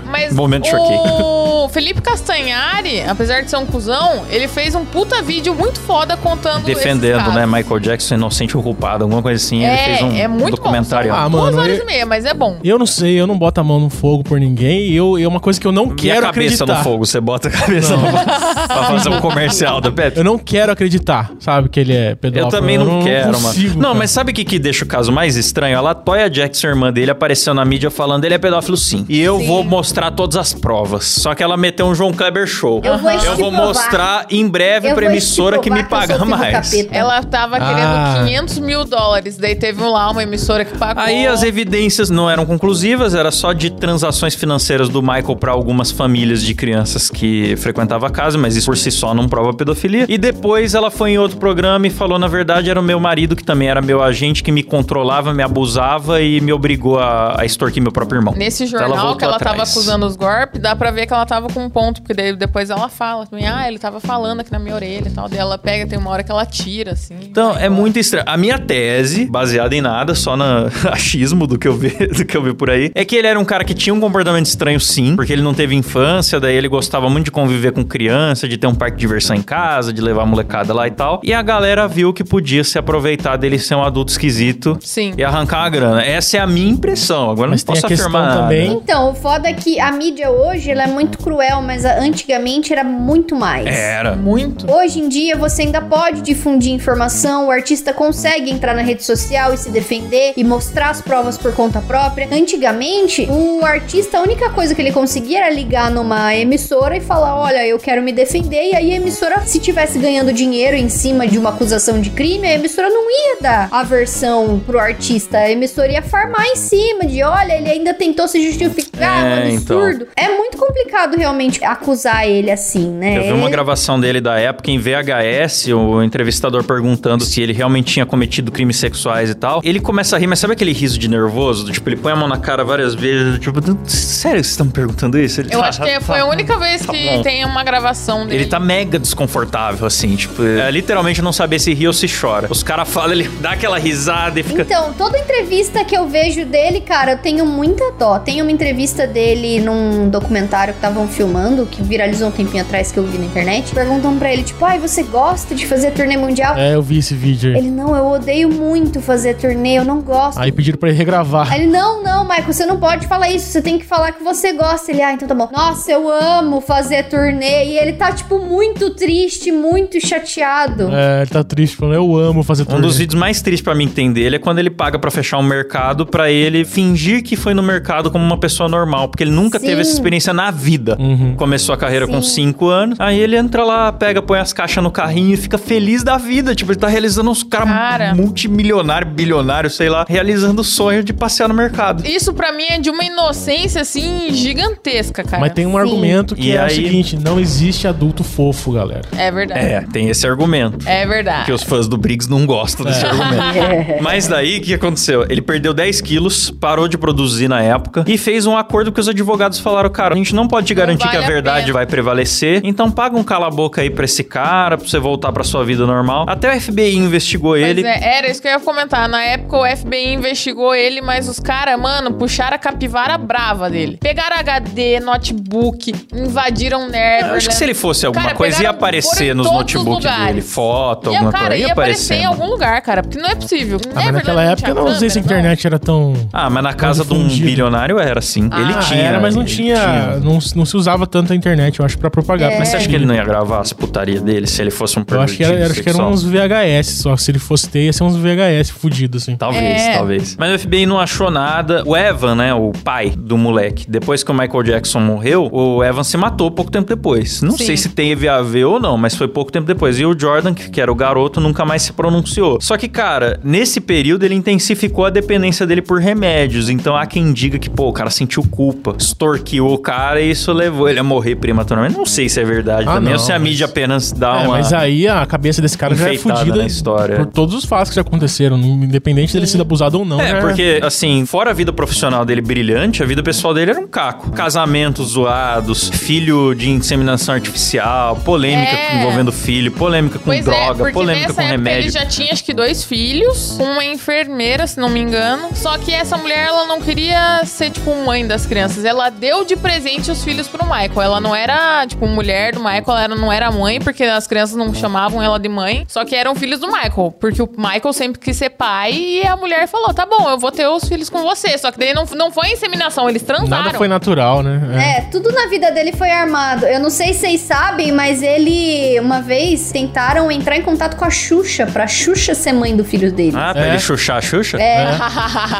Mas 0.10 0.32
Momento 0.32 0.66
o 0.74 1.68
Felipe 1.68 2.00
Castanhari, 2.00 3.02
apesar 3.02 3.42
de 3.42 3.50
ser 3.50 3.56
um 3.56 3.66
cuzão, 3.66 4.24
ele 4.30 4.48
fez 4.48 4.74
um 4.74 4.84
puta 4.84 5.22
vídeo 5.22 5.54
muito 5.54 5.78
foda 5.80 6.16
contando 6.16 6.64
Defendendo, 6.64 7.32
né? 7.32 7.46
Michael 7.46 7.78
Jackson 7.80 8.14
inocente 8.14 8.56
ou 8.56 8.62
culpado, 8.62 9.04
alguma 9.04 9.22
coisa 9.22 9.42
assim. 9.42 9.64
É, 9.64 9.74
ele 9.74 9.84
fez 9.84 9.99
um 10.04 10.16
é 10.16 10.28
muito 10.28 10.56
documentário. 10.56 11.10
bom. 11.10 11.16
Ah, 11.16 11.28
duas 11.28 11.44
mano, 11.44 11.58
horas 11.62 11.76
eu- 11.78 11.82
e 11.82 11.86
meia, 11.86 12.06
mas 12.06 12.24
é 12.24 12.34
bom. 12.34 12.56
Eu 12.62 12.78
não 12.78 12.86
sei, 12.86 13.20
eu 13.20 13.26
não 13.26 13.38
boto 13.38 13.60
a 13.60 13.64
mão 13.64 13.80
no 13.80 13.90
fogo 13.90 14.22
por 14.24 14.38
ninguém. 14.40 14.80
E 14.88 14.96
eu, 14.96 15.18
é 15.18 15.26
uma 15.26 15.40
coisa 15.40 15.60
que 15.60 15.66
eu 15.66 15.72
não 15.72 15.90
a 15.90 15.94
quero 15.94 16.22
cabeça 16.22 16.64
acreditar. 16.64 16.78
no 16.78 16.84
fogo, 16.84 17.06
você 17.06 17.20
bota 17.20 17.48
a 17.48 17.50
cabeça 17.50 17.96
no 17.96 18.06
fogo 18.06 18.24
pra 18.24 18.84
fazer 18.84 19.08
um 19.08 19.20
comercial 19.20 19.80
da 19.80 19.90
Pepsi. 19.90 20.18
Eu 20.18 20.24
não 20.24 20.38
quero 20.38 20.72
acreditar, 20.72 21.32
sabe, 21.38 21.68
que 21.68 21.80
ele 21.80 21.92
é 21.94 22.12
Eu 22.12 22.16
pedófilo. 22.16 22.50
também 22.50 22.78
não, 22.78 23.02
quero, 23.02 23.32
consigo, 23.32 23.68
mano. 23.70 23.76
Não, 23.80 23.88
cara. 23.90 23.94
mas 23.98 24.10
sabe 24.10 24.32
o 24.32 24.34
que, 24.34 24.44
que 24.44 24.58
deixa 24.58 24.84
o 24.84 24.88
caso 24.88 25.12
mais 25.12 25.36
estranho? 25.36 25.76
A 25.78 25.80
Latoya 25.80 26.28
Jackson, 26.30 26.68
irmã 26.68 26.92
dele, 26.92 27.10
apareceu 27.10 27.52
na 27.54 27.64
mídia 27.64 27.90
falando 27.90 28.24
ele 28.24 28.34
é 28.34 28.38
pedófilo 28.38 28.76
sim. 28.76 29.04
E 29.08 29.20
eu 29.20 29.38
Sim. 29.38 29.46
vou 29.46 29.64
mostrar 29.64 30.10
todas 30.10 30.36
as 30.36 30.52
provas. 30.52 31.04
Só 31.04 31.34
que 31.34 31.42
ela 31.42 31.56
meteu 31.56 31.86
um 31.86 31.94
João 31.94 32.12
Kleber 32.12 32.46
show. 32.46 32.80
Eu 32.84 32.98
vou 32.98 33.10
Eu 33.10 33.36
vou 33.36 33.50
mostrar 33.50 34.26
em 34.30 34.46
breve 34.48 34.88
Eu 34.90 34.94
pra 34.94 35.06
emissora 35.06 35.58
que 35.58 35.70
me 35.70 35.80
eu 35.80 35.86
paga 35.86 36.24
mais. 36.24 36.70
capeta. 36.70 36.94
Ela 36.96 37.22
tava 37.22 37.56
Ah. 37.56 38.14
querendo 38.14 38.26
500 38.28 38.58
mil 38.58 38.84
dólares. 38.84 39.36
Daí 39.36 39.54
teve 39.56 39.82
lá 39.90 40.10
uma 40.10 40.22
emissora 40.22 40.64
que 40.64 40.76
pagou. 40.78 41.02
Aí 41.02 41.26
as 41.26 41.42
evidências 41.42 42.08
não 42.10 42.30
eram 42.30 42.46
conclusivas, 42.46 43.14
era 43.14 43.30
só 43.30 43.52
de 43.52 43.70
transações 43.70 44.34
financeiras 44.34 44.88
do 44.88 45.02
Michael 45.02 45.36
pra 45.36 45.52
algumas 45.52 45.90
famílias 45.90 46.42
de 46.42 46.54
crianças 46.54 47.10
que 47.10 47.54
frequentavam 47.56 48.08
a 48.08 48.10
casa, 48.10 48.38
mas 48.38 48.56
isso 48.56 48.66
por 48.66 48.76
si 48.76 48.90
só 48.90 49.12
não 49.14 49.28
prova 49.28 49.52
pedofilia. 49.52 50.06
E 50.08 50.16
depois 50.18 50.74
ela 50.74 50.90
foi 50.90 51.10
em 51.12 51.18
outro 51.18 51.36
programa 51.38 51.86
e 51.86 51.90
falou, 51.90 52.18
na 52.18 52.28
verdade, 52.28 52.70
era 52.70 52.80
o 52.80 52.82
meu 52.82 52.98
marido, 53.00 53.34
que 53.36 53.44
também 53.44 53.68
era 53.68 53.80
meu 53.82 54.02
agente, 54.02 54.42
que 54.42 54.52
me 54.52 54.62
controlava, 54.62 55.32
me 55.34 55.42
abusava 55.42 56.20
e 56.22 56.40
me 56.40 56.52
obrigou 56.52 56.98
a, 56.98 57.40
a 57.40 57.44
extorquir 57.44 57.82
meu 57.82 57.92
próprio 57.92 58.18
irmão. 58.18 58.34
Nesse 58.36 58.64
Então 58.64 58.78
ela 58.80 58.88
jornal 58.96 59.16
que 59.16 59.24
ela 59.24 59.38
tava 59.38 59.50
atrás. 59.52 59.70
acusando 59.70 60.06
os 60.06 60.16
golpes, 60.16 60.60
dá 60.60 60.74
pra 60.76 60.90
ver 60.90 61.06
que 61.06 61.12
ela 61.12 61.26
tava 61.26 61.48
com 61.48 61.64
um 61.64 61.70
ponto, 61.70 62.00
porque 62.02 62.14
daí 62.14 62.34
depois 62.36 62.70
ela 62.70 62.88
fala 62.88 63.26
também, 63.26 63.46
ah, 63.46 63.66
ele 63.66 63.78
tava 63.78 64.00
falando 64.00 64.40
aqui 64.40 64.52
na 64.52 64.58
minha 64.58 64.74
orelha 64.74 65.08
e 65.08 65.10
tal. 65.10 65.28
Daí 65.28 65.38
ela 65.38 65.58
pega, 65.58 65.86
tem 65.86 65.98
uma 65.98 66.10
hora 66.10 66.22
que 66.22 66.30
ela 66.30 66.44
tira, 66.46 66.92
assim. 66.92 67.14
Então, 67.22 67.50
é 67.52 67.66
embora. 67.66 67.70
muito 67.70 67.98
estranho. 67.98 68.24
A 68.26 68.36
minha 68.36 68.58
tese, 68.58 69.26
baseada 69.26 69.74
em 69.74 69.79
nada, 69.80 70.14
só 70.14 70.36
na 70.36 70.68
achismo 70.92 71.46
do 71.46 71.58
que 71.58 71.66
eu 71.68 71.74
vi, 71.76 71.90
do 71.90 72.24
que 72.24 72.36
eu 72.36 72.42
vi 72.42 72.52
por 72.54 72.70
aí, 72.70 72.90
é 72.94 73.04
que 73.04 73.16
ele 73.16 73.26
era 73.26 73.38
um 73.38 73.44
cara 73.44 73.64
que 73.64 73.74
tinha 73.74 73.94
um 73.94 74.00
comportamento 74.00 74.46
estranho 74.46 74.80
sim, 74.80 75.16
porque 75.16 75.32
ele 75.32 75.42
não 75.42 75.54
teve 75.54 75.74
infância, 75.74 76.38
daí 76.40 76.54
ele 76.56 76.68
gostava 76.68 77.08
muito 77.08 77.26
de 77.26 77.30
conviver 77.30 77.72
com 77.72 77.84
criança, 77.84 78.48
de 78.48 78.56
ter 78.56 78.66
um 78.66 78.74
parque 78.74 78.96
de 78.96 79.00
diversão 79.00 79.34
em 79.36 79.42
casa, 79.42 79.92
de 79.92 80.00
levar 80.00 80.22
a 80.22 80.26
molecada 80.26 80.72
lá 80.74 80.86
e 80.86 80.90
tal. 80.90 81.20
E 81.24 81.32
a 81.32 81.42
galera 81.42 81.86
viu 81.88 82.12
que 82.12 82.24
podia 82.24 82.62
se 82.64 82.78
aproveitar 82.78 83.36
dele 83.36 83.58
ser 83.58 83.74
um 83.74 83.82
adulto 83.82 84.12
esquisito 84.12 84.78
Sim. 84.80 85.14
e 85.16 85.24
arrancar 85.24 85.64
a 85.64 85.68
grana. 85.68 86.02
Essa 86.02 86.36
é 86.38 86.40
a 86.40 86.46
minha 86.46 86.70
impressão. 86.70 87.30
Agora 87.30 87.50
Mas 87.50 87.64
não 87.64 87.74
posso 87.74 87.86
afirmar 87.86 88.26
nada. 88.26 88.40
também- 88.42 88.72
Então, 88.72 89.10
o 89.10 89.14
foda 89.14 89.48
é 89.48 89.52
que 89.52 89.78
a 89.80 89.90
mídia 89.92 90.30
hoje 90.30 90.70
ela 90.70 90.84
é 90.84 90.86
muito 90.86 91.18
cruel, 91.18 91.62
mas 91.62 91.84
antigamente 92.14 92.72
era 92.72 92.84
muito 92.84 93.34
mais. 93.36 93.66
Era. 93.66 94.14
Muito. 94.16 94.70
Hoje 94.70 95.00
em 95.00 95.08
dia 95.08 95.36
você 95.36 95.62
ainda 95.62 95.80
pode 95.80 96.20
difundir 96.22 96.72
informação, 96.72 97.48
o 97.48 97.50
artista 97.50 97.92
consegue 97.92 98.50
entrar 98.50 98.74
na 98.74 98.82
rede 98.82 99.02
social 99.04 99.52
e 99.54 99.56
se 99.56 99.69
defender 99.70 100.32
e 100.36 100.44
mostrar 100.44 100.90
as 100.90 101.00
provas 101.00 101.38
por 101.38 101.54
conta 101.54 101.80
própria. 101.80 102.28
Antigamente, 102.30 103.26
o 103.30 103.64
artista, 103.64 104.18
a 104.18 104.22
única 104.22 104.50
coisa 104.50 104.74
que 104.74 104.82
ele 104.82 104.92
conseguia 104.92 105.38
era 105.44 105.50
ligar 105.50 105.90
numa 105.90 106.34
emissora 106.34 106.96
e 106.96 107.00
falar: 107.00 107.36
Olha, 107.36 107.66
eu 107.66 107.78
quero 107.78 108.02
me 108.02 108.12
defender. 108.12 108.70
E 108.70 108.74
aí 108.76 108.92
a 108.92 108.96
emissora, 108.96 109.40
se 109.46 109.58
tivesse 109.58 109.98
ganhando 109.98 110.32
dinheiro 110.32 110.76
em 110.76 110.88
cima 110.88 111.26
de 111.26 111.38
uma 111.38 111.50
acusação 111.50 112.00
de 112.00 112.10
crime, 112.10 112.46
a 112.48 112.54
emissora 112.54 112.88
não 112.90 113.10
ia 113.10 113.36
dar 113.40 113.68
a 113.70 113.82
versão 113.82 114.60
pro 114.66 114.78
artista. 114.78 115.38
A 115.38 115.50
emissora 115.50 115.92
ia 115.92 116.02
farmar 116.02 116.44
em 116.46 116.56
cima 116.56 117.06
de: 117.06 117.22
Olha, 117.22 117.54
ele 117.54 117.70
ainda 117.70 117.94
tentou 117.94 118.26
se 118.28 118.44
justificar, 118.44 119.24
É, 119.24 119.44
um 119.44 119.48
então. 119.50 119.78
absurdo. 119.80 120.08
É 120.16 120.28
muito 120.28 120.49
complicado 120.70 121.16
realmente 121.16 121.62
acusar 121.64 122.26
ele 122.26 122.50
assim, 122.50 122.88
né? 122.90 123.18
Eu 123.18 123.22
vi 123.24 123.32
uma 123.32 123.50
gravação 123.50 123.98
dele 124.00 124.20
da 124.20 124.38
época 124.38 124.70
em 124.70 124.78
VHS, 124.78 125.68
o 125.68 126.02
entrevistador 126.02 126.64
perguntando 126.64 127.24
se 127.24 127.40
ele 127.40 127.52
realmente 127.52 127.92
tinha 127.92 128.06
cometido 128.06 128.50
crimes 128.52 128.76
sexuais 128.76 129.30
e 129.30 129.34
tal. 129.34 129.60
Ele 129.64 129.80
começa 129.80 130.16
a 130.16 130.18
rir, 130.18 130.26
mas 130.26 130.38
sabe 130.38 130.52
aquele 130.54 130.72
riso 130.72 130.98
de 130.98 131.08
nervoso? 131.08 131.64
Do, 131.64 131.72
tipo, 131.72 131.88
ele 131.88 131.96
põe 131.96 132.12
a 132.12 132.16
mão 132.16 132.28
na 132.28 132.38
cara 132.38 132.64
várias 132.64 132.94
vezes, 132.94 133.38
tipo, 133.38 133.60
sério 133.88 134.40
que 134.40 134.44
vocês 134.44 134.46
estão 134.48 134.66
me 134.66 134.72
perguntando 134.72 135.18
isso? 135.18 135.40
Ele 135.40 135.48
Eu 135.52 135.60
tá- 135.60 135.68
acho 135.68 135.82
que 135.82 135.90
tá- 135.94 136.00
foi 136.00 136.18
a 136.20 136.26
única 136.26 136.56
vez 136.58 136.84
tá 136.84 136.92
que 136.92 137.06
bom. 137.08 137.22
tem 137.22 137.44
uma 137.44 137.62
gravação 137.64 138.26
dele. 138.26 138.42
Ele 138.42 138.46
tá 138.50 138.60
mega 138.60 138.98
desconfortável, 138.98 139.86
assim, 139.86 140.14
tipo, 140.16 140.42
é, 140.44 140.70
literalmente 140.70 141.20
não 141.22 141.32
saber 141.32 141.58
se 141.58 141.72
ri 141.74 141.86
ou 141.86 141.92
se 141.92 142.06
chora. 142.08 142.46
Os 142.50 142.62
caras 142.62 142.88
falam, 142.88 143.12
ele 143.12 143.28
dá 143.40 143.52
aquela 143.52 143.78
risada 143.78 144.38
e 144.38 144.42
fica. 144.42 144.62
Então, 144.62 144.92
toda 144.94 145.18
entrevista 145.18 145.84
que 145.84 145.96
eu 145.96 146.06
vejo 146.08 146.44
dele, 146.44 146.80
cara, 146.80 147.12
eu 147.12 147.18
tenho 147.18 147.44
muita 147.46 147.92
dó. 147.92 148.18
Tem 148.18 148.40
uma 148.42 148.50
entrevista 148.50 149.06
dele 149.06 149.60
num 149.60 150.08
documentário 150.08 150.59
que 150.68 150.78
estavam 150.78 151.06
filmando, 151.08 151.66
que 151.66 151.82
viralizou 151.82 152.28
um 152.28 152.30
tempinho 152.30 152.62
atrás 152.62 152.92
que 152.92 152.98
eu 152.98 153.04
vi 153.04 153.18
na 153.18 153.26
internet. 153.26 153.74
Perguntam 153.74 154.16
pra 154.18 154.32
ele, 154.32 154.42
tipo, 154.42 154.64
ai, 154.64 154.78
você 154.78 155.02
gosta 155.02 155.54
de 155.54 155.66
fazer 155.66 155.90
turnê 155.92 156.16
mundial? 156.16 156.56
É, 156.56 156.74
eu 156.74 156.82
vi 156.82 156.98
esse 156.98 157.14
vídeo 157.14 157.50
aí. 157.52 157.58
Ele, 157.58 157.70
não, 157.70 157.94
eu 157.96 158.06
odeio 158.06 158.48
muito 158.48 159.00
fazer 159.00 159.34
turnê, 159.34 159.78
eu 159.78 159.84
não 159.84 160.00
gosto. 160.00 160.38
Aí 160.38 160.52
pediram 160.52 160.78
pra 160.78 160.88
ele 160.88 160.98
regravar. 160.98 161.50
Aí 161.52 161.62
ele, 161.62 161.70
não, 161.70 162.02
não, 162.02 162.24
Michael, 162.24 162.52
você 162.52 162.66
não 162.66 162.78
pode 162.78 163.06
falar 163.06 163.30
isso, 163.30 163.46
você 163.46 163.62
tem 163.62 163.78
que 163.78 163.84
falar 163.84 164.12
que 164.12 164.22
você 164.22 164.52
gosta. 164.52 164.90
Ele, 164.90 165.02
ah, 165.02 165.12
então 165.12 165.26
tá 165.26 165.34
bom. 165.34 165.48
Nossa, 165.52 165.90
eu 165.90 166.08
amo 166.08 166.60
fazer 166.60 167.04
turnê. 167.08 167.66
E 167.66 167.78
ele 167.78 167.94
tá, 167.94 168.12
tipo, 168.12 168.38
muito 168.38 168.90
triste, 168.90 169.50
muito 169.52 170.00
chateado. 170.04 170.88
É, 170.92 171.22
ele 171.22 171.30
tá 171.30 171.42
triste, 171.42 171.76
falando, 171.76 171.94
eu 171.94 172.16
amo 172.16 172.42
fazer 172.42 172.62
Um 172.62 172.66
turnê. 172.66 172.82
dos 172.82 172.98
vídeos 172.98 173.18
mais 173.18 173.40
tristes 173.40 173.62
pra 173.62 173.74
mim 173.74 173.84
entender 173.84 174.20
ele 174.22 174.36
é 174.36 174.38
quando 174.38 174.58
ele 174.58 174.70
paga 174.70 174.98
pra 174.98 175.10
fechar 175.10 175.38
um 175.38 175.42
mercado 175.42 176.06
pra 176.06 176.30
ele 176.30 176.64
fingir 176.64 177.22
que 177.22 177.36
foi 177.36 177.54
no 177.54 177.62
mercado 177.62 178.10
como 178.10 178.24
uma 178.24 178.38
pessoa 178.38 178.68
normal, 178.68 179.08
porque 179.08 179.24
ele 179.24 179.30
nunca 179.30 179.58
Sim. 179.58 179.66
teve 179.66 179.80
essa 179.80 179.92
experiência 179.92 180.32
na 180.32 180.49
vida. 180.50 180.96
Uhum. 180.98 181.34
Começou 181.36 181.74
a 181.74 181.78
carreira 181.78 182.06
com 182.06 182.20
Sim. 182.22 182.40
5 182.50 182.68
anos, 182.68 183.00
aí 183.00 183.18
ele 183.18 183.36
entra 183.36 183.64
lá, 183.64 183.92
pega, 183.92 184.20
põe 184.22 184.38
as 184.38 184.52
caixas 184.52 184.82
no 184.82 184.90
carrinho 184.90 185.34
e 185.34 185.36
fica 185.36 185.58
feliz 185.58 186.02
da 186.02 186.16
vida. 186.18 186.54
Tipo, 186.54 186.72
ele 186.72 186.78
tá 186.78 186.88
realizando 186.88 187.30
uns 187.30 187.42
caras 187.42 187.68
Cara. 187.68 188.14
multimilionário, 188.14 189.06
bilionário, 189.08 189.70
sei 189.70 189.88
lá, 189.88 190.04
realizando 190.08 190.60
o 190.62 190.64
sonho 190.64 191.02
de 191.04 191.12
passear 191.12 191.48
no 191.48 191.54
mercado. 191.54 192.06
Isso 192.06 192.32
pra 192.32 192.52
mim 192.52 192.64
é 192.70 192.78
de 192.78 192.90
uma 192.90 193.04
inocência, 193.04 193.80
assim, 193.82 194.28
gigantesca, 194.32 195.22
cara. 195.24 195.40
Mas 195.40 195.52
tem 195.52 195.66
um 195.66 195.72
Sim. 195.72 195.78
argumento 195.78 196.34
que 196.34 196.48
E 196.48 196.52
é 196.56 196.60
o 196.60 196.64
aí- 196.64 196.70
seguinte: 196.74 197.16
não 197.16 197.38
existe 197.38 197.86
adulto 197.86 198.22
fofo, 198.24 198.72
galera. 198.72 199.02
É 199.16 199.30
verdade. 199.30 199.60
É, 199.60 199.80
tem 199.92 200.08
esse 200.08 200.26
argumento. 200.26 200.86
É 200.88 201.06
verdade. 201.06 201.46
Que 201.46 201.52
os 201.52 201.62
fãs 201.62 201.86
do 201.88 201.96
Briggs 201.96 202.28
não 202.30 202.46
gostam 202.46 202.84
desse 202.86 203.04
É. 203.04 203.08
argumento. 203.08 204.00
Mas 204.02 204.26
daí, 204.26 204.58
o 204.58 204.62
que 204.62 204.74
aconteceu? 204.74 205.24
Ele 205.28 205.40
perdeu 205.42 205.72
10 205.74 206.00
quilos, 206.00 206.50
parou 206.50 206.88
de 206.88 206.96
produzir 206.98 207.48
na 207.48 207.62
época 207.62 208.04
e 208.06 208.16
fez 208.18 208.46
um 208.46 208.56
acordo 208.56 208.92
que 208.92 209.00
os 209.00 209.08
advogados 209.08 209.58
falaram, 209.58 209.90
cara, 209.90 210.14
gente 210.16 210.29
não 210.34 210.46
pode 210.48 210.66
te 210.66 210.74
garantir 210.74 211.04
vale 211.06 211.10
que 211.18 211.22
a 211.22 211.26
a 211.26 211.30
verdade 211.30 211.60
pena. 211.66 211.72
vai 211.74 211.86
prevalecer. 211.86 212.60
Então 212.64 212.90
paga 212.90 213.16
um 213.16 213.22
cala-boca 213.24 213.80
aí 213.82 213.90
pra 213.90 214.04
esse 214.04 214.22
cara, 214.24 214.76
pra 214.78 214.86
você 214.86 214.98
voltar 214.98 215.32
pra 215.32 215.44
sua 215.44 215.64
vida 215.64 215.86
normal. 215.86 216.26
Até 216.28 216.54
o 216.56 216.60
FBI 216.60 216.96
investigou 216.96 217.52
Pois 217.52 217.62
ele. 217.64 217.86
é, 217.86 218.18
era 218.18 218.30
isso 218.30 218.40
que 218.40 218.48
eu 218.48 218.52
ia 218.52 218.60
comentar. 218.60 219.08
Na 219.08 219.22
época 219.22 219.56
o 219.58 219.66
FBI 219.76 220.12
investigou 220.14 220.74
ele, 220.74 221.00
mas 221.00 221.28
os 221.28 221.38
caras, 221.40 221.78
mano, 221.78 222.12
puxaram 222.14 222.54
a 222.56 222.58
capivara 222.58 223.16
brava 223.18 223.68
dele. 223.70 223.98
Pegaram 224.00 224.36
HD, 224.38 225.00
notebook, 225.00 225.94
invadiram 226.14 226.88
Neverland. 226.88 227.28
Eu 227.30 227.34
acho 227.36 227.48
que 227.48 227.54
se 227.54 227.64
ele 227.64 227.74
fosse 227.74 228.06
alguma 228.06 228.24
Cara, 228.24 228.34
coisa, 228.36 228.62
ia 228.62 228.70
aparecer 228.70 229.34
nos 229.34 229.50
notebooks 229.50 230.04
dele. 230.26 230.40
Foto, 230.42 231.10
Ia, 231.10 231.18
alguma 231.18 231.32
cara, 231.32 231.46
coisa. 231.48 231.60
ia 231.60 231.66
Ia 231.66 231.72
aparecer 231.72 232.14
em 232.14 232.24
algum 232.24 232.46
lugar, 232.46 232.80
cara, 232.82 233.02
porque 233.02 233.18
não 233.18 233.28
é 233.28 233.34
possível. 233.34 233.78
Ah, 233.80 233.86
mas 233.86 233.94
Neverland 233.94 234.12
naquela 234.18 234.42
não 234.44 234.50
época 234.52 234.70
tinha 234.72 234.80
eu 234.80 234.84
não 234.84 234.94
sei 234.98 235.10
se 235.10 235.18
a 235.18 235.20
internet 235.22 235.66
era 235.66 235.78
tão. 235.78 236.14
Ah, 236.32 236.50
mas 236.50 236.62
na 236.62 236.72
casa 236.74 237.04
de 237.04 237.12
um 237.14 237.28
bilionário 237.28 237.98
era 237.98 238.18
assim. 238.18 238.44
ele 238.52 238.72
Ah, 238.74 238.78
tinha. 238.80 239.00
era, 239.02 239.20
mas 239.20 239.34
não 239.34 239.42
ele 239.42 239.50
tinha. 239.50 240.19
Não, 240.22 240.38
não 240.54 240.64
se 240.64 240.76
usava 240.76 241.06
tanto 241.06 241.32
a 241.32 241.36
internet, 241.36 241.80
eu 241.80 241.86
acho, 241.86 241.98
pra 241.98 242.10
propagar. 242.10 242.58
Mas 242.58 242.68
você 242.68 242.76
acha 242.76 242.88
que 242.88 242.94
ele 242.94 243.06
não 243.06 243.14
ia 243.14 243.24
gravar 243.24 243.60
as 243.60 243.72
putaria 243.72 244.20
dele 244.20 244.46
se 244.46 244.60
ele 244.60 244.70
fosse 244.70 244.98
um 244.98 245.04
Eu 245.10 245.20
acho 245.20 245.36
que, 245.36 245.44
era, 245.44 245.66
acho 245.66 245.82
que 245.82 245.90
uns 245.90 246.22
VHS 246.24 246.86
só. 247.02 247.16
Se 247.16 247.30
ele 247.30 247.38
fosse 247.38 247.68
ter, 247.68 247.84
ia 247.84 247.92
ser 247.92 248.02
uns 248.04 248.16
VHS 248.16 248.70
fudidos, 248.70 249.22
assim. 249.22 249.36
Talvez, 249.36 249.64
É. 249.64 249.94
talvez. 249.96 250.36
Mas 250.38 250.54
o 250.54 250.58
FBI 250.58 250.86
não 250.86 250.98
achou 250.98 251.30
nada. 251.30 251.82
O 251.86 251.96
Evan, 251.96 252.34
né, 252.34 252.54
o 252.54 252.72
pai 252.72 253.12
do 253.16 253.36
moleque, 253.36 253.84
depois 253.88 254.22
que 254.22 254.30
o 254.30 254.34
Michael 254.34 254.62
Jackson 254.62 255.00
morreu, 255.00 255.48
o 255.52 255.82
Evan 255.84 256.02
se 256.04 256.16
matou 256.16 256.50
pouco 256.50 256.70
tempo 256.70 256.88
depois. 256.88 257.42
Não 257.42 257.52
Sim. 257.52 257.66
sei 257.66 257.76
se 257.76 257.88
teve 257.90 258.28
a 258.28 258.40
ver 258.42 258.64
ou 258.64 258.80
não, 258.80 258.96
mas 258.96 259.14
foi 259.14 259.28
pouco 259.28 259.52
tempo 259.52 259.66
depois. 259.66 259.98
E 259.98 260.04
o 260.06 260.18
Jordan, 260.18 260.54
que 260.54 260.70
que 260.70 260.80
era 260.80 260.90
o 260.90 260.94
garoto, 260.94 261.40
nunca 261.40 261.64
mais 261.64 261.82
se 261.82 261.92
pronunciou. 261.92 262.58
Só 262.60 262.76
que, 262.76 262.88
cara, 262.88 263.38
nesse 263.44 263.80
período 263.80 264.24
ele 264.24 264.34
intensificou 264.34 265.04
a 265.04 265.10
dependência 265.10 265.66
dele 265.66 265.82
por 265.82 266.00
remédios. 266.00 266.68
Então 266.70 266.96
há 266.96 267.04
quem 267.06 267.32
diga 267.32 267.58
que, 267.58 267.68
pô, 267.68 267.88
o 267.88 267.92
cara 267.92 268.08
sentiu 268.10 268.42
culpa, 268.50 268.94
extorquiu 268.98 269.66
o 269.66 269.76
cara 269.78 270.09
e 270.18 270.30
isso 270.30 270.52
levou 270.52 270.88
ele 270.88 270.98
a 270.98 271.02
morrer 271.02 271.36
prematuramente. 271.36 271.96
Não 271.96 272.06
sei 272.06 272.28
se 272.28 272.40
é 272.40 272.44
verdade 272.44 272.88
Ah, 272.88 272.94
também, 272.94 273.12
ou 273.12 273.18
não, 273.18 273.24
se 273.24 273.32
a 273.32 273.38
mas- 273.38 273.48
mídia 273.48 273.66
apenas 273.66 274.12
dá 274.12 274.40
É, 274.42 274.46
uma... 274.46 274.56
mas 274.56 274.72
aí 274.72 275.06
a 275.06 275.26
cabeça 275.26 275.60
desse 275.60 275.76
cara 275.76 275.94
já 275.94 276.12
é 276.12 276.16
fudida 276.16 276.56
na 276.56 276.66
história. 276.66 277.16
por 277.16 277.26
todos 277.26 277.54
os 277.54 277.64
fatos 277.64 277.90
que 277.90 277.96
já 277.96 278.00
aconteceram, 278.02 278.56
independente 278.58 279.32
dele 279.32 279.46
ser 279.46 279.60
abusado 279.60 279.98
ou 279.98 280.04
não. 280.04 280.20
É, 280.20 280.28
já- 280.28 280.40
porque, 280.40 280.80
assim, 280.82 281.26
fora 281.26 281.50
a 281.50 281.52
vida 281.52 281.72
profissional 281.72 282.24
dele 282.24 282.40
brilhante, 282.40 283.02
a 283.02 283.06
vida 283.06 283.22
pessoal 283.22 283.52
dele 283.52 283.72
era 283.72 283.80
um 283.80 283.86
caco. 283.86 284.30
Casamentos 284.30 285.10
zoados, 285.10 285.88
filho 285.88 286.54
de 286.54 286.70
inseminação 286.70 287.34
artificial, 287.34 288.16
polêmica 288.24 288.72
É. 288.72 288.98
envolvendo 289.00 289.32
filho, 289.32 289.70
polêmica 289.72 290.18
com 290.18 290.24
Pois 290.26 290.40
é, 290.40 290.42
droga, 290.50 290.74
porque 290.76 290.92
polêmica 290.92 291.28
nessa 291.28 291.34
com 291.34 291.40
época 291.42 291.56
remédio. 291.56 291.80
ele 291.82 291.90
já 291.90 292.06
tinha 292.06 292.32
acho 292.32 292.44
que 292.44 292.54
dois 292.54 292.84
filhos, 292.84 293.58
uma 293.60 293.84
enfermeira, 293.84 294.66
se 294.66 294.78
não 294.78 294.88
me 294.88 295.00
engano. 295.00 295.48
Só 295.54 295.76
que 295.78 295.92
essa 295.92 296.16
mulher, 296.16 296.46
ela 296.46 296.66
não 296.66 296.80
queria 296.80 297.42
ser, 297.44 297.70
tipo, 297.70 297.94
mãe 298.04 298.26
das 298.26 298.46
crianças. 298.46 298.84
Ela 298.84 299.10
deu 299.10 299.44
de 299.44 299.56
presente 299.56 299.99
os 300.08 300.22
filhos 300.22 300.46
pro 300.46 300.64
Michael. 300.64 301.02
Ela 301.02 301.20
não 301.20 301.34
era, 301.34 301.84
tipo, 301.86 302.06
mulher 302.06 302.52
do 302.54 302.60
Michael, 302.60 302.84
ela 302.96 303.08
não 303.16 303.32
era 303.32 303.50
mãe, 303.50 303.80
porque 303.80 304.04
as 304.04 304.26
crianças 304.26 304.54
não 304.56 304.72
chamavam 304.72 305.20
ela 305.22 305.38
de 305.38 305.48
mãe. 305.48 305.84
Só 305.88 306.04
que 306.04 306.14
eram 306.14 306.34
filhos 306.36 306.60
do 306.60 306.68
Michael. 306.68 307.14
Porque 307.20 307.42
o 307.42 307.48
Michael 307.56 307.92
sempre 307.92 308.20
quis 308.20 308.36
ser 308.36 308.50
pai 308.50 308.92
e 308.92 309.26
a 309.26 309.36
mulher 309.36 309.66
falou: 309.66 309.92
tá 309.92 310.06
bom, 310.06 310.30
eu 310.30 310.38
vou 310.38 310.52
ter 310.52 310.66
os 310.68 310.84
filhos 310.88 311.10
com 311.10 311.22
você. 311.22 311.58
Só 311.58 311.72
que 311.72 311.78
daí 311.78 311.92
não, 311.92 312.04
não 312.16 312.30
foi 312.30 312.52
inseminação, 312.52 313.08
eles 313.08 313.22
transaram. 313.22 313.64
Nada 313.64 313.76
foi 313.76 313.88
natural, 313.88 314.42
né? 314.42 314.96
É, 314.98 315.00
tudo 315.10 315.32
na 315.32 315.46
vida 315.48 315.70
dele 315.72 315.92
foi 315.92 316.10
armado. 316.10 316.64
Eu 316.66 316.78
não 316.78 316.90
sei 316.90 317.12
se 317.12 317.20
vocês 317.20 317.40
sabem, 317.40 317.90
mas 317.92 318.22
ele, 318.22 318.98
uma 319.00 319.20
vez, 319.20 319.72
tentaram 319.72 320.30
entrar 320.30 320.56
em 320.56 320.62
contato 320.62 320.96
com 320.96 321.04
a 321.04 321.10
Xuxa, 321.10 321.66
pra 321.66 321.86
Xuxa 321.88 322.34
ser 322.34 322.52
mãe 322.52 322.76
do 322.76 322.84
filho 322.84 323.10
dele. 323.12 323.36
Ah, 323.36 323.52
pra 323.52 323.64
É. 323.66 323.68
ele 323.70 323.78
chuchar 323.80 324.18
a 324.18 324.20
Xuxa? 324.22 324.56
É. 324.60 324.86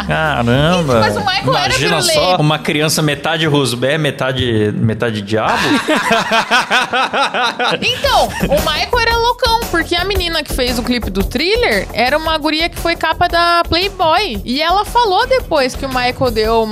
Caramba! 0.07 1.01
Mas 1.01 1.17
o 1.17 1.21
Michael 1.21 1.55
era 1.57 1.67
Imagina 1.67 1.97
pirulê. 1.97 2.13
só 2.13 2.37
uma 2.37 2.59
criança 2.59 3.03
metade 3.03 3.47
Rusbé, 3.47 3.99
metade, 3.99 4.30
metade 4.75 5.23
diabo. 5.23 5.61
Então, 7.83 8.29
o 8.49 8.61
Michael 8.61 8.99
era 9.01 9.17
loucão, 9.17 9.61
porque 9.71 9.95
a 9.95 10.05
menina 10.05 10.43
que 10.43 10.53
fez 10.53 10.79
o 10.79 10.83
clipe 10.83 11.11
do 11.11 11.23
thriller 11.25 11.87
era 11.93 12.17
uma 12.17 12.37
guria 12.39 12.69
que 12.69 12.79
foi 12.79 12.97
capa 12.97 13.29
da 13.29 13.63
Playboy. 13.69 14.41
E 14.45 14.61
ela 14.61 14.85
falou 14.85 15.27
depois 15.27 15.75
que 15.75 15.85
o 15.85 15.89
Michael 15.89 16.31
deu. 16.31 16.69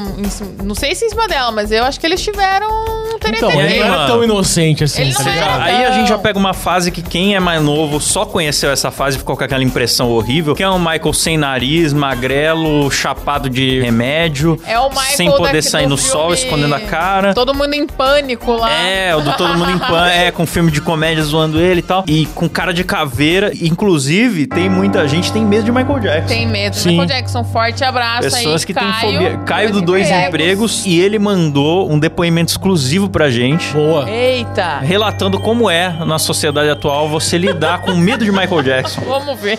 Não 0.62 0.75
sei 0.75 0.94
se 0.94 1.07
em 1.07 1.11
cima 1.11 1.27
dela, 1.29 1.51
mas 1.51 1.71
eu 1.71 1.85
acho 1.85 1.99
que 1.99 2.07
eles 2.07 2.21
tiveram 2.23 2.68
um 2.68 3.18
Então, 3.27 3.51
ele 3.61 3.81
não 3.81 3.87
era 3.94 4.07
tão 4.07 4.25
inocente 4.25 4.85
assim, 4.85 5.03
Ele 5.03 5.14
tá 5.14 5.23
não 5.23 5.33
ligado? 5.33 5.49
era. 5.55 5.64
Aí 5.64 5.85
a 5.87 5.92
gente 5.92 6.09
já 6.09 6.18
pega 6.18 6.38
uma 6.38 6.55
fase 6.55 6.90
que 6.90 7.03
quem 7.03 7.35
é 7.35 7.40
mais 7.40 7.62
novo 7.62 8.01
só 8.01 8.25
conheceu 8.25 8.71
essa 8.71 8.90
fase 8.90 9.16
e 9.16 9.18
ficou 9.18 9.37
com 9.37 9.44
aquela 9.44 9.62
impressão 9.62 10.11
horrível, 10.11 10.55
que 10.55 10.62
é 10.62 10.71
um 10.71 10.79
Michael 10.79 11.12
sem 11.12 11.37
nariz, 11.37 11.92
magrelo, 11.92 12.90
chapado 12.90 13.49
de 13.49 13.81
remédio, 13.81 14.61
É 14.66 14.79
o 14.79 14.88
Michael 14.88 15.16
sem 15.16 15.31
poder 15.31 15.62
sair 15.62 15.85
do 15.85 15.90
no 15.90 15.99
sol, 15.99 16.33
escondendo 16.35 16.75
a 16.75 16.81
cara. 16.81 17.35
Todo 17.35 17.48
mundo 17.55 17.75
em 17.75 17.87
pânico 17.87 18.53
lá. 18.53 18.71
É, 18.71 19.15
o 19.15 19.21
do 19.21 19.33
Todo 19.37 19.57
Mundo 19.57 19.71
em 19.71 19.79
Pan, 19.79 20.07
é, 20.09 20.31
com 20.31 20.47
filme 20.47 20.71
de 20.71 20.81
comédia 20.81 21.23
zoando 21.23 21.61
ele 21.61 21.81
e 21.81 21.83
tal. 21.83 22.05
E 22.07 22.27
com 22.27 22.49
cara 22.49 22.73
de 22.73 22.85
caveira. 22.85 23.53
Inclusive, 23.61 24.47
tem 24.47 24.69
muita 24.69 25.07
gente 25.09 25.27
que 25.27 25.33
tem 25.33 25.45
medo 25.45 25.65
de 25.65 25.73
Michael 25.73 25.99
Jackson. 26.01 26.29
Tem 26.29 26.47
medo. 26.47 26.77
Sim. 26.77 26.91
Michael 26.91 27.09
Jackson, 27.09 27.45
forte 27.45 27.85
abraço 27.85 28.23
Pessoas 28.23 28.63
aí. 28.63 28.67
que 28.67 28.75
têm 28.75 28.93
fobia. 28.95 29.39
Caio 29.39 29.73
do 29.73 29.81
Dois 29.81 30.07
Empregos. 30.09 30.29
Empregos. 30.29 30.87
E 30.87 30.99
ele 31.01 31.19
mandou 31.19 31.91
um 31.91 31.99
depoimento 31.99 32.51
exclusivo 32.53 33.09
pra 33.09 33.31
gente. 33.31 33.73
Boa. 33.73 34.09
Eita. 34.09 34.79
Relatando 34.79 35.39
como 35.39 35.71
é, 35.71 35.93
na 36.05 36.19
sociedade 36.19 36.69
atual, 36.71 37.09
você 37.09 37.39
lidar 37.39 37.81
com 37.81 37.95
medo 37.95 38.25
de 38.25 38.31
Michael 38.31 38.63
Jackson. 38.63 39.01
Vamos 39.03 39.39
ver. 39.39 39.59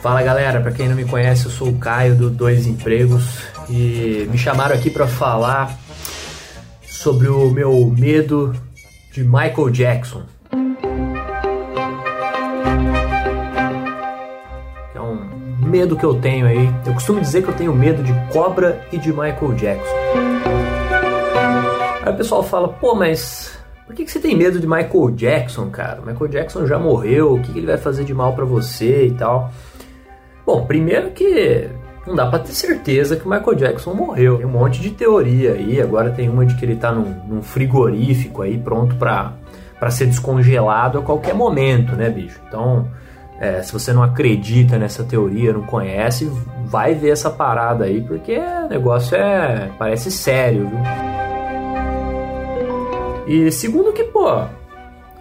Fala 0.00 0.22
galera, 0.22 0.60
pra 0.60 0.70
quem 0.70 0.88
não 0.88 0.94
me 0.94 1.04
conhece, 1.04 1.46
eu 1.46 1.50
sou 1.50 1.68
o 1.68 1.78
Caio 1.78 2.14
do 2.14 2.30
Dois 2.30 2.66
Empregos 2.66 3.40
e 3.68 4.28
me 4.30 4.38
chamaram 4.38 4.74
aqui 4.74 4.90
pra 4.90 5.06
falar 5.06 5.76
sobre 6.82 7.28
o 7.28 7.50
meu 7.50 7.92
medo 7.96 8.54
de 9.12 9.24
Michael 9.24 9.70
Jackson. 9.70 10.22
É 14.94 15.00
um 15.00 15.66
medo 15.66 15.96
que 15.96 16.04
eu 16.04 16.14
tenho 16.20 16.46
aí. 16.46 16.70
Eu 16.86 16.94
costumo 16.94 17.20
dizer 17.20 17.42
que 17.42 17.48
eu 17.48 17.54
tenho 17.54 17.74
medo 17.74 18.02
de 18.02 18.12
cobra 18.32 18.86
e 18.92 18.98
de 18.98 19.10
Michael 19.10 19.54
Jackson. 19.54 19.96
Aí 22.02 22.12
o 22.12 22.16
pessoal 22.16 22.42
fala, 22.42 22.68
pô, 22.68 22.94
mas 22.94 23.58
por 23.86 23.94
que, 23.94 24.04
que 24.04 24.10
você 24.10 24.20
tem 24.20 24.36
medo 24.36 24.60
de 24.60 24.66
Michael 24.66 25.10
Jackson, 25.12 25.70
cara? 25.70 26.00
Michael 26.00 26.28
Jackson 26.28 26.66
já 26.66 26.78
morreu, 26.78 27.34
o 27.34 27.40
que, 27.40 27.52
que 27.52 27.58
ele 27.58 27.66
vai 27.66 27.78
fazer 27.78 28.04
de 28.04 28.14
mal 28.14 28.34
pra 28.34 28.44
você 28.44 29.06
e 29.06 29.10
tal? 29.12 29.52
Bom, 30.46 30.64
primeiro 30.64 31.10
que 31.10 31.68
não 32.06 32.14
dá 32.14 32.26
pra 32.26 32.38
ter 32.38 32.52
certeza 32.52 33.16
que 33.16 33.26
o 33.26 33.30
Michael 33.30 33.56
Jackson 33.56 33.92
morreu. 33.92 34.36
Tem 34.36 34.46
um 34.46 34.50
monte 34.50 34.80
de 34.80 34.90
teoria 34.90 35.54
aí. 35.54 35.82
Agora 35.82 36.10
tem 36.10 36.28
uma 36.28 36.46
de 36.46 36.54
que 36.54 36.64
ele 36.64 36.76
tá 36.76 36.92
num, 36.92 37.16
num 37.26 37.42
frigorífico 37.42 38.42
aí, 38.42 38.56
pronto 38.56 38.94
pra, 38.94 39.32
pra 39.78 39.90
ser 39.90 40.06
descongelado 40.06 41.00
a 41.00 41.02
qualquer 41.02 41.34
momento, 41.34 41.96
né, 41.96 42.08
bicho? 42.08 42.40
Então, 42.46 42.86
é, 43.40 43.60
se 43.60 43.72
você 43.72 43.92
não 43.92 44.04
acredita 44.04 44.78
nessa 44.78 45.02
teoria, 45.02 45.52
não 45.52 45.62
conhece, 45.62 46.30
vai 46.64 46.94
ver 46.94 47.10
essa 47.10 47.28
parada 47.28 47.84
aí, 47.84 48.00
porque 48.00 48.38
o 48.38 48.68
negócio 48.68 49.16
é. 49.16 49.68
parece 49.76 50.12
sério, 50.12 50.68
viu? 50.68 50.78
E 53.26 53.50
segundo 53.50 53.92
que, 53.92 54.04
pô, 54.04 54.44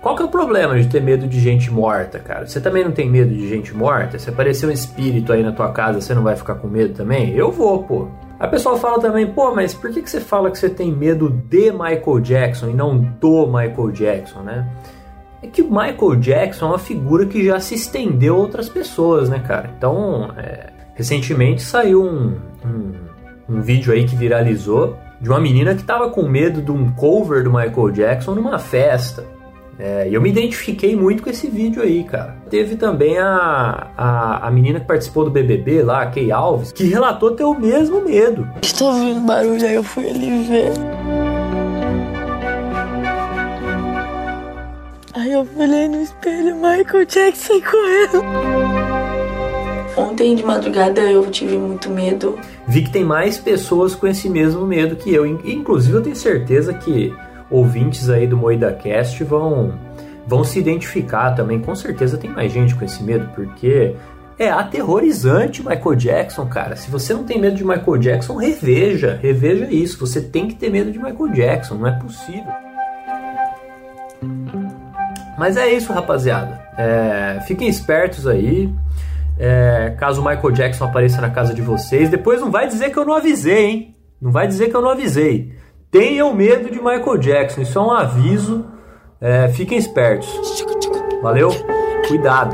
qual 0.06 0.16
que 0.16 0.22
é 0.22 0.26
o 0.26 0.30
problema 0.30 0.80
de 0.80 0.88
ter 0.88 1.02
medo 1.02 1.28
de 1.28 1.40
gente 1.40 1.72
morta, 1.72 2.20
cara? 2.20 2.46
Você 2.46 2.62
também 2.62 2.84
não 2.84 2.92
tem 2.92 3.10
medo 3.10 3.34
de 3.34 3.50
gente 3.50 3.76
morta? 3.76 4.20
Se 4.20 4.30
aparecer 4.30 4.68
um 4.68 4.72
espírito 4.72 5.34
aí 5.34 5.42
na 5.42 5.52
tua 5.52 5.72
casa, 5.72 6.00
você 6.00 6.14
não 6.14 6.22
vai 6.22 6.36
ficar 6.36 6.54
com 6.54 6.68
medo 6.68 6.94
também? 6.94 7.32
Eu 7.32 7.52
vou, 7.52 7.82
pô. 7.82 8.08
A 8.40 8.48
pessoa 8.48 8.78
fala 8.78 9.00
também, 9.00 9.26
pô, 9.26 9.56
mas 9.56 9.74
por 9.74 9.90
que, 9.90 10.04
que 10.04 10.10
você 10.12 10.22
fala 10.22 10.52
que 10.52 10.60
você 10.60 10.70
tem 10.70 10.92
medo 10.92 11.32
de 11.50 11.72
Michael 11.72 12.20
Jackson 12.20 12.70
e 12.70 12.74
não 12.76 12.96
do 12.96 13.48
Michael 13.48 13.90
Jackson, 13.90 14.42
né? 14.42 14.70
É 15.42 15.48
que 15.48 15.64
o 15.64 15.72
Michael 15.72 16.18
Jackson 16.18 16.66
é 16.68 16.70
uma 16.70 16.78
figura 16.78 17.26
que 17.26 17.44
já 17.44 17.60
se 17.60 17.74
estendeu 17.74 18.36
a 18.36 18.38
outras 18.38 18.70
pessoas, 18.70 19.28
né, 19.28 19.40
cara? 19.40 19.72
Então, 19.76 20.30
é, 20.38 20.70
recentemente 20.94 21.64
saiu 21.64 22.04
um, 22.04 22.38
um, 22.64 23.56
um 23.56 23.60
vídeo 23.60 23.92
aí 23.92 24.06
que 24.06 24.16
viralizou 24.16 24.96
de 25.20 25.30
uma 25.30 25.40
menina 25.40 25.74
que 25.74 25.84
tava 25.84 26.12
com 26.12 26.30
medo 26.30 26.62
de 26.62 26.70
um 26.70 26.92
cover 26.92 27.44
do 27.44 27.50
Michael 27.52 27.90
Jackson 27.90 28.36
numa 28.36 28.60
festa. 28.60 29.34
É, 29.78 30.08
e 30.10 30.14
eu 30.14 30.22
me 30.22 30.30
identifiquei 30.30 30.96
muito 30.96 31.22
com 31.22 31.30
esse 31.30 31.48
vídeo 31.50 31.82
aí, 31.84 32.04
cara. 32.06 32.38
Teve 32.50 32.78
também 32.78 33.18
a, 33.18 33.88
a, 33.98 34.48
a 34.48 34.52
menina 34.52 34.80
que 34.80 34.86
participou 34.88 35.26
do 35.26 35.32
BBB 35.32 35.84
lá, 35.84 36.04
a 36.04 36.06
Kay 36.06 36.32
Alves, 36.32 36.72
que 36.72 36.86
relatou 36.86 37.32
ter 37.32 37.44
o 37.44 37.54
mesmo 37.60 38.02
medo. 38.02 38.48
Estou 38.62 38.88
ouvindo 38.94 39.20
barulho, 39.26 39.66
aí 39.66 39.76
eu 39.76 39.84
fui 39.84 40.10
ali 40.10 40.44
ver. 40.44 40.72
Aí 45.14 45.32
eu 45.32 45.48
olhei 45.58 45.88
no 45.88 46.02
espelho, 46.02 46.56
Michael 46.56 47.06
Jackson 47.06 47.62
correndo. 47.62 48.26
Ontem 49.98 50.36
de 50.36 50.44
madrugada 50.44 51.00
eu 51.02 51.26
tive 51.32 51.58
muito 51.58 51.90
medo. 51.90 52.38
Vi 52.68 52.82
que 52.84 52.92
tem 52.92 53.04
mais 53.06 53.38
pessoas 53.38 53.96
com 53.96 54.06
esse 54.08 54.30
mesmo 54.30 54.66
medo 54.66 54.98
que 54.98 55.14
eu. 55.14 55.26
In- 55.26 55.40
Inclusive, 55.46 55.96
eu 55.98 56.02
tenho 56.02 56.16
certeza 56.18 56.74
que 56.74 57.14
ouvintes 57.50 58.10
aí 58.10 58.26
do 58.28 58.38
MoidaCast 58.38 59.24
vão, 59.24 59.74
vão 60.28 60.44
se 60.44 60.60
identificar 60.60 61.32
também. 61.32 61.60
Com 61.60 61.76
certeza 61.76 62.18
tem 62.18 62.30
mais 62.30 62.52
gente 62.52 62.76
com 62.76 62.84
esse 62.86 63.04
medo, 63.04 63.30
porque 63.36 63.96
É 64.38 64.50
aterrorizante 64.50 65.66
Michael 65.66 65.96
Jackson, 65.96 66.46
cara. 66.48 66.76
Se 66.76 66.92
você 66.92 67.14
não 67.14 67.24
tem 67.24 67.40
medo 67.40 67.56
de 67.56 67.64
Michael 67.64 67.98
Jackson, 67.98 68.36
reveja, 68.36 69.18
reveja 69.22 69.66
isso. 69.72 69.98
Você 70.06 70.20
tem 70.20 70.46
que 70.48 70.56
ter 70.56 70.70
medo 70.70 70.92
de 70.92 71.00
Michael 71.00 71.30
Jackson, 71.30 71.76
não 71.76 71.88
é 71.88 71.92
possível. 71.94 72.52
Mas 75.38 75.56
é 75.56 75.72
isso, 75.72 75.94
rapaziada. 75.94 76.60
É, 76.78 77.40
fiquem 77.48 77.70
espertos 77.70 78.28
aí. 78.28 78.70
É, 79.40 79.96
caso 79.98 80.22
o 80.22 80.26
Michael 80.26 80.52
Jackson 80.52 80.84
apareça 80.84 81.22
na 81.22 81.30
casa 81.30 81.54
de 81.54 81.62
vocês, 81.62 82.10
depois 82.10 82.42
não 82.42 82.52
vai 82.52 82.68
dizer 82.68 82.90
que 82.90 82.98
eu 82.98 83.06
não 83.06 83.14
avisei, 83.14 83.66
hein? 83.66 83.96
Não 84.22 84.32
vai 84.32 84.48
dizer 84.48 84.70
que 84.70 84.76
eu 84.76 84.82
não 84.82 84.90
avisei. 84.90 85.55
Tenham 85.96 86.34
medo 86.34 86.70
de 86.70 86.78
Michael 86.78 87.18
Jackson, 87.20 87.62
isso 87.62 87.80
é 87.80 87.82
um 87.82 87.90
aviso. 87.90 88.66
É, 89.22 89.48
fiquem 89.48 89.78
espertos. 89.78 90.28
Valeu? 91.22 91.52
Cuidado. 92.10 92.54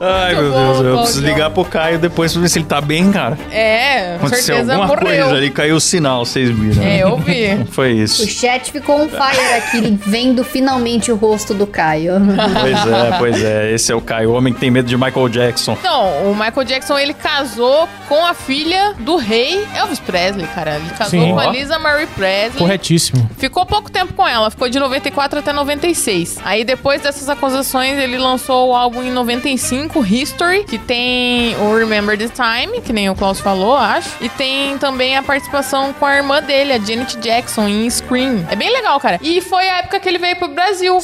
Ai, 0.00 0.34
meu 0.34 0.50
bom, 0.52 0.72
Deus, 0.72 0.80
eu 0.86 0.98
preciso 0.98 1.22
ligar 1.24 1.50
pro 1.50 1.64
Caio 1.64 1.98
depois 1.98 2.32
pra 2.32 2.42
ver 2.42 2.48
se 2.48 2.58
ele 2.58 2.66
tá 2.66 2.80
bem, 2.80 3.12
cara. 3.12 3.38
É, 3.50 4.16
com 4.18 4.26
Aconteceu 4.26 4.56
certeza 4.56 4.72
alguma 4.74 4.88
morreu. 4.88 5.06
coisa 5.24 5.36
ali, 5.36 5.50
caiu 5.50 5.76
o 5.76 5.80
sinal, 5.80 6.24
vocês 6.24 6.50
viram. 6.50 6.82
né? 6.82 6.98
É, 6.98 7.02
eu 7.04 7.16
vi. 7.16 7.64
Foi 7.70 7.92
O 7.94 8.02
isso. 8.02 8.26
chat 8.28 8.70
ficou 8.72 9.00
on 9.02 9.08
fire 9.08 9.54
aqui, 9.56 9.98
vendo 10.04 10.42
finalmente 10.44 11.10
o 11.12 11.16
rosto 11.16 11.54
do 11.54 11.66
Caio. 11.66 12.14
Pois 12.64 12.86
é, 12.86 13.18
pois 13.18 13.44
é. 13.44 13.72
Esse 13.72 13.92
é 13.92 13.94
o 13.94 14.00
Caio, 14.00 14.30
o 14.30 14.34
homem 14.34 14.52
que 14.52 14.60
tem 14.60 14.70
medo 14.70 14.88
de 14.88 14.96
Michael 14.96 15.28
Jackson. 15.28 15.72
Então, 15.78 16.30
o 16.30 16.34
Michael 16.34 16.64
Jackson, 16.64 16.98
ele 16.98 17.14
casou 17.14 17.88
com 18.08 18.24
a 18.24 18.34
filha 18.34 18.94
do 19.00 19.16
rei 19.16 19.64
Elvis 19.74 19.98
Presley, 20.00 20.46
cara. 20.54 20.76
Ele 20.76 20.90
casou 20.96 21.20
Sim. 21.20 21.32
com 21.32 21.38
a. 21.38 21.46
Lisa 21.46 21.78
Marie 21.78 22.06
Presley. 22.08 22.58
Corretíssimo. 22.58 23.28
Ficou 23.38 23.64
pouco 23.66 23.90
tempo 23.90 24.12
com 24.14 24.26
ela, 24.26 24.50
ficou 24.50 24.68
de 24.68 24.78
94 24.78 25.38
até 25.38 25.52
96. 25.52 26.38
Aí 26.44 26.64
depois 26.64 27.02
dessas 27.02 27.28
acusações, 27.28 27.98
ele 27.98 28.18
lançou 28.18 28.70
o 28.70 28.74
álbum 28.74 29.02
em 29.02 29.10
95, 29.12 29.83
History, 30.00 30.64
que 30.64 30.78
tem 30.78 31.56
o 31.56 31.76
Remember 31.76 32.16
the 32.16 32.28
Time, 32.28 32.80
que 32.80 32.92
nem 32.92 33.08
o 33.10 33.14
Klaus 33.14 33.40
falou, 33.40 33.76
acho. 33.76 34.10
E 34.20 34.28
tem 34.28 34.78
também 34.78 35.16
a 35.16 35.22
participação 35.22 35.92
com 35.92 36.06
a 36.06 36.16
irmã 36.16 36.42
dele, 36.42 36.72
a 36.72 36.78
Janet 36.78 37.16
Jackson, 37.18 37.68
em 37.68 37.88
Scream. 37.88 38.46
É 38.50 38.56
bem 38.56 38.72
legal, 38.72 38.98
cara. 39.00 39.18
E 39.22 39.40
foi 39.40 39.68
a 39.68 39.78
época 39.78 40.00
que 40.00 40.08
ele 40.08 40.18
veio 40.18 40.36
pro 40.36 40.48
Brasil. 40.48 40.98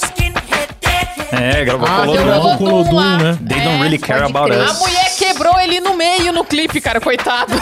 É, 1.33 1.65
gravou 1.65 1.87
Ah, 1.89 2.03
o 2.03 2.07
Lodum. 2.07 2.57
Colodum, 2.57 3.17
né? 3.19 3.39
They 3.49 3.61
don't 3.61 3.79
really 3.83 3.99
care 3.99 4.23
about 4.25 4.51
crer. 4.51 4.61
A 4.63 4.71
us. 4.73 4.79
mulher 4.81 5.17
quebrou 5.19 5.59
ele 5.61 5.81
no 5.81 5.95
meio 5.97 6.33
no 6.33 6.45
clipe, 6.45 6.81
cara, 6.81 7.01
coitado. 7.01 7.53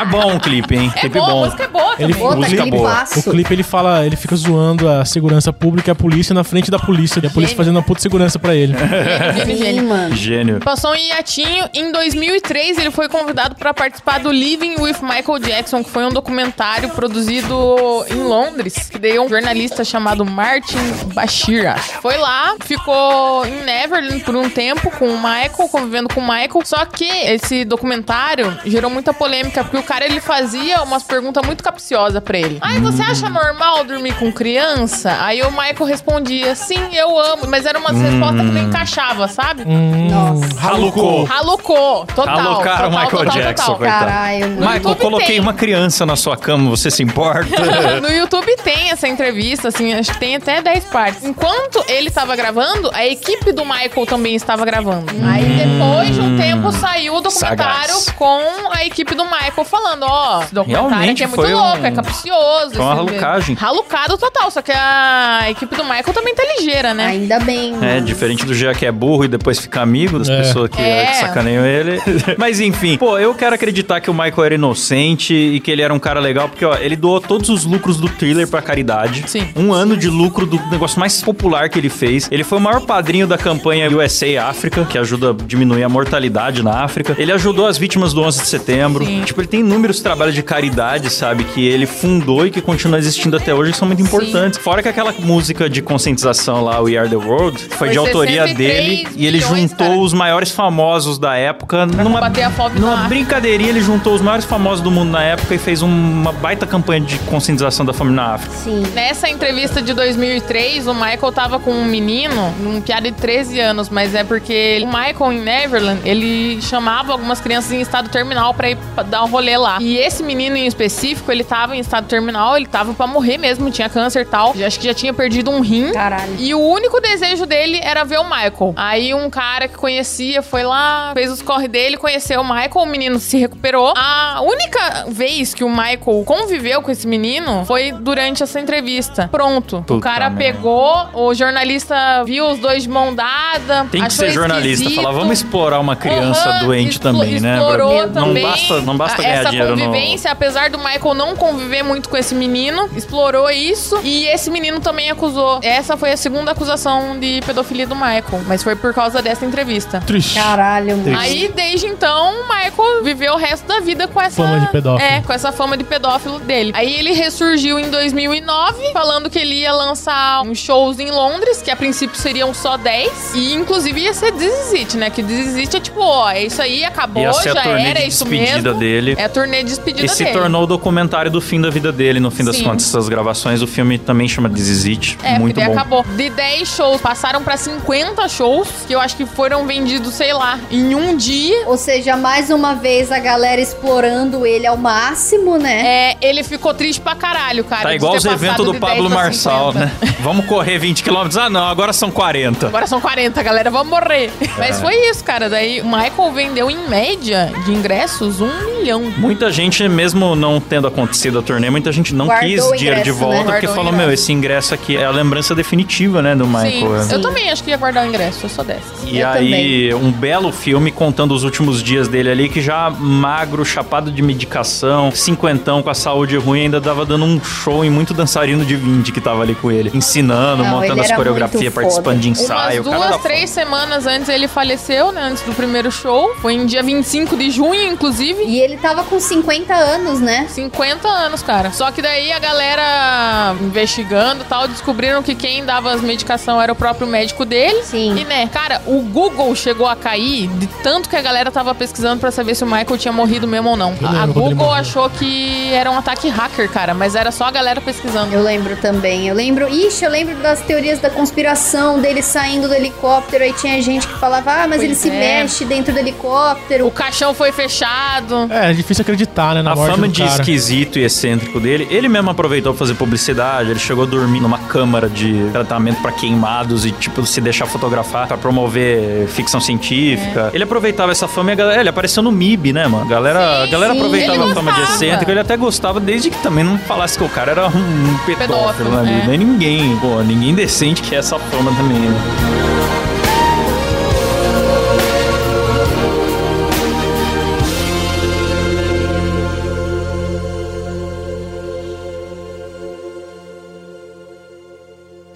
É 0.00 0.04
bom 0.10 0.36
o 0.36 0.40
clipe, 0.40 0.76
hein? 0.76 0.92
É 0.96 1.00
clipe 1.00 1.18
bom, 1.18 1.24
a 1.24 1.28
bom. 1.30 1.44
música 1.44 1.64
é 1.64 1.68
boa 1.68 1.94
Ele- 1.98 2.14
Música 2.14 2.62
aquele 2.62 2.70
boa. 2.70 3.04
O 3.16 3.22
clipe 3.22 3.54
ele 3.54 3.62
fala, 3.62 4.04
ele 4.06 4.16
fica 4.16 4.36
zoando 4.36 4.88
a 4.88 5.04
segurança 5.04 5.52
pública 5.52 5.90
e 5.90 5.92
a 5.92 5.94
polícia 5.94 6.34
na 6.34 6.44
frente 6.44 6.70
da 6.70 6.78
polícia. 6.78 7.20
E 7.22 7.26
a 7.26 7.30
polícia 7.30 7.50
Gênio. 7.50 7.56
fazendo 7.56 7.76
uma 7.76 7.82
puta 7.82 8.00
segurança 8.00 8.38
pra 8.38 8.54
ele. 8.54 8.74
Gênio, 9.36 9.56
gênio. 9.56 9.88
mano. 9.88 10.16
Gênio. 10.16 10.60
Passou 10.60 10.92
um 10.92 10.94
hiatinho. 10.96 11.68
Em 11.74 11.90
2003, 11.92 12.78
ele 12.78 12.90
foi 12.90 13.08
convidado 13.08 13.54
para 13.56 13.72
participar 13.74 14.20
do 14.20 14.30
Living 14.30 14.76
with 14.80 14.96
Michael 15.02 15.38
Jackson, 15.40 15.82
que 15.82 15.90
foi 15.90 16.04
um 16.04 16.10
documentário 16.10 16.88
produzido 16.90 18.04
em 18.10 18.22
Londres, 18.22 18.88
que 18.90 18.98
daí 18.98 19.18
um 19.18 19.28
jornalista 19.28 19.84
chamado 19.84 20.24
Martin 20.24 20.78
Bashir. 21.14 21.74
Foi 22.00 22.16
lá, 22.16 22.54
ficou 22.64 23.44
em 23.46 23.62
Neverland 23.62 24.22
por 24.24 24.36
um 24.36 24.48
tempo 24.48 24.90
com 24.92 25.08
o 25.08 25.16
Michael, 25.16 25.68
convivendo 25.70 26.08
com 26.12 26.20
o 26.20 26.22
Michael. 26.22 26.60
Só 26.64 26.84
que 26.84 27.04
esse 27.04 27.64
documentário 27.64 28.56
gerou 28.64 28.90
muita 28.90 29.12
polêmica, 29.12 29.62
porque 29.64 29.76
o 29.76 29.82
cara 29.82 30.04
ele 30.04 30.20
fazia 30.20 30.82
umas 30.82 31.02
perguntas 31.02 31.44
muito 31.44 31.62
capciosas 31.62 32.22
pra 32.22 32.38
ele. 32.38 32.58
Ai, 32.60 32.80
você 32.80 33.02
acha 33.02 33.28
normal 33.28 33.84
dormir 33.84 34.14
com 34.14 34.32
criança? 34.32 35.16
Aí 35.20 35.42
o 35.42 35.50
Michael 35.50 35.84
respondia, 35.84 36.54
sim, 36.54 36.94
eu 36.94 37.18
amo. 37.18 37.46
Mas 37.48 37.66
era 37.66 37.78
uma 37.78 37.90
resposta 37.90 38.36
que 38.38 38.50
não 38.50 38.62
encaixava, 38.62 39.28
sabe? 39.28 39.64
Nossa. 39.64 40.60
Ralucou. 40.60 41.24
Ralucou, 41.24 42.06
total. 42.06 42.38
Alocaram 42.38 42.88
o 42.88 42.90
total, 42.90 42.90
Michael 42.90 43.24
total, 43.24 43.42
Jackson, 43.42 43.64
total. 43.64 43.78
coitado. 43.78 44.04
Caralho. 44.06 44.48
Michael, 44.48 44.74
YouTube 44.76 45.00
coloquei 45.00 45.26
tem. 45.26 45.40
uma 45.40 45.54
criança 45.54 46.06
na 46.06 46.16
sua 46.16 46.36
cama, 46.36 46.70
você 46.70 46.90
se 46.90 47.02
importa? 47.02 47.50
No 48.00 48.08
YouTube 48.08 48.56
tem 48.62 48.90
essa 48.90 49.06
entrevista, 49.08 49.68
assim, 49.68 49.92
acho 49.92 50.12
que 50.12 50.18
tem 50.18 50.36
até 50.36 50.62
10 50.62 50.84
partes. 50.84 51.24
Enquanto 51.24 51.69
ele 51.88 52.10
tava 52.10 52.34
gravando, 52.36 52.90
a 52.92 53.06
equipe 53.06 53.52
do 53.52 53.64
Michael 53.64 54.06
também 54.06 54.34
estava 54.34 54.64
gravando. 54.64 55.06
Aí 55.24 55.44
depois 55.44 56.14
de 56.14 56.20
um 56.20 56.36
tempo 56.38 56.72
saiu 56.72 57.14
o 57.14 57.20
documentário 57.20 57.94
Sagaz. 57.94 58.10
com 58.10 58.42
a 58.72 58.84
equipe 58.84 59.14
do 59.14 59.24
Michael 59.24 59.64
falando, 59.64 60.04
ó, 60.04 60.42
esse 60.42 60.54
documentário 60.54 60.88
Realmente 60.90 61.22
aqui 61.22 61.32
é 61.32 61.36
muito 61.36 61.40
foi 61.42 61.54
louco, 61.54 61.78
um- 61.82 61.86
é 61.86 61.90
capcioso. 61.90 62.74
foi 62.74 62.80
uma 62.84 62.94
ralucagem. 62.94 63.54
Ralucado 63.54 64.18
total, 64.18 64.50
só 64.50 64.62
que 64.62 64.72
a 64.74 65.46
equipe 65.50 65.74
do 65.76 65.84
Michael 65.84 66.12
também 66.12 66.34
tá 66.34 66.42
ligeira, 66.56 66.92
né? 66.94 67.06
Ainda 67.06 67.38
bem, 67.40 67.72
mano. 67.72 67.84
É, 67.84 68.00
diferente 68.00 68.44
do 68.44 68.54
Gia 68.54 68.74
que 68.74 68.84
é 68.86 68.92
burro 68.92 69.24
e 69.24 69.28
depois 69.28 69.58
fica 69.58 69.80
amigo 69.80 70.18
das 70.18 70.28
É. 70.28 70.38
pessoas 70.38 70.70
que, 70.70 70.80
É. 70.80 71.06
que 71.06 71.14
sacaneiam 71.16 71.64
ele. 71.64 72.00
Mas 72.38 72.60
enfim, 72.60 72.96
pô, 72.96 73.18
eu 73.18 73.34
quero 73.34 73.54
acreditar 73.54 74.00
que 74.00 74.10
o 74.10 74.14
Michael 74.14 74.44
era 74.44 74.54
inocente 74.54 75.34
e 75.34 75.60
que 75.60 75.70
ele 75.70 75.82
era 75.82 75.92
um 75.92 75.98
cara 75.98 76.20
legal, 76.20 76.48
porque 76.48 76.64
ó, 76.64 76.74
ele 76.76 76.96
doou 76.96 77.20
todos 77.20 77.48
os 77.48 77.64
lucros 77.64 77.96
do 77.98 78.08
thriller 78.08 78.48
pra 78.48 78.62
caridade. 78.62 79.24
Sim. 79.26 79.48
Um 79.56 79.72
ano 79.72 79.96
de 79.96 80.08
lucro 80.08 80.46
do 80.46 80.58
negócio 80.70 80.98
mais 80.98 81.20
popular 81.22 81.59
que 81.68 81.78
ele 81.78 81.88
fez. 81.88 82.28
Ele 82.30 82.44
foi 82.44 82.58
o 82.58 82.60
maior 82.60 82.80
padrinho 82.80 83.26
da 83.26 83.36
campanha 83.38 83.90
USA 83.90 84.44
África, 84.48 84.84
que 84.84 84.96
ajuda 84.98 85.30
a 85.30 85.32
diminuir 85.32 85.82
a 85.84 85.88
mortalidade 85.88 86.62
na 86.62 86.82
África. 86.84 87.14
Ele 87.18 87.32
ajudou 87.32 87.66
as 87.66 87.76
vítimas 87.78 88.12
do 88.12 88.22
11 88.22 88.42
de 88.42 88.46
setembro. 88.48 89.04
Sim. 89.04 89.22
Tipo, 89.24 89.40
ele 89.40 89.48
tem 89.48 89.60
inúmeros 89.60 90.00
trabalhos 90.00 90.34
de 90.34 90.42
caridade, 90.42 91.10
sabe? 91.10 91.44
Que 91.44 91.66
ele 91.66 91.86
fundou 91.86 92.46
e 92.46 92.50
que 92.50 92.60
continua 92.60 92.98
existindo 92.98 93.36
até 93.36 93.52
hoje, 93.54 93.72
que 93.72 93.78
são 93.78 93.86
muito 93.86 94.02
importantes. 94.02 94.58
Fora 94.58 94.82
que 94.82 94.88
aquela 94.88 95.12
música 95.18 95.68
de 95.68 95.82
conscientização 95.82 96.62
lá, 96.64 96.80
We 96.80 96.96
Are 96.96 97.08
the 97.08 97.16
World, 97.16 97.58
foi, 97.70 97.76
Foi 97.76 97.88
de 97.90 97.98
autoria 97.98 98.42
63 98.46 98.56
dele. 98.56 99.08
E 99.16 99.26
ele 99.26 99.40
juntou 99.40 99.86
cara. 99.88 99.98
os 99.98 100.12
maiores 100.12 100.50
famosos 100.50 101.18
da 101.18 101.36
época 101.36 101.86
numa, 101.86 102.04
combater 102.04 102.42
a 102.42 102.50
fome 102.50 102.78
numa 102.78 102.96
brincadeirinha. 103.08 103.70
Ele 103.70 103.80
juntou 103.80 104.14
os 104.14 104.20
maiores 104.22 104.44
famosos 104.44 104.80
do 104.82 104.90
mundo 104.90 105.10
na 105.10 105.22
época 105.22 105.54
e 105.54 105.58
fez 105.58 105.82
um- 105.82 105.88
uma 105.88 106.32
baita 106.32 106.66
campanha 106.66 107.00
de 107.00 107.18
conscientização 107.20 107.84
da 107.84 107.92
fome 107.92 108.12
na 108.12 108.34
África. 108.34 108.54
Sim. 108.56 108.82
Nessa 108.94 109.28
entrevista 109.28 109.80
de 109.82 109.92
2003, 109.92 110.86
o 110.86 110.94
Michael 110.94 111.32
tava 111.40 111.58
com 111.58 111.70
um 111.70 111.86
menino, 111.86 112.54
um 112.66 112.82
piada 112.82 113.10
de 113.10 113.16
13 113.16 113.58
anos, 113.60 113.88
mas 113.88 114.14
é 114.14 114.22
porque 114.22 114.78
o 114.82 114.86
Michael 114.86 115.32
em 115.32 115.40
Neverland, 115.40 116.00
ele 116.04 116.60
chamava 116.60 117.12
algumas 117.12 117.40
crianças 117.40 117.72
em 117.72 117.80
estado 117.80 118.10
terminal 118.10 118.52
pra 118.52 118.68
ir 118.68 118.76
pra 118.94 119.02
dar 119.02 119.24
um 119.24 119.28
rolê 119.30 119.56
lá. 119.56 119.78
E 119.80 119.96
esse 119.96 120.22
menino 120.22 120.54
em 120.56 120.66
específico, 120.66 121.32
ele 121.32 121.42
tava 121.42 121.74
em 121.74 121.78
estado 121.80 122.06
terminal, 122.06 122.58
ele 122.58 122.66
tava 122.66 122.92
pra 122.92 123.06
morrer 123.06 123.38
mesmo, 123.38 123.70
tinha 123.70 123.88
câncer 123.88 124.20
e 124.20 124.24
tal. 124.26 124.54
Já- 124.54 124.66
Acho 124.66 124.78
que 124.78 124.84
já 124.86 124.92
tinha 124.94 125.14
perdido 125.14 125.50
um 125.50 125.60
rim. 125.60 125.92
Caralho. 125.92 126.36
E 126.38 126.54
o 126.54 126.60
único 126.60 127.00
desejo 127.00 127.46
dele 127.46 127.80
era 127.82 128.04
ver 128.04 128.18
o 128.20 128.24
Michael. 128.24 128.74
Aí 128.76 129.14
um 129.14 129.28
cara 129.30 129.66
que 129.66 129.76
conhecia 129.78 130.42
foi 130.42 130.62
lá, 130.62 131.12
fez 131.14 131.30
os 131.30 131.40
corre 131.42 131.66
dele, 131.68 131.96
conheceu 131.96 132.40
o 132.42 132.44
Michael, 132.44 132.70
o 132.76 132.86
menino 132.86 133.18
se 133.18 133.38
recuperou. 133.38 133.94
A 133.96 134.40
única 134.42 135.06
vez 135.08 135.54
que 135.54 135.64
o 135.64 135.70
Michael 135.70 136.22
conviveu 136.26 136.82
com 136.82 136.90
esse 136.90 137.06
menino 137.06 137.64
foi 137.64 137.90
durante 137.92 138.42
essa 138.42 138.60
entrevista. 138.60 139.26
Pronto. 139.32 139.78
o 139.78 139.82
Puta 139.82 140.00
cara 140.02 140.28
merda. 140.30 140.52
pegou, 140.58 141.08
o 141.14 141.29
jornalista 141.34 142.22
viu 142.24 142.46
os 142.50 142.58
dois 142.58 142.82
de 142.84 142.88
mão 142.88 143.14
dada. 143.14 143.86
Tem 143.90 144.00
que 144.00 144.06
achou 144.06 144.24
ser 144.26 144.32
jornalista, 144.32 144.82
esquisito. 144.84 145.02
falar, 145.02 145.12
vamos 145.14 145.32
explorar 145.38 145.78
uma 145.80 145.96
criança 145.96 146.48
Aham, 146.48 146.64
doente 146.64 146.90
explo- 146.92 147.12
também, 147.12 147.40
né? 147.40 147.56
explorou 147.58 148.06
não 148.06 148.12
também 148.12 148.42
basta, 148.42 148.80
não 148.82 148.96
basta 148.96 149.20
a- 149.20 149.24
ganhar 149.24 149.40
essa 149.40 149.50
dinheiro 149.50 149.76
no... 149.76 149.84
convivência, 149.84 150.30
apesar 150.30 150.70
do 150.70 150.78
Michael 150.78 151.14
não 151.14 151.36
conviver 151.36 151.82
muito 151.82 152.08
com 152.08 152.16
esse 152.16 152.34
menino, 152.34 152.88
explorou 152.96 153.50
isso 153.50 153.98
e 154.02 154.26
esse 154.26 154.50
menino 154.50 154.80
também 154.80 155.10
acusou. 155.10 155.60
Essa 155.62 155.96
foi 155.96 156.12
a 156.12 156.16
segunda 156.16 156.52
acusação 156.52 157.18
de 157.18 157.40
pedofilia 157.46 157.86
do 157.86 157.94
Michael, 157.94 158.42
mas 158.46 158.62
foi 158.62 158.76
por 158.76 158.92
causa 158.94 159.20
dessa 159.22 159.44
entrevista. 159.44 160.00
Triste. 160.06 160.34
Caralho, 160.34 160.96
mano. 160.96 161.18
Aí, 161.18 161.50
desde 161.54 161.86
então, 161.86 162.32
o 162.40 162.42
Michael 162.48 163.04
viveu 163.04 163.34
o 163.34 163.36
resto 163.36 163.66
da 163.66 163.80
vida 163.80 164.06
com 164.08 164.20
essa... 164.20 164.36
Fama 164.42 164.60
de 164.60 164.66
pedófilo. 164.68 165.08
É, 165.10 165.20
com 165.22 165.32
essa 165.32 165.52
fama 165.52 165.76
de 165.76 165.84
pedófilo 165.84 166.38
dele. 166.40 166.72
Aí 166.74 166.92
ele 166.98 167.12
ressurgiu 167.12 167.78
em 167.78 167.90
2009, 167.90 168.92
falando 168.92 169.28
que 169.30 169.38
ele 169.38 169.56
ia 169.56 169.72
lançar 169.72 170.42
uns 170.42 170.58
shows 170.58 170.98
em 170.98 171.10
Londres, 171.20 171.60
que 171.60 171.70
a 171.70 171.76
princípio 171.76 172.16
seriam 172.18 172.54
só 172.54 172.78
10. 172.78 173.34
E, 173.34 173.52
inclusive, 173.54 174.00
ia 174.00 174.14
ser 174.14 174.32
This 174.32 174.68
Is 174.68 174.72
It, 174.74 174.96
né? 174.96 175.10
Que 175.10 175.22
This 175.22 175.48
Is 175.48 175.56
It 175.56 175.76
é 175.76 175.80
tipo, 175.80 176.00
ó, 176.00 176.30
é 176.30 176.44
isso 176.44 176.62
aí, 176.62 176.82
acabou, 176.82 177.22
Ia 177.22 177.32
ser 177.34 177.50
a 177.50 177.54
já 177.54 177.62
turnê 177.62 177.82
era, 177.82 177.94
de 177.98 178.04
é 178.04 178.08
isso 178.08 178.24
despedida 178.24 178.62
mesmo. 178.70 178.78
dele. 178.80 179.14
É 179.18 179.24
a 179.24 179.28
turnê 179.28 179.58
de 179.58 179.64
despedida 179.64 180.06
E 180.06 180.08
se 180.08 180.24
dele. 180.24 180.38
tornou 180.38 180.62
o 180.62 180.66
documentário 180.66 181.30
do 181.30 181.40
fim 181.40 181.60
da 181.60 181.68
vida 181.68 181.92
dele, 181.92 182.18
no 182.20 182.30
fim 182.30 182.42
das 182.44 182.56
Sim. 182.56 182.64
contas. 182.64 182.86
Essas 182.88 183.08
gravações, 183.08 183.60
o 183.60 183.66
filme 183.66 183.98
também 183.98 184.26
chama 184.28 184.48
This 184.48 184.68
Is 184.68 184.84
It. 184.86 185.18
É, 185.22 185.38
Muito 185.38 185.60
bom. 185.60 185.72
acabou. 185.72 186.04
De 186.16 186.30
10 186.30 186.68
shows, 186.68 187.00
passaram 187.02 187.42
pra 187.42 187.56
50 187.58 188.26
shows, 188.28 188.68
que 188.86 188.94
eu 188.94 189.00
acho 189.00 189.14
que 189.16 189.26
foram 189.26 189.66
vendidos, 189.66 190.14
sei 190.14 190.32
lá, 190.32 190.58
em 190.70 190.94
um 190.94 191.14
dia. 191.16 191.64
Ou 191.66 191.76
seja, 191.76 192.16
mais 192.16 192.48
uma 192.50 192.74
vez 192.74 193.12
a 193.12 193.18
galera 193.18 193.60
explorando 193.60 194.46
ele 194.46 194.66
ao 194.66 194.76
máximo, 194.76 195.58
né? 195.58 195.86
É, 196.12 196.16
ele 196.22 196.42
ficou 196.42 196.72
triste 196.72 197.00
pra 197.00 197.14
caralho, 197.14 197.64
cara. 197.64 197.82
Tá 197.82 197.94
igual 197.94 198.14
os 198.14 198.24
eventos 198.24 198.64
do 198.64 198.74
Pablo 198.74 199.08
10 199.08 199.12
pra 199.12 199.22
Marçal, 199.22 199.72
50. 199.72 199.86
né? 199.86 200.14
Vamos 200.20 200.46
correr 200.46 200.78
20 200.78 201.02
km. 201.10 201.38
Ah, 201.40 201.50
não, 201.50 201.64
agora 201.66 201.92
são 201.92 202.10
40. 202.10 202.66
Agora 202.66 202.86
são 202.86 203.00
40, 203.00 203.42
galera, 203.42 203.70
vamos 203.70 203.88
morrer. 203.88 204.30
Mas 204.58 204.80
foi 204.80 204.94
isso. 205.10 205.24
cara. 205.24 205.48
Daí 205.50 205.80
o 205.80 205.84
Michael 205.84 206.32
vendeu 206.32 206.70
em 206.70 206.88
média 206.88 207.52
de 207.64 207.72
ingressos 207.72 208.40
um 208.40 208.50
milhão. 208.78 209.02
Muita 209.18 209.50
gente, 209.50 209.86
mesmo 209.88 210.34
não 210.34 210.60
tendo 210.60 210.86
acontecido 210.86 211.38
a 211.38 211.42
turnê, 211.42 211.68
muita 211.70 211.90
gente 211.92 212.14
não 212.14 212.26
Guardou 212.26 212.48
quis 212.48 212.78
dinheiro 212.78 213.02
de 213.02 213.10
ingresso, 213.10 213.18
volta 213.18 213.44
né? 213.44 213.52
porque 213.52 213.68
falou: 213.68 213.92
meu, 213.92 214.10
esse 214.12 214.32
ingresso 214.32 214.74
aqui 214.74 214.96
é 214.96 215.04
a 215.04 215.10
lembrança 215.10 215.54
definitiva, 215.54 216.22
né, 216.22 216.34
do 216.34 216.46
Michael. 216.46 217.02
Sim, 217.04 217.12
É. 217.12 217.14
eu 217.16 217.20
também 217.22 217.50
acho 217.50 217.62
que 217.64 217.70
ia 217.70 217.76
guardar 217.76 218.04
o 218.04 218.08
ingresso, 218.08 218.44
eu 218.46 218.48
sou 218.50 218.64
dessa. 218.64 218.80
E 219.06 219.18
Eu 219.20 219.28
aí, 219.28 219.94
um 219.94 220.10
belo 220.10 220.52
filme 220.52 220.90
contando 220.90 221.32
os 221.34 221.44
últimos 221.44 221.82
dias 221.82 222.08
dele 222.08 222.30
ali, 222.30 222.48
que 222.48 222.60
já 222.60 222.90
magro, 222.90 223.64
chapado 223.64 224.10
de 224.10 224.22
medicação, 224.22 225.10
cinquentão 225.12 225.82
com 225.82 225.90
a 225.90 225.94
saúde 225.94 226.36
ruim, 226.36 226.62
ainda 226.62 226.80
tava 226.80 227.04
dando 227.04 227.24
um 227.24 227.42
show 227.42 227.84
em 227.84 227.90
muito 227.90 228.12
dançarino 228.14 228.64
de 228.64 228.76
20 228.76 229.12
que 229.12 229.20
tava 229.20 229.42
ali 229.42 229.54
com 229.54 229.70
ele, 229.70 229.90
ensinando, 229.94 230.62
Não, 230.64 230.70
montando 230.70 230.99
ele 231.00 231.04
as 231.06 231.10
era 231.10 231.16
coreografias, 231.16 231.74
participando 231.74 232.20
de 232.20 232.28
Umas 232.28 232.40
ensaio. 232.40 232.84
cara 232.84 233.08
duas, 233.08 233.22
três 233.22 233.50
semanas 233.50 234.06
antes 234.06 234.28
ele 234.28 234.48
faleceu, 234.48 235.12
né? 235.12 235.22
Antes 235.22 235.42
do 235.42 235.52
primeiro 235.54 235.90
show. 235.90 236.34
Foi 236.40 236.54
em 236.54 236.66
dia 236.66 236.82
25 236.82 237.36
de 237.36 237.50
junho, 237.50 237.82
inclusive. 237.82 238.44
E 238.44 238.60
ele 238.60 238.76
tava 238.76 239.04
com 239.04 239.18
50 239.20 239.74
anos, 239.74 240.20
né? 240.20 240.46
50 240.48 241.08
anos, 241.08 241.42
cara. 241.42 241.70
Só 241.72 241.90
que 241.90 242.00
daí 242.02 242.32
a 242.32 242.38
galera 242.38 243.54
investigando 243.60 244.42
e 244.42 244.46
tal, 244.46 244.66
descobriram 244.68 245.22
que 245.22 245.34
quem 245.34 245.64
dava 245.64 245.92
as 245.92 246.00
medicação 246.00 246.60
era 246.60 246.72
o 246.72 246.76
próprio 246.76 247.06
médico 247.06 247.44
dele. 247.44 247.82
Sim. 247.82 248.16
E 248.16 248.24
né, 248.24 248.48
cara, 248.48 248.80
o 248.86 249.00
Google 249.02 249.54
chegou 249.54 249.86
a 249.86 249.96
cair 249.96 250.48
de 250.48 250.66
tanto 250.82 251.08
que 251.08 251.16
a 251.16 251.22
galera 251.22 251.50
tava 251.50 251.74
pesquisando 251.74 252.20
pra 252.20 252.30
saber 252.30 252.54
se 252.54 252.64
o 252.64 252.66
Michael 252.66 252.98
tinha 252.98 253.12
morrido 253.12 253.46
mesmo 253.46 253.70
ou 253.70 253.76
não. 253.76 253.94
Eu 254.00 254.08
A 254.08 254.26
Google 254.26 254.72
achou 254.72 255.08
que 255.10 255.72
era 255.72 255.90
um 255.90 255.98
ataque 255.98 256.28
hacker, 256.28 256.68
cara, 256.70 256.94
mas 256.94 257.14
era 257.14 257.30
só 257.30 257.44
a 257.44 257.50
galera 257.50 257.80
pesquisando. 257.80 258.34
Eu 258.34 258.42
lembro 258.42 258.76
também. 258.76 259.28
Eu 259.28 259.34
lembro. 259.34 259.68
Ixi, 259.68 260.04
eu 260.04 260.10
lembro 260.10 260.34
das 260.36 260.60
teorias 260.60 260.89
da 260.98 261.10
conspiração 261.10 262.00
dele 262.00 262.22
saindo 262.22 262.68
do 262.68 262.74
helicóptero. 262.74 263.44
Aí 263.44 263.52
tinha 263.52 263.80
gente 263.80 264.06
que 264.06 264.18
falava, 264.18 264.50
ah, 264.52 264.66
mas 264.68 264.78
Pois 264.78 264.82
ele 264.82 264.94
se 264.94 265.08
é. 265.08 265.12
mexe 265.42 265.64
dentro 265.64 265.92
do 265.92 265.98
helicóptero. 265.98 266.86
O 266.86 266.90
caixão 266.90 267.32
foi 267.34 267.52
fechado. 267.52 268.48
É, 268.50 268.70
é 268.70 268.72
difícil 268.72 269.02
acreditar, 269.02 269.54
né, 269.54 269.62
na 269.62 269.72
A 269.72 269.76
morte 269.76 269.92
fama 269.92 270.06
do 270.06 270.12
de 270.12 270.22
cara. 270.22 270.34
esquisito 270.40 270.98
e 270.98 271.02
excêntrico 271.04 271.60
dele, 271.60 271.86
ele 271.90 272.08
mesmo 272.08 272.30
aproveitou 272.30 272.72
pra 272.72 272.78
fazer 272.78 272.94
publicidade, 272.94 273.70
ele 273.70 273.78
chegou 273.80 274.04
a 274.04 274.06
dormir 274.06 274.40
numa 274.40 274.58
câmara 274.58 275.08
de 275.08 275.48
tratamento 275.52 276.00
pra 276.02 276.12
queimados 276.12 276.84
e, 276.84 276.90
tipo, 276.92 277.24
se 277.26 277.40
deixar 277.40 277.66
fotografar 277.66 278.26
pra 278.26 278.36
promover 278.36 279.26
ficção 279.28 279.60
científica. 279.60 280.50
Ele 280.52 280.64
aproveitava 280.64 281.12
essa 281.12 281.26
fama 281.28 281.50
e 281.50 281.52
a 281.52 281.56
galera, 281.56 281.80
ele 281.80 281.88
apareceu 281.88 282.22
no 282.22 282.32
MIB, 282.32 282.72
né, 282.72 282.86
mano? 282.86 283.04
A 283.04 283.08
galera, 283.08 283.62
a 283.62 283.64
Sim, 283.66 283.70
galera 283.72 283.92
sim. 283.92 283.98
aproveitava 283.98 284.42
Ele 284.42 284.50
a 284.50 284.54
fama 284.54 284.72
de 284.72 284.82
excêntrico, 284.82 285.30
ele 285.30 285.40
até 285.40 285.56
gostava, 285.56 286.00
desde 286.00 286.30
que 286.30 286.38
também 286.38 286.64
não 286.64 286.78
falasse 286.78 287.16
que 287.18 287.24
o 287.24 287.28
cara 287.28 287.50
era 287.52 287.66
um 287.68 288.18
pedófilo, 288.26 288.90
Pedófilo, 288.90 288.98
ali. 288.98 289.10
é. 289.22 289.26
Nem 289.26 289.38
ninguém, 289.38 289.96
pô, 289.98 290.22
ninguém 290.22 290.54
decente 290.80 291.02
quer 291.02 291.16
essa 291.16 291.38
fama 291.38 291.70
também, 291.76 291.98
né? 291.98 292.69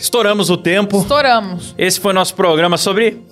Estouramos 0.05 0.51
o 0.51 0.57
tempo. 0.59 0.99
Estouramos. 0.99 1.75
Esse 1.79 1.99
foi 1.99 2.13
nosso 2.13 2.35
programa 2.35 2.77
sobre 2.77 3.23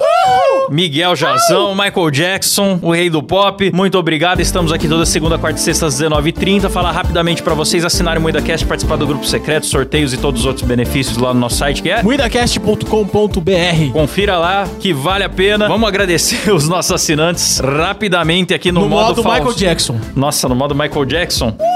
Miguel 0.71 1.15
Jazão, 1.15 1.75
Michael 1.75 2.11
Jackson, 2.11 2.79
o 2.81 2.91
rei 2.91 3.11
do 3.11 3.23
pop. 3.23 3.71
Muito 3.75 3.99
obrigado. 3.99 4.41
Estamos 4.41 4.73
aqui 4.73 4.89
toda 4.89 5.05
segunda, 5.05 5.37
quarta 5.37 5.59
e 5.61 5.63
sexta 5.63 5.85
às 5.85 6.01
19h30. 6.01 6.71
Falar 6.71 6.93
rapidamente 6.93 7.43
pra 7.43 7.53
vocês 7.53 7.85
assinarem 7.85 8.19
o 8.19 8.23
MuidaCast, 8.23 8.65
participar 8.65 8.97
do 8.97 9.07
grupo 9.07 9.27
secreto, 9.27 9.67
sorteios 9.67 10.15
e 10.15 10.17
todos 10.17 10.41
os 10.41 10.47
outros 10.47 10.67
benefícios 10.67 11.19
lá 11.19 11.35
no 11.35 11.41
nosso 11.41 11.57
site, 11.57 11.83
que 11.83 11.91
é 11.91 12.03
Muidacast.com.br 12.03 13.93
Confira 13.93 14.39
lá, 14.39 14.67
que 14.81 14.95
vale 14.95 15.25
a 15.25 15.29
pena. 15.29 15.69
Vamos 15.69 15.87
agradecer 15.87 16.51
os 16.57 16.67
nossos 16.67 16.93
assinantes 16.93 17.59
rapidamente 17.59 18.55
aqui 18.55 18.73
no, 18.73 18.81
no 18.81 18.89
modo 18.89 19.23
Fausto. 19.23 19.31
Michael 19.31 19.55
Jackson. 19.55 20.01
Nossa, 20.17 20.49
no 20.49 20.55
modo 20.57 20.75
Michael 20.75 21.05
Jackson. 21.05 21.55
Alô, 21.59 21.72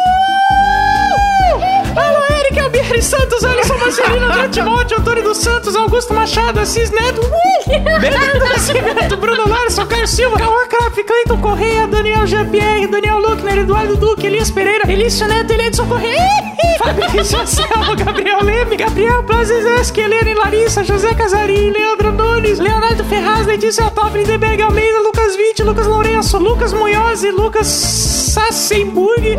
Albieri 2.76 3.02
Santos, 3.02 3.42
Alisson 3.42 3.78
Marcelino, 3.78 4.26
André 4.26 4.48
Timóteo, 4.50 4.98
Antônio 4.98 5.22
dos 5.22 5.38
Santos, 5.38 5.74
Augusto 5.74 6.12
Machado, 6.12 6.60
Assis 6.60 6.90
Neto, 6.90 7.22
Bernardo 8.00 8.38
Nascimento, 8.38 9.16
Bruno 9.16 9.48
Larson, 9.48 9.86
Caio 9.86 10.06
Silva, 10.06 10.36
Cauã 10.36 10.66
Craft, 10.68 11.02
Cleiton 11.04 11.40
Correia, 11.40 11.86
Daniel 11.86 12.26
Jean-Pierre, 12.26 12.86
Daniel 12.86 13.18
Luckner, 13.18 13.58
Eduardo 13.58 13.96
Duque, 13.96 14.26
Elias 14.26 14.50
Pereira, 14.50 14.90
Elício 14.92 15.26
Neto, 15.26 15.54
Eledson 15.54 15.88
Correia, 15.88 16.20
Fabrício 16.78 17.40
Anselmo, 17.40 17.96
Gabriel 17.96 18.44
Leme, 18.44 18.76
Gabriel 18.76 19.22
Plazizeski, 19.22 20.02
Helena 20.02 20.30
e 20.30 20.34
Larissa, 20.34 20.84
José 20.84 21.14
Casarim, 21.14 21.72
Leandro 21.72 22.12
Nunes, 22.12 22.58
Leonardo 22.58 23.02
Ferraz, 23.04 23.46
Letícia 23.46 23.90
Toffoli, 23.90 24.24
Deberg 24.24 24.60
Almeida, 24.60 25.00
Lucas 25.00 25.34
Vitti, 25.34 25.62
Lucas 25.62 25.86
Lourenço, 25.86 26.38
Lucas 26.38 26.74
Munhoz 26.74 27.24
e 27.24 27.30
Lucas 27.30 27.66
Sassenburg. 27.66 29.38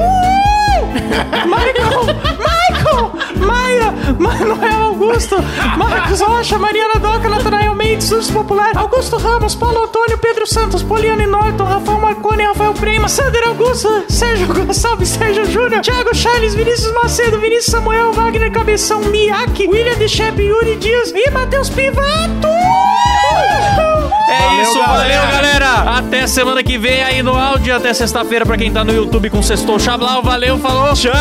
Michael! 1.46 2.48
Maia! 3.36 3.94
Manuel 4.20 4.82
Augusto! 4.84 5.36
Marcos 5.78 6.22
Rocha, 6.22 6.58
Mariana 6.58 6.96
Doca, 7.00 7.30
Natanael 7.30 7.76
Mendes, 7.76 8.12
Urso 8.12 8.32
Popular, 8.34 8.72
Augusto 8.76 9.18
Ramos, 9.18 9.56
Paulo 9.56 9.84
Antônio, 9.86 10.18
Pedro 10.18 10.46
Santos, 10.48 10.82
Poliane 10.84 11.26
Norton, 11.26 11.64
Rafael 11.64 12.00
Marconi, 12.00 12.44
Rafael 12.44 12.74
Prema, 12.74 13.08
Sander 13.08 13.48
Augusto, 13.48 14.04
Sérgio 14.10 14.48
Gonçalves, 14.48 15.10
Sérgio 15.10 15.46
Júnior, 15.46 15.82
Thiago 15.82 16.16
Charles, 16.16 16.56
Vinícius 16.56 16.94
Macedo, 16.94 17.40
Vinícius 17.40 17.66
Samuel, 17.72 18.14
Wagner 18.14 18.52
Cabeção, 18.52 19.02
Miyake, 19.02 19.68
William 19.68 19.96
Deschep, 19.96 20.42
Yuri 20.42 20.76
Dias 20.78 21.12
e 21.16 21.30
Matheus 21.32 21.70
Pivato! 21.70 22.48
É 24.30 24.40
Valeu, 24.40 24.62
isso, 24.62 24.80
galera. 24.80 25.22
valeu, 25.22 25.32
galera. 25.32 25.98
Até 26.00 26.28
semana 26.28 26.62
que 26.62 26.78
vem 26.78 27.02
aí 27.02 27.24
no 27.24 27.34
áudio. 27.38 27.74
Até 27.74 27.94
sexta-feira 27.94 28.46
pra 28.46 28.58
quem 28.58 28.72
tá 28.72 28.84
no 28.84 28.92
YouTube 28.94 29.30
com 29.30 29.42
Sextou 29.42 29.80
Chablau. 29.80 30.22
Valeu, 30.22 30.58
falou. 30.58 30.94
Tchau. 30.94 31.14